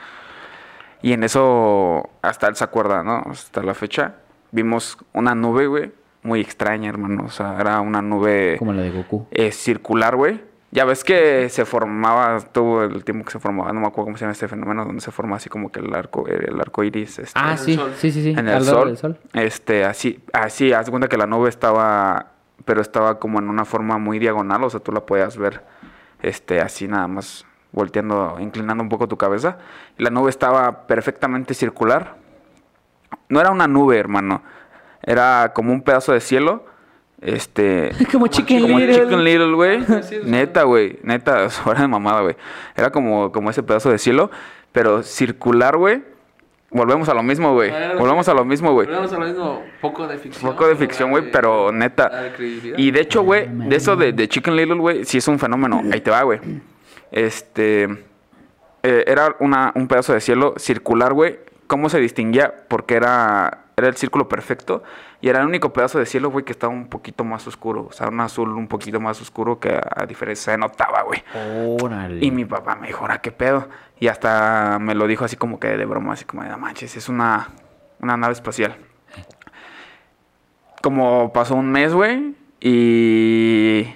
Y 1.03 1.13
en 1.13 1.23
eso, 1.25 2.09
hasta 2.23 2.49
él 2.49 2.57
se 2.57 2.65
acuerda, 2.65 3.03
¿no? 3.03 3.23
Hasta 3.31 3.63
la 3.63 3.75
fecha, 3.75 4.15
vimos 4.53 4.99
una 5.13 5.35
nube, 5.35 5.67
güey, 5.67 5.93
muy 6.23 6.41
extraña, 6.41 6.89
hermano. 6.89 7.25
O 7.27 7.31
sea, 7.31 7.57
era 7.61 7.81
una 7.81 8.03
nube 8.03 8.57
Como 8.59 8.73
la 8.73 8.83
de 8.83 8.91
Goku. 8.91 9.27
eh, 9.31 9.53
circular, 9.53 10.17
güey. 10.17 10.47
Ya 10.71 10.85
ves 10.85 11.03
que 11.03 11.49
se 11.49 11.65
formaba 11.65 12.41
todo 12.41 12.85
el 12.85 13.03
tiempo 13.03 13.25
que 13.25 13.31
se 13.33 13.39
formaba, 13.39 13.73
no 13.73 13.81
me 13.81 13.87
acuerdo 13.87 14.05
cómo 14.07 14.17
se 14.19 14.23
llama 14.27 14.33
este 14.33 14.49
fenómeno, 14.49 14.85
donde 14.85 15.01
se 15.01 15.11
forma 15.11 15.37
así 15.37 15.49
como 15.49 15.73
que 15.73 15.81
el 15.81 15.95
arco, 15.95 16.27
el 16.27 16.61
arco 16.61 16.85
iris. 16.85 17.19
este, 17.21 17.41
Ah, 17.41 17.53
el 17.53 17.59
sí, 17.59 17.75
sol. 17.75 17.93
sí, 17.97 18.11
sí, 18.13 18.23
sí. 18.23 18.31
en 18.33 18.41
el 18.49 18.55
Al 18.57 18.65
sol, 18.65 18.89
del 18.89 18.97
sol. 18.99 19.19
Este, 19.33 19.87
así, 19.87 20.21
así, 20.35 20.75
haz 20.75 20.85
de 20.85 20.91
cuenta 20.91 21.09
que 21.09 21.17
la 21.17 21.27
nube 21.27 21.49
estaba, 21.49 22.33
pero 22.67 22.83
estaba 22.83 23.19
como 23.19 23.39
en 23.39 23.49
una 23.49 23.65
forma 23.65 23.97
muy 23.97 24.19
diagonal, 24.19 24.63
o 24.63 24.69
sea, 24.69 24.81
tú 24.81 24.93
la 24.93 25.07
podías 25.07 25.39
ver, 25.39 25.63
este, 26.21 26.61
así 26.61 26.87
nada 26.87 27.09
más, 27.09 27.47
volteando, 27.73 28.37
inclinando 28.39 28.83
un 28.83 28.91
poco 28.91 29.09
tu 29.09 29.17
cabeza. 29.17 29.57
La 29.97 30.11
nube 30.11 30.29
estaba 30.29 30.87
perfectamente 30.87 31.55
circular. 31.55 32.17
No 33.29 33.41
era 33.41 33.51
una 33.51 33.67
nube, 33.67 33.99
hermano, 33.99 34.43
era 35.03 35.53
como 35.55 35.73
un 35.73 35.83
pedazo 35.83 36.13
de 36.13 36.21
cielo, 36.21 36.65
este, 37.21 37.91
Como 38.13 38.29
Chicken 38.29 38.63
como 38.63 38.79
Little. 38.79 39.03
Chicken 39.03 39.25
Little, 39.25 39.55
güey. 39.55 39.81
Neta, 40.25 40.63
güey. 40.63 40.99
Neta, 41.03 41.49
fuera 41.51 41.83
de 41.83 41.89
mamada, 41.89 42.21
güey. 42.23 42.37
Era 42.77 42.91
como, 42.91 43.33
como 43.33 43.51
ese 43.51 43.63
pedazo 43.63 43.91
de 43.91 43.99
cielo, 43.99 44.31
pero 44.73 45.03
circular, 45.03 45.77
güey. 45.77 46.03
Volvemos 46.71 47.09
a 47.09 47.15
lo 47.15 47.23
mismo, 47.23 47.55
güey. 47.55 47.73
Volvemos 47.99 48.29
a 48.29 48.35
lo 48.35 48.45
mismo, 48.45 48.73
güey. 48.75 48.87
Volvemos 48.87 49.11
a 49.15 49.19
lo 49.19 49.25
mismo, 49.25 49.63
poco 49.81 50.07
de 50.07 50.19
ficción. 50.19 50.53
Poco 50.53 50.69
de 50.69 50.77
ficción, 50.77 51.11
güey, 51.11 51.31
pero 51.31 51.73
neta. 51.73 52.31
Y 52.77 52.91
de 52.91 53.01
hecho, 53.01 53.23
güey, 53.23 53.49
de 53.49 53.75
eso 53.75 53.97
de, 53.97 54.13
de 54.13 54.29
Chicken 54.29 54.55
Little, 54.55 54.75
güey, 54.75 55.05
sí 55.07 55.17
es 55.17 55.29
un 55.29 55.39
fenómeno. 55.39 55.83
Ahí 55.91 56.03
te 56.03 56.11
va, 56.11 56.23
güey. 56.25 56.41
Este. 57.11 57.85
eh, 58.83 59.05
era 59.07 59.35
una, 59.41 59.73
un 59.77 59.89
pedazo 59.89 60.13
de 60.13 60.21
cielo 60.21 60.55
circular, 60.59 61.15
güey. 61.15 61.39
¿Cómo 61.69 61.89
se 61.89 62.01
distinguía? 62.01 62.53
Porque 62.67 62.97
era, 62.97 63.67
era 63.77 63.87
el 63.87 63.97
círculo 63.97 64.29
perfecto. 64.29 64.83
Y 65.21 65.29
era 65.29 65.41
el 65.41 65.47
único 65.47 65.73
pedazo 65.73 65.99
de 65.99 66.07
cielo, 66.07 66.31
güey, 66.31 66.45
que 66.45 66.53
estaba 66.53 66.73
un 66.73 66.89
poquito 66.89 67.25
más 67.25 67.47
oscuro. 67.47 67.87
O 67.89 67.93
sea, 67.93 68.09
un 68.09 68.21
azul 68.21 68.51
un 68.51 68.67
poquito 68.69 69.01
más 69.01 69.21
oscuro 69.21 69.61
que 69.61 69.71
a, 69.71 69.83
a 69.95 70.07
diferencia 70.07 70.53
se 70.55 70.59
notaba, 70.59 71.03
güey. 71.03 71.23
Órale. 71.81 72.25
Y 72.25 72.31
mi 72.31 72.45
papá 72.45 72.75
me 72.75 72.87
dijo, 72.89 73.03
¿ahora 73.03 73.21
qué 73.21 73.31
pedo? 73.31 73.69
Y 74.01 74.09
hasta 74.09 74.79
me 74.81 74.95
lo 74.95 75.07
dijo 75.07 75.25
así 75.25 75.37
como 75.37 75.61
que 75.61 75.77
de 75.77 75.85
broma, 75.85 76.15
así 76.15 76.25
como 76.25 76.43
de, 76.43 76.49
no 76.49 76.59
manches, 76.59 76.97
es 76.97 77.09
una, 77.09 77.49
una 78.01 78.17
nave 78.17 78.33
espacial. 78.33 78.77
Como 80.83 81.33
pasó 81.33 81.57
un 81.57 81.71
mes, 81.73 81.93
güey, 81.93 82.35
y, 82.61 83.93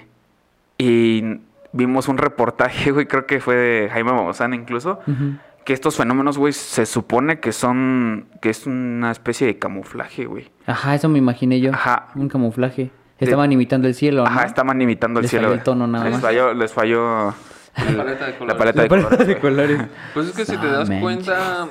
y 0.77 1.39
vimos 1.71 2.07
un 2.09 2.17
reportaje, 2.17 2.91
güey, 2.91 3.05
creo 3.07 3.25
que 3.25 3.39
fue 3.39 3.55
de 3.55 3.89
Jaime 3.89 4.11
Maussan 4.11 4.53
incluso, 4.53 4.99
Ujú. 5.07 5.37
Que 5.65 5.73
estos 5.73 5.95
fenómenos, 5.97 6.37
güey, 6.37 6.53
se 6.53 6.85
supone 6.85 7.39
que 7.39 7.51
son, 7.51 8.27
que 8.41 8.49
es 8.49 8.65
una 8.67 9.11
especie 9.11 9.47
de 9.47 9.57
camuflaje, 9.59 10.25
güey. 10.25 10.49
Ajá, 10.65 10.95
eso 10.95 11.09
me 11.09 11.17
imaginé 11.19 11.59
yo. 11.59 11.71
Ajá. 11.73 12.09
Un 12.15 12.27
camuflaje. 12.29 12.91
Estaban 13.19 13.51
imitando 13.53 13.87
el 13.87 13.93
cielo, 13.95 14.23
¿no? 14.23 14.27
Ajá, 14.29 14.43
estaban 14.45 14.81
imitando 14.81 15.19
el 15.19 15.23
Les 15.23 15.29
cielo. 15.31 15.47
falló 15.47 15.55
el 15.57 15.63
tono 15.63 15.87
nada 15.87 16.05
les 16.05 16.13
más. 16.15 16.21
Falló, 16.21 16.53
les 16.53 16.73
falló 16.73 17.27
La 17.75 17.97
paleta 17.97 18.25
de 18.27 18.35
colores. 18.35 18.47
la 18.47 18.57
paleta 18.57 18.77
La 18.77 18.83
de 18.83 18.89
paleta 18.89 19.07
colores, 19.09 19.19
de 19.19 19.25
güey. 19.25 19.41
colores. 19.41 19.81
Pues 20.13 20.27
es 20.27 20.35
que 20.35 20.45
si 20.45 20.57
te 20.57 20.67
Ah, 20.67 20.71
das 20.71 20.89
manches. 20.89 21.01
cuenta, 21.01 21.67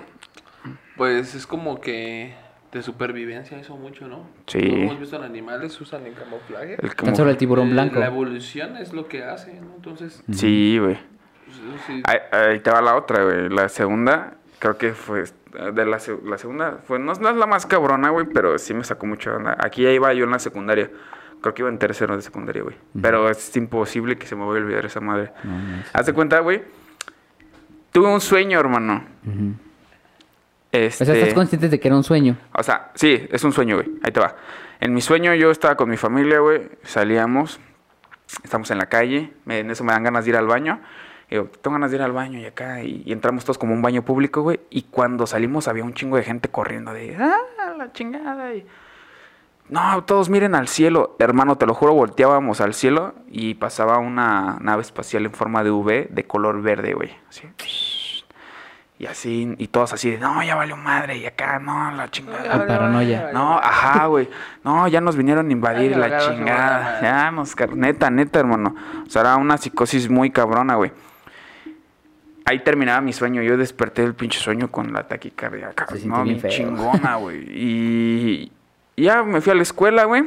pues 0.97 1.34
es 1.34 1.47
como 1.47 1.80
que 1.80 2.34
de 2.72 2.82
supervivencia 2.82 3.59
eso 3.59 3.76
mucho, 3.76 4.09
¿no? 4.09 4.26
Sí. 4.47 4.61
Como 4.61 4.82
hemos 4.84 5.01
visto 5.01 5.16
en 5.16 5.24
animales, 5.24 5.78
usan 5.80 6.07
el 6.07 6.14
camuflaje. 6.14 6.76
El 6.82 6.95
Tan 6.95 7.14
solo 7.14 7.30
el 7.30 7.36
tiburón 7.36 7.68
Eh, 7.68 7.72
blanco. 7.72 7.99
La 8.01 8.07
evolución 8.07 8.78
es 8.78 8.95
lo 8.95 9.09
que 9.09 9.24
hace, 9.24 9.61
¿no? 9.61 9.74
Entonces, 9.76 10.22
Sí, 10.32 10.78
güey. 10.80 10.97
Sí, 11.86 12.03
Ahí, 12.05 12.18
ahí 12.32 12.61
te 12.61 12.70
va 12.70 12.80
la 12.82 12.96
otra, 12.96 13.22
güey. 13.24 13.48
La 13.48 13.68
segunda, 13.68 14.34
creo 14.59 14.76
que 14.78 14.92
fue. 14.92 15.24
De 15.74 15.84
la, 15.84 15.98
se- 15.98 16.18
la 16.24 16.38
segunda, 16.38 16.78
fue, 16.86 16.98
no, 16.98 17.12
es- 17.12 17.20
no 17.20 17.28
es 17.28 17.36
la 17.36 17.46
más 17.46 17.66
cabrona, 17.66 18.09
güey, 18.09 18.26
pero 18.32 18.59
sí 18.59 18.72
me 18.72 18.84
sacó 18.84 19.07
mucho. 19.07 19.34
onda. 19.36 19.57
Aquí 19.61 19.82
ya 19.82 19.90
iba 19.90 20.12
yo 20.14 20.24
en 20.24 20.30
la 20.30 20.38
secundaria. 20.38 20.90
Creo 21.42 21.55
que 21.55 21.62
iba 21.62 21.68
en 21.68 21.78
tercero 21.78 22.16
de 22.16 22.22
secundaria, 22.22 22.62
güey. 22.62 22.76
Pero 23.03 23.28
es 23.28 23.55
imposible 23.57 24.16
que 24.16 24.26
se 24.26 24.34
me 24.36 24.46
vaya 24.46 24.61
a 24.61 24.62
olvidar 24.64 24.86
esa 24.86 25.00
madre. 25.00 25.32
Haz 25.92 26.07
de 26.07 26.12
cuenta, 26.14 26.38
güey. 26.38 26.62
Tuve 27.90 28.09
un 28.09 28.20
sueño, 28.20 28.59
hermano. 28.61 29.05
Este, 30.70 31.05
O 31.05 31.07
sea, 31.07 31.14
¿estás 31.16 31.34
consciente 31.34 31.68
de 31.68 31.78
que 31.78 31.88
era 31.88 31.96
un 31.96 32.05
sueño? 32.05 32.36
o 32.55 32.62
sea, 32.62 32.90
sí, 32.94 33.26
es 33.30 33.44
un 33.44 33.53
sueño, 33.53 33.76
güey. 33.76 33.90
Ahí 34.03 34.11
te 34.12 34.20
va. 34.20 34.36
En 34.80 34.94
mi 34.94 35.00
sueño 35.03 35.34
yo 35.34 35.50
estaba 35.50 35.76
con 35.76 35.90
mi 35.90 35.96
familia, 35.98 36.38
güey. 36.40 36.62
Salíamos. 36.82 37.61
Estamos 38.42 38.70
en 38.70 38.78
la 38.78 38.86
calle. 38.86 39.32
me- 39.44 39.59
en 39.59 39.70
eso 39.70 39.84
me 39.84 39.92
dan 39.92 40.03
ganas 40.05 40.24
de 40.24 40.30
ir 40.30 40.36
al 40.36 40.46
baño. 40.46 40.80
Digo, 41.33 41.49
tengo 41.62 41.74
ganas 41.74 41.91
de 41.91 41.97
ir 41.97 42.03
al 42.03 42.12
baño 42.12 42.39
y 42.39 42.45
acá. 42.45 42.83
Y, 42.83 43.03
y 43.07 43.12
entramos 43.12 43.45
todos 43.45 43.57
como 43.57 43.72
un 43.72 43.80
baño 43.80 44.03
público, 44.03 44.43
güey. 44.43 44.61
Y 44.68 44.83
cuando 44.83 45.26
salimos 45.26 45.66
había 45.66 45.83
un 45.83 45.95
chingo 45.95 46.18
de 46.18 46.24
gente 46.24 46.51
corriendo 46.51 46.93
de... 46.93 47.16
¡Ah, 47.18 47.72
la 47.78 47.91
chingada! 47.93 48.55
Y, 48.55 48.66
no, 49.70 50.05
todos 50.05 50.28
miren 50.28 50.55
al 50.55 50.68
cielo. 50.68 51.16
Hermano, 51.18 51.57
te 51.57 51.64
lo 51.64 51.72
juro, 51.72 51.95
volteábamos 51.95 52.61
al 52.61 52.74
cielo 52.74 53.14
y 53.28 53.55
pasaba 53.55 53.97
una 53.97 54.59
nave 54.61 54.83
espacial 54.83 55.24
en 55.24 55.33
forma 55.33 55.64
de 55.64 55.70
V 55.70 56.09
de 56.11 56.24
color 56.24 56.61
verde, 56.61 56.93
güey. 56.93 57.16
Así. 57.30 57.49
Y 58.99 59.07
así, 59.07 59.55
y 59.57 59.68
todos 59.68 59.95
así 59.95 60.11
de, 60.11 60.18
no, 60.18 60.43
ya 60.45 60.55
valió 60.55 60.76
madre, 60.76 61.16
y 61.16 61.26
acá, 61.26 61.59
no, 61.59 61.91
la 61.93 62.11
chingada. 62.11 62.45
La 62.57 62.66
paranoia. 62.66 63.30
No, 63.33 63.59
ajá, 63.59 64.07
güey. 64.07 64.28
No, 64.62 64.87
ya 64.87 65.01
nos 65.01 65.16
vinieron 65.16 65.49
a 65.49 65.53
invadir 65.53 65.95
Ay, 65.95 66.01
la 66.01 66.09
la 66.09 66.18
chingada. 66.18 67.01
Ya 67.01 67.30
nos, 67.30 67.57
neta, 67.74 68.11
neta, 68.11 68.39
hermano. 68.39 68.76
O 69.05 69.11
sea, 69.11 69.22
era 69.22 69.37
una 69.37 69.57
psicosis 69.57 70.11
muy 70.11 70.30
cabrona, 70.30 70.74
güey. 70.76 70.93
Ahí 72.45 72.61
terminaba 72.61 73.01
mi 73.01 73.12
sueño. 73.12 73.43
Yo 73.43 73.57
desperté 73.57 74.03
del 74.03 74.14
pinche 74.14 74.40
sueño 74.40 74.70
con 74.70 74.93
la 74.93 75.07
taquicardia. 75.07 75.72
Se 75.95 76.07
no, 76.07 76.24
bien 76.24 76.43
chingona, 76.49 77.16
güey. 77.16 77.45
Y 77.49 78.53
ya 78.97 79.22
me 79.22 79.40
fui 79.40 79.53
a 79.53 79.55
la 79.55 79.62
escuela, 79.62 80.05
güey. 80.05 80.24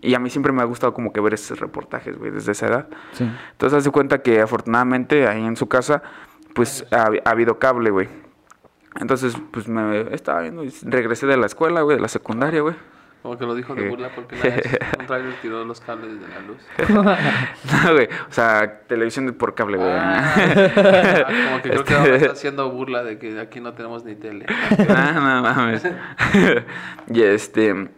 Y 0.00 0.14
a 0.14 0.18
mí 0.18 0.30
siempre 0.30 0.52
me 0.52 0.62
ha 0.62 0.64
gustado 0.64 0.92
como 0.92 1.12
que 1.12 1.20
ver 1.20 1.34
esos 1.34 1.60
reportajes, 1.60 2.18
güey, 2.18 2.32
desde 2.32 2.52
esa 2.52 2.66
edad. 2.66 2.88
Sí. 3.12 3.30
Entonces, 3.52 3.78
haz 3.78 3.84
de 3.84 3.90
cuenta 3.90 4.22
que 4.22 4.40
afortunadamente 4.40 5.28
ahí 5.28 5.44
en 5.44 5.56
su 5.56 5.68
casa, 5.68 6.02
pues 6.54 6.84
ha, 6.90 7.10
ha 7.24 7.30
habido 7.30 7.58
cable, 7.58 7.90
güey. 7.90 8.08
Entonces, 9.00 9.36
pues 9.52 9.68
me 9.68 10.12
estaba 10.12 10.40
viendo 10.40 10.64
y 10.64 10.72
regresé 10.82 11.26
de 11.26 11.36
la 11.36 11.46
escuela, 11.46 11.82
güey, 11.82 11.96
de 11.96 12.02
la 12.02 12.08
secundaria, 12.08 12.60
güey. 12.62 12.74
Como 13.22 13.38
que 13.38 13.46
lo 13.46 13.54
dijo 13.54 13.74
de 13.74 13.88
burla 13.88 14.10
porque 14.14 14.34
una 14.34 14.44
vez 14.44 14.78
un 14.98 15.06
trailer 15.06 15.34
tiró 15.40 15.64
los 15.64 15.80
cables 15.80 16.20
de 16.20 16.28
la 16.28 16.40
luz. 16.40 16.58
No, 17.84 17.92
güey. 17.94 18.06
O 18.28 18.32
sea, 18.32 18.80
televisión 18.88 19.32
por 19.34 19.54
cable, 19.54 19.76
güey. 19.78 19.88
Ah, 19.92 20.34
como 21.48 21.62
que 21.62 21.70
creo 21.70 21.84
que 21.84 21.92
Este- 21.92 21.94
ahora 21.94 22.16
está 22.16 22.32
haciendo 22.32 22.70
burla 22.70 23.02
de 23.04 23.18
que 23.18 23.38
aquí 23.40 23.60
no 23.60 23.72
tenemos 23.74 24.04
ni 24.04 24.14
tele. 24.16 24.46
Ah, 24.88 25.12
no 25.14 25.42
mames. 25.42 25.82
y 27.08 27.22
este. 27.22 27.88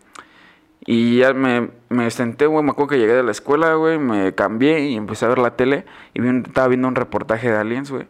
Y 0.87 1.19
ya 1.19 1.33
me, 1.33 1.71
me 1.89 2.11
senté, 2.11 2.45
güey. 2.47 2.63
Me 2.63 2.73
acuerdo 2.73 2.91
que 2.91 2.99
llegué 2.99 3.15
de 3.15 3.23
la 3.23 3.31
escuela, 3.31 3.75
güey. 3.75 3.99
Me 3.99 4.35
cambié 4.35 4.81
y 4.81 4.97
empecé 4.97 5.25
a 5.25 5.29
ver 5.29 5.39
la 5.39 5.57
tele. 5.57 5.87
Y 6.13 6.21
vi 6.21 6.29
un- 6.29 6.45
estaba 6.47 6.69
viendo 6.69 6.87
un 6.89 6.95
reportaje 6.95 7.51
de 7.51 7.57
aliens, 7.57 7.91
güey. 7.91 8.07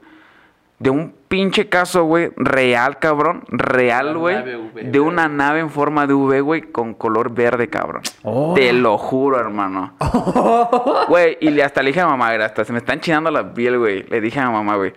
De 0.80 0.90
un 0.90 1.14
pinche 1.34 1.68
caso, 1.68 2.04
güey. 2.04 2.30
Real, 2.36 3.00
cabrón. 3.00 3.42
Real, 3.48 4.16
güey. 4.16 4.36
De 4.84 5.00
una 5.00 5.26
nave 5.26 5.58
en 5.58 5.68
forma 5.68 6.06
de 6.06 6.14
V, 6.14 6.40
güey. 6.42 6.62
Con 6.62 6.94
color 6.94 7.34
verde, 7.34 7.68
cabrón. 7.68 8.02
Oh. 8.22 8.54
Te 8.54 8.72
lo 8.72 8.96
juro, 8.98 9.40
hermano. 9.40 9.94
Güey, 11.08 11.36
y 11.40 11.50
le- 11.50 11.64
hasta 11.64 11.82
le 11.82 11.88
dije 11.88 12.00
a 12.02 12.06
mamá, 12.06 12.28
güey, 12.28 12.40
hasta 12.40 12.64
se 12.64 12.72
me 12.72 12.78
está 12.78 12.92
enchinando 12.92 13.32
la 13.32 13.52
piel, 13.52 13.78
güey. 13.78 14.04
Le 14.04 14.20
dije 14.20 14.38
a 14.38 14.48
mamá, 14.48 14.76
güey. 14.76 14.92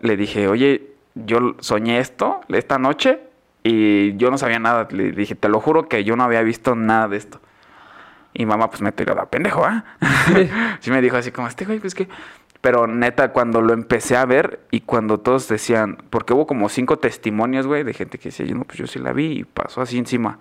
Le 0.00 0.16
dije, 0.16 0.48
oye, 0.48 0.94
yo 1.14 1.56
soñé 1.60 1.98
esto 1.98 2.40
esta 2.48 2.78
noche 2.78 3.20
Y 3.62 4.16
yo 4.16 4.30
no 4.30 4.38
sabía 4.38 4.58
nada. 4.58 4.88
Le 4.90 5.12
dije, 5.12 5.34
te 5.34 5.50
lo 5.50 5.60
juro 5.60 5.88
que 5.88 6.04
yo 6.04 6.16
no 6.16 6.24
había 6.24 6.40
visto 6.42 6.74
nada 6.74 7.08
de 7.08 7.18
esto. 7.18 7.38
Y 8.32 8.46
mamá, 8.46 8.70
pues 8.70 8.80
me 8.80 8.92
tiró 8.92 9.14
de 9.14 9.26
pendejo, 9.26 9.62
¿ah? 9.62 9.84
sí 10.80 10.90
me 10.90 11.02
dijo 11.02 11.18
así 11.18 11.32
como, 11.32 11.48
este 11.48 11.66
güey, 11.66 11.80
pues 11.80 11.94
que. 11.94 12.08
Pero 12.62 12.86
neta, 12.86 13.32
cuando 13.32 13.60
lo 13.60 13.72
empecé 13.72 14.16
a 14.16 14.24
ver 14.24 14.60
y 14.70 14.80
cuando 14.80 15.18
todos 15.18 15.48
decían, 15.48 15.98
porque 16.10 16.32
hubo 16.32 16.46
como 16.46 16.68
cinco 16.68 16.96
testimonios, 16.96 17.66
güey, 17.66 17.82
de 17.82 17.92
gente 17.92 18.18
que 18.18 18.28
decía, 18.28 18.46
yo 18.46 18.54
no, 18.54 18.62
pues 18.62 18.78
yo 18.78 18.86
sí 18.86 19.00
la 19.00 19.12
vi 19.12 19.40
y 19.40 19.44
pasó 19.44 19.82
así 19.82 19.98
encima. 19.98 20.38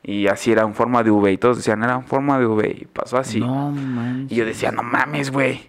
Y 0.00 0.28
así 0.28 0.52
era 0.52 0.62
en 0.62 0.74
forma 0.74 1.02
de 1.02 1.10
V. 1.10 1.32
Y 1.32 1.36
todos 1.36 1.56
decían, 1.56 1.82
era 1.82 1.94
en 1.94 2.04
forma 2.04 2.38
de 2.38 2.46
V. 2.46 2.76
Y 2.82 2.84
pasó 2.84 3.18
así. 3.18 3.40
No 3.40 3.72
manches. 3.72 4.30
Y 4.30 4.36
yo 4.36 4.46
decía, 4.46 4.70
no 4.70 4.84
mames, 4.84 5.32
güey. 5.32 5.68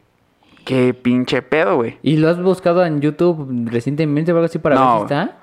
Qué 0.64 0.94
pinche 0.94 1.42
pedo, 1.42 1.78
güey. 1.78 1.98
¿Y 2.04 2.18
lo 2.18 2.30
has 2.30 2.42
buscado 2.42 2.86
en 2.86 3.02
YouTube 3.02 3.48
recientemente 3.72 4.32
o 4.32 4.36
algo 4.36 4.46
así 4.46 4.60
para 4.60 4.80
ver 4.80 4.98
si 4.98 5.04
está? 5.04 5.38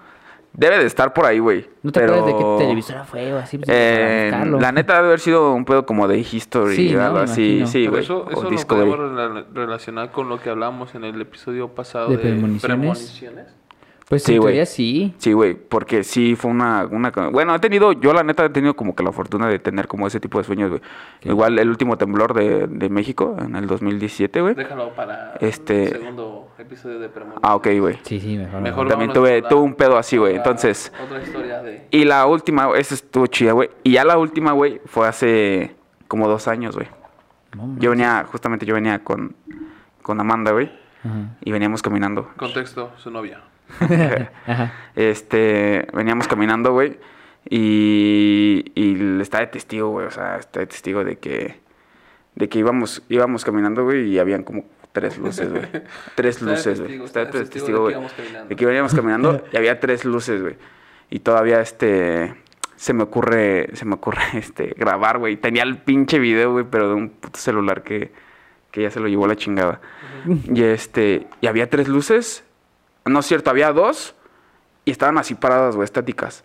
Debe 0.54 0.78
de 0.78 0.84
estar 0.86 1.14
por 1.14 1.24
ahí, 1.24 1.38
güey. 1.38 1.66
¿No 1.82 1.90
te 1.92 2.00
Pero, 2.00 2.14
acuerdas 2.16 2.38
de 2.38 2.44
qué 2.44 2.58
televisora 2.64 3.04
fue 3.04 3.32
o 3.32 3.38
así? 3.38 3.56
Pues, 3.56 3.68
eh, 3.72 4.30
la 4.60 4.70
neta 4.70 4.94
debe 4.96 5.06
haber 5.06 5.20
sido 5.20 5.54
un 5.54 5.64
pedo 5.64 5.86
como 5.86 6.06
de 6.08 6.18
History 6.18 6.76
Sí, 6.76 6.94
o 6.94 6.98
¿no? 6.98 7.04
algo 7.06 7.18
Me 7.18 7.24
así. 7.24 7.62
Sí, 7.66 7.86
güey. 7.86 8.02
eso, 8.02 8.24
o 8.24 8.30
eso 8.30 8.50
lo 8.50 8.66
podemos 8.66 8.98
rela- 8.98 9.46
relacionar 9.54 10.10
con 10.12 10.28
lo 10.28 10.38
que 10.40 10.50
hablamos 10.50 10.94
en 10.94 11.04
el 11.04 11.18
episodio 11.22 11.68
pasado 11.68 12.08
¿De 12.10 12.16
de, 12.18 12.22
premoniciones? 12.22 12.62
premoniciones. 12.62 13.46
Pues 14.12 14.24
Sí, 14.24 14.34
en 14.34 14.40
güey. 14.42 14.52
teoría 14.52 14.66
sí. 14.66 15.14
Sí, 15.16 15.32
güey, 15.32 15.54
porque 15.54 16.04
sí 16.04 16.36
fue 16.36 16.50
una, 16.50 16.86
una... 16.90 17.10
Bueno, 17.30 17.54
he 17.54 17.58
tenido, 17.60 17.92
yo 17.92 18.12
la 18.12 18.22
neta 18.22 18.44
he 18.44 18.50
tenido 18.50 18.76
como 18.76 18.94
que 18.94 19.02
la 19.02 19.10
fortuna 19.10 19.46
de 19.48 19.58
tener 19.58 19.88
como 19.88 20.06
ese 20.06 20.20
tipo 20.20 20.36
de 20.36 20.44
sueños, 20.44 20.68
güey. 20.68 20.82
Igual 21.22 21.58
el 21.58 21.70
último 21.70 21.96
temblor 21.96 22.34
de, 22.34 22.66
de 22.66 22.90
México 22.90 23.34
en 23.42 23.56
el 23.56 23.66
2017, 23.66 24.42
güey. 24.42 24.54
Déjalo 24.54 24.94
para 24.94 25.36
Este- 25.40 25.84
el 25.84 25.92
segundo 25.92 26.50
episodio 26.58 26.98
de 26.98 27.08
premoniciones. 27.08 27.40
Ah, 27.50 27.54
ok, 27.54 27.68
güey. 27.80 27.98
Sí, 28.02 28.20
sí, 28.20 28.36
mejor. 28.36 28.60
Mejor 28.60 28.86
También 28.88 29.12
tuve- 29.14 29.40
tuve 29.48 29.60
un 29.62 29.74
pedo 29.74 29.96
así, 29.96 30.18
güey, 30.18 30.36
entonces- 30.36 30.92
Otra 31.02 31.22
historia 31.22 31.62
de... 31.62 31.86
Y 31.90 32.04
la 32.04 32.26
última, 32.26 32.68
esa 32.76 32.94
estuvo 32.94 33.26
chida, 33.28 33.52
güey. 33.52 33.70
Y 33.82 33.92
ya 33.92 34.04
la 34.04 34.18
última, 34.18 34.52
güey, 34.52 34.78
fue 34.84 35.08
hace 35.08 35.74
como 36.08 36.28
dos 36.28 36.48
años, 36.48 36.76
güey. 36.76 36.88
No, 37.56 37.76
Yo 37.78 37.88
venía, 37.88 38.26
justamente 38.30 38.66
yo 38.66 38.74
venía 38.74 39.02
con, 39.02 39.34
con 40.02 40.20
Amanda, 40.20 40.52
güey. 40.52 40.70
Y 41.40 41.50
veníamos 41.50 41.80
caminando. 41.80 42.28
Contexto, 42.36 42.90
su 42.98 43.10
novia. 43.10 43.40
Ajá. 44.46 44.72
Este, 44.96 45.86
veníamos 45.92 46.28
caminando, 46.28 46.72
güey. 46.72 46.98
Y, 47.48 48.72
y 48.74 49.20
está 49.20 49.40
de 49.40 49.48
testigo, 49.48 49.90
güey. 49.90 50.06
O 50.06 50.10
sea, 50.10 50.36
está 50.36 50.60
de 50.60 50.66
testigo 50.66 51.04
de 51.04 51.16
que, 51.16 51.60
de 52.34 52.48
que 52.48 52.58
íbamos, 52.58 53.02
íbamos 53.08 53.44
caminando, 53.44 53.84
güey, 53.84 54.08
y 54.08 54.18
habían 54.18 54.44
como 54.44 54.64
tres 54.92 55.18
luces, 55.18 55.50
güey. 55.50 55.64
Tres 56.14 56.36
Está 56.36 56.46
de 56.46 56.52
luces, 56.52 56.80
güey. 56.80 57.02
Está 57.02 57.20
de 57.20 57.24
está 57.26 57.38
de 57.38 57.44
testigo, 57.46 57.88
de 57.88 57.94
güey. 57.94 57.94
que 57.94 57.98
íbamos 57.98 58.12
caminando. 58.12 58.48
De 58.48 58.56
que 58.56 58.66
veníamos 58.66 58.94
caminando 58.94 59.44
y 59.52 59.56
había 59.56 59.80
tres 59.80 60.04
luces, 60.04 60.42
güey. 60.42 60.56
Y 61.10 61.20
todavía, 61.20 61.60
este, 61.60 62.34
se 62.76 62.92
me 62.92 63.02
ocurre, 63.02 63.70
se 63.74 63.84
me 63.84 63.94
ocurre, 63.94 64.22
este, 64.34 64.74
grabar, 64.76 65.18
güey. 65.18 65.36
Tenía 65.36 65.62
el 65.62 65.78
pinche 65.78 66.18
video, 66.18 66.52
güey, 66.52 66.64
pero 66.70 66.88
de 66.88 66.94
un 66.94 67.08
puto 67.10 67.38
celular 67.38 67.82
que, 67.82 68.12
que 68.70 68.82
ya 68.82 68.90
se 68.90 69.00
lo 69.00 69.08
llevó 69.08 69.26
la 69.26 69.36
chingada. 69.36 69.80
Y 70.26 70.62
este, 70.62 71.26
y 71.40 71.46
había 71.46 71.68
tres 71.68 71.88
luces. 71.88 72.44
No 73.04 73.20
es 73.20 73.26
cierto, 73.26 73.50
había 73.50 73.72
dos. 73.72 74.14
Y 74.84 74.90
estaban 74.90 75.18
así 75.18 75.34
paradas, 75.34 75.76
güey, 75.76 75.84
estáticas. 75.84 76.44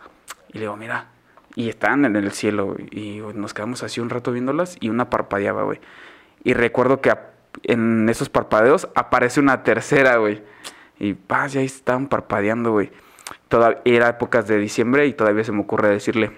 Y 0.50 0.54
le 0.54 0.62
digo, 0.62 0.78
mira. 0.78 1.08
Y 1.56 1.70
estaban 1.70 2.06
en 2.06 2.16
el 2.16 2.32
cielo, 2.32 2.68
güey. 2.68 2.88
Y 2.92 3.20
güey, 3.20 3.36
nos 3.36 3.54
quedamos 3.54 3.82
así 3.84 4.00
un 4.00 4.10
rato 4.10 4.32
viéndolas 4.32 4.78
y 4.80 4.90
una 4.90 5.10
parpadeaba, 5.10 5.64
güey. 5.64 5.80
Y 6.44 6.54
recuerdo 6.54 7.02
que 7.02 7.14
en 7.64 8.08
esos 8.10 8.30
parpadeos 8.30 8.90
aparece 8.96 9.40
una 9.40 9.64
tercera, 9.64 10.18
güey. 10.18 10.44
Y 11.00 11.14
paz, 11.14 11.54
ya 11.54 11.62
estaban 11.62 12.08
parpadeando, 12.08 12.72
güey. 12.72 12.92
Era 13.86 14.10
épocas 14.10 14.48
de 14.48 14.58
diciembre 14.58 15.08
y 15.08 15.14
todavía 15.14 15.44
se 15.44 15.52
me 15.52 15.62
ocurre 15.62 15.90
decirle. 15.90 16.32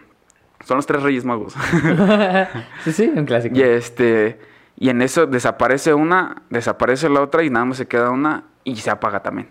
Son 0.65 0.77
los 0.77 0.85
tres 0.85 1.03
reyes 1.03 1.25
magos. 1.25 1.53
sí, 2.83 2.93
sí, 2.93 3.11
un 3.13 3.25
clásico. 3.25 3.55
y 3.55 3.61
este. 3.61 4.39
Y 4.77 4.89
en 4.89 5.01
eso 5.01 5.25
desaparece 5.25 5.93
una, 5.93 6.43
desaparece 6.49 7.09
la 7.09 7.21
otra 7.21 7.43
y 7.43 7.49
nada 7.49 7.65
más 7.65 7.77
se 7.77 7.87
queda 7.87 8.11
una 8.11 8.45
y 8.63 8.77
se 8.77 8.89
apaga 8.89 9.21
también. 9.21 9.49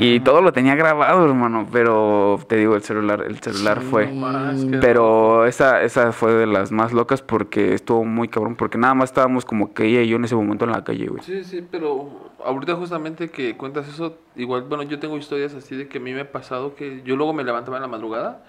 Y 0.00 0.20
todo 0.20 0.40
lo 0.42 0.52
tenía 0.52 0.74
grabado, 0.74 1.24
hermano, 1.24 1.66
pero 1.72 2.38
te 2.48 2.56
digo, 2.56 2.74
el 2.76 2.82
celular, 2.82 3.24
el 3.26 3.38
celular 3.40 3.80
fue. 3.80 4.06
Más 4.12 4.64
que- 4.64 4.78
Pero 4.78 5.44
esa, 5.46 5.82
esa 5.82 6.12
fue 6.12 6.32
de 6.34 6.46
las 6.46 6.70
más 6.72 6.92
locas 6.92 7.22
porque 7.22 7.74
estuvo 7.74 8.04
muy 8.04 8.28
cabrón, 8.28 8.54
porque 8.56 8.78
nada 8.78 8.94
más 8.94 9.10
estábamos 9.10 9.44
como 9.44 9.74
que 9.74 9.86
ella 9.86 10.02
y 10.02 10.08
yo 10.08 10.16
en 10.16 10.24
ese 10.24 10.34
momento 10.36 10.64
en 10.64 10.72
la 10.72 10.84
calle, 10.84 11.06
güey. 11.08 11.22
Sí, 11.22 11.42
sí, 11.44 11.66
pero 11.70 12.30
ahorita 12.44 12.74
justamente 12.76 13.30
que 13.30 13.56
cuentas 13.56 13.88
eso, 13.88 14.16
igual, 14.36 14.62
bueno, 14.62 14.82
yo 14.84 14.98
tengo 14.98 15.16
historias 15.16 15.54
así 15.54 15.76
de 15.76 15.88
que 15.88 15.98
a 15.98 16.00
mí 16.00 16.12
me 16.12 16.20
ha 16.20 16.32
pasado 16.32 16.74
que 16.74 17.02
yo 17.04 17.16
luego 17.16 17.32
me 17.32 17.44
levantaba 17.44 17.76
en 17.78 17.82
la 17.82 17.88
madrugada 17.88 18.44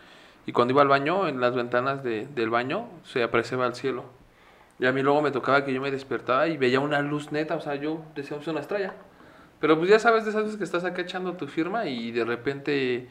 y 0.45 0.52
cuando 0.52 0.74
iba 0.74 0.82
al 0.82 0.88
baño, 0.88 1.28
en 1.28 1.39
las 1.41 1.56
ventanas 1.56 2.04
de- 2.04 2.28
del 2.28 2.50
baño, 2.50 2.86
se 3.04 3.24
apreciaba 3.24 3.66
el 3.68 3.76
cielo. 3.76 4.04
Y 4.80 4.86
a 4.86 4.91
mí 4.93 5.02
luego 5.02 5.22
me 5.22 5.32
tocaba 5.32 5.66
que 5.66 5.74
yo 5.74 5.82
me 5.82 5.91
despertaba 5.91 6.47
y 6.47 6.58
veía 6.58 6.80
una 6.80 7.02
luz 7.02 7.32
neta, 7.32 7.56
o 7.56 7.62
sea, 7.62 7.76
yo 7.76 8.02
decía, 8.16 8.38
es 8.39 8.47
una 8.47 8.62
estrella. 8.62 8.93
Pero 9.60 9.78
pues 9.78 9.89
ya 9.89 9.99
sabes 9.99 10.24
de 10.24 10.32
esas 10.32 10.43
veces 10.43 10.57
que 10.57 10.64
estás 10.64 10.86
acá 10.86 11.01
echando 11.01 11.34
tu 11.34 11.47
firma 11.47 11.86
y 11.86 12.12
de 12.12 12.26
repente 12.26 13.10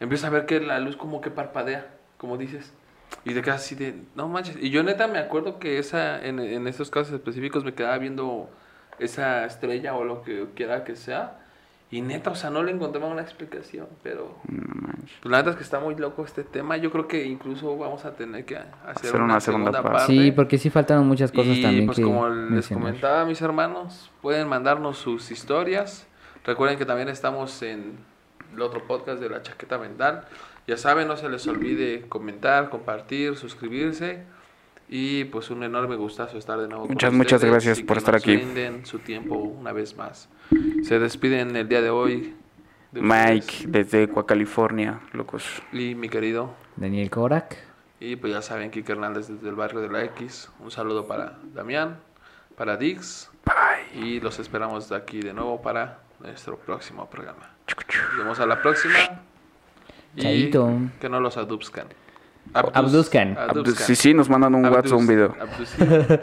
empiezas 0.00 0.26
a 0.26 0.30
ver 0.30 0.46
que 0.46 0.60
la 0.60 0.78
luz 0.78 0.96
como 0.96 1.20
que 1.20 1.30
parpadea, 1.30 1.86
como 2.18 2.36
dices. 2.36 2.72
Y 3.24 3.34
te 3.34 3.42
quedas 3.42 3.62
así 3.62 3.74
de, 3.74 3.94
no 4.14 4.28
manches. 4.28 4.56
Y 4.60 4.70
yo 4.70 4.82
neta 4.82 5.06
me 5.08 5.18
acuerdo 5.18 5.58
que 5.58 5.78
esa, 5.78 6.24
en, 6.24 6.38
en 6.38 6.66
estos 6.66 6.90
casos 6.90 7.14
específicos 7.14 7.64
me 7.64 7.74
quedaba 7.74 7.98
viendo 7.98 8.50
esa 8.98 9.44
estrella 9.44 9.94
o 9.94 10.04
lo 10.04 10.22
que 10.22 10.46
quiera 10.54 10.84
que 10.84 10.96
sea. 10.96 11.45
Y 11.88 12.00
neta, 12.00 12.30
o 12.30 12.34
sea, 12.34 12.50
no 12.50 12.64
le 12.64 12.72
encontraba 12.72 13.06
una 13.06 13.22
explicación, 13.22 13.86
pero... 14.02 14.36
Pues 14.44 15.30
la 15.30 15.38
neta 15.38 15.50
es 15.50 15.56
que 15.56 15.62
está 15.62 15.78
muy 15.78 15.94
loco 15.94 16.24
este 16.24 16.42
tema. 16.42 16.76
Yo 16.76 16.90
creo 16.90 17.06
que 17.06 17.24
incluso 17.24 17.76
vamos 17.76 18.04
a 18.04 18.16
tener 18.16 18.44
que 18.44 18.56
hacer, 18.56 18.70
Hacer 18.86 19.14
una, 19.14 19.24
una 19.24 19.40
segunda, 19.40 19.70
segunda 19.70 19.82
parte. 19.82 19.98
parte. 19.98 20.12
Sí, 20.12 20.32
porque 20.32 20.58
sí 20.58 20.68
faltaron 20.68 21.06
muchas 21.06 21.30
cosas 21.30 21.56
y 21.56 21.62
también 21.62 21.86
pues 21.86 21.98
que 21.98 22.02
como 22.02 22.28
les 22.28 22.68
comentaba 22.68 23.24
mis 23.24 23.40
hermanos, 23.40 24.10
pueden 24.20 24.48
mandarnos 24.48 24.98
sus 24.98 25.30
historias. 25.30 26.08
Recuerden 26.44 26.76
que 26.76 26.86
también 26.86 27.08
estamos 27.08 27.62
en 27.62 27.98
el 28.52 28.62
otro 28.62 28.84
podcast 28.84 29.20
de 29.20 29.30
la 29.30 29.42
chaqueta 29.42 29.78
mental. 29.78 30.24
Ya 30.66 30.76
saben, 30.76 31.06
no 31.06 31.16
se 31.16 31.28
les 31.28 31.46
olvide 31.46 32.02
comentar, 32.08 32.68
compartir, 32.68 33.36
suscribirse. 33.36 34.24
Y 34.88 35.24
pues 35.24 35.50
un 35.50 35.62
enorme 35.64 35.96
gustazo 35.96 36.38
estar 36.38 36.58
de 36.60 36.68
nuevo 36.68 36.84
con 36.84 36.94
Muchas, 36.94 37.12
muchas 37.12 37.32
ustedes 37.38 37.52
gracias 37.52 37.78
y 37.78 37.82
por 37.84 37.96
que 37.96 37.98
estar 37.98 38.14
nos 38.14 38.22
aquí. 38.22 38.84
su 38.84 38.98
tiempo 39.00 39.36
una 39.36 39.72
vez 39.72 39.96
más. 39.96 40.28
Se 40.82 40.98
despiden 40.98 41.54
el 41.56 41.68
día 41.68 41.82
de 41.82 41.90
hoy. 41.90 42.34
de 42.92 43.02
Mike, 43.02 43.66
ustedes 43.66 43.90
desde 43.90 44.24
California, 44.26 45.00
locos. 45.12 45.44
Y 45.72 45.94
mi 45.94 46.08
querido. 46.08 46.54
Daniel 46.76 47.10
Korak. 47.10 47.56
Y 48.00 48.16
pues 48.16 48.32
ya 48.32 48.42
saben, 48.42 48.70
Kike 48.70 48.92
Hernández 48.92 49.28
desde 49.28 49.48
el 49.48 49.54
barrio 49.54 49.80
de 49.80 49.88
la 49.88 50.04
X. 50.04 50.50
Un 50.60 50.70
saludo 50.70 51.06
para 51.06 51.38
Damián, 51.54 51.96
para 52.56 52.76
Dix. 52.76 53.30
Bye. 53.44 54.04
Y 54.06 54.20
los 54.20 54.38
esperamos 54.38 54.88
de 54.88 54.96
aquí 54.96 55.20
de 55.20 55.32
nuevo 55.32 55.60
para 55.62 55.98
nuestro 56.20 56.56
próximo 56.58 57.08
programa. 57.08 57.50
Nos 58.08 58.18
vemos 58.18 58.40
a 58.40 58.46
la 58.46 58.60
próxima. 58.62 58.94
Y 60.14 60.22
Chaito. 60.22 60.70
que 61.00 61.08
no 61.08 61.20
los 61.20 61.36
aduzcan. 61.36 61.86
Abduzcan. 62.54 63.34
Abdu- 63.36 63.74
Sí, 63.74 63.94
sí, 63.96 64.14
nos 64.14 64.28
mandan 64.30 64.54
un 64.54 64.64
WhatsApp 64.66 64.98
un 64.98 65.06
video. 65.06 65.34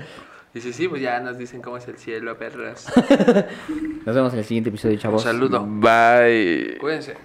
Y 0.55 0.61
sí, 0.61 0.71
sí, 0.71 0.87
pues 0.87 1.01
ya 1.01 1.19
nos 1.19 1.37
dicen 1.37 1.61
cómo 1.61 1.77
es 1.77 1.87
el 1.87 1.97
cielo, 1.97 2.37
perras. 2.37 2.85
Nos 4.05 4.15
vemos 4.15 4.33
en 4.33 4.39
el 4.39 4.45
siguiente 4.45 4.69
episodio, 4.69 4.95
Un 4.95 4.99
chavos. 5.01 5.23
saludo. 5.23 5.65
Bye. 5.65 6.77
Cuídense. 6.79 7.15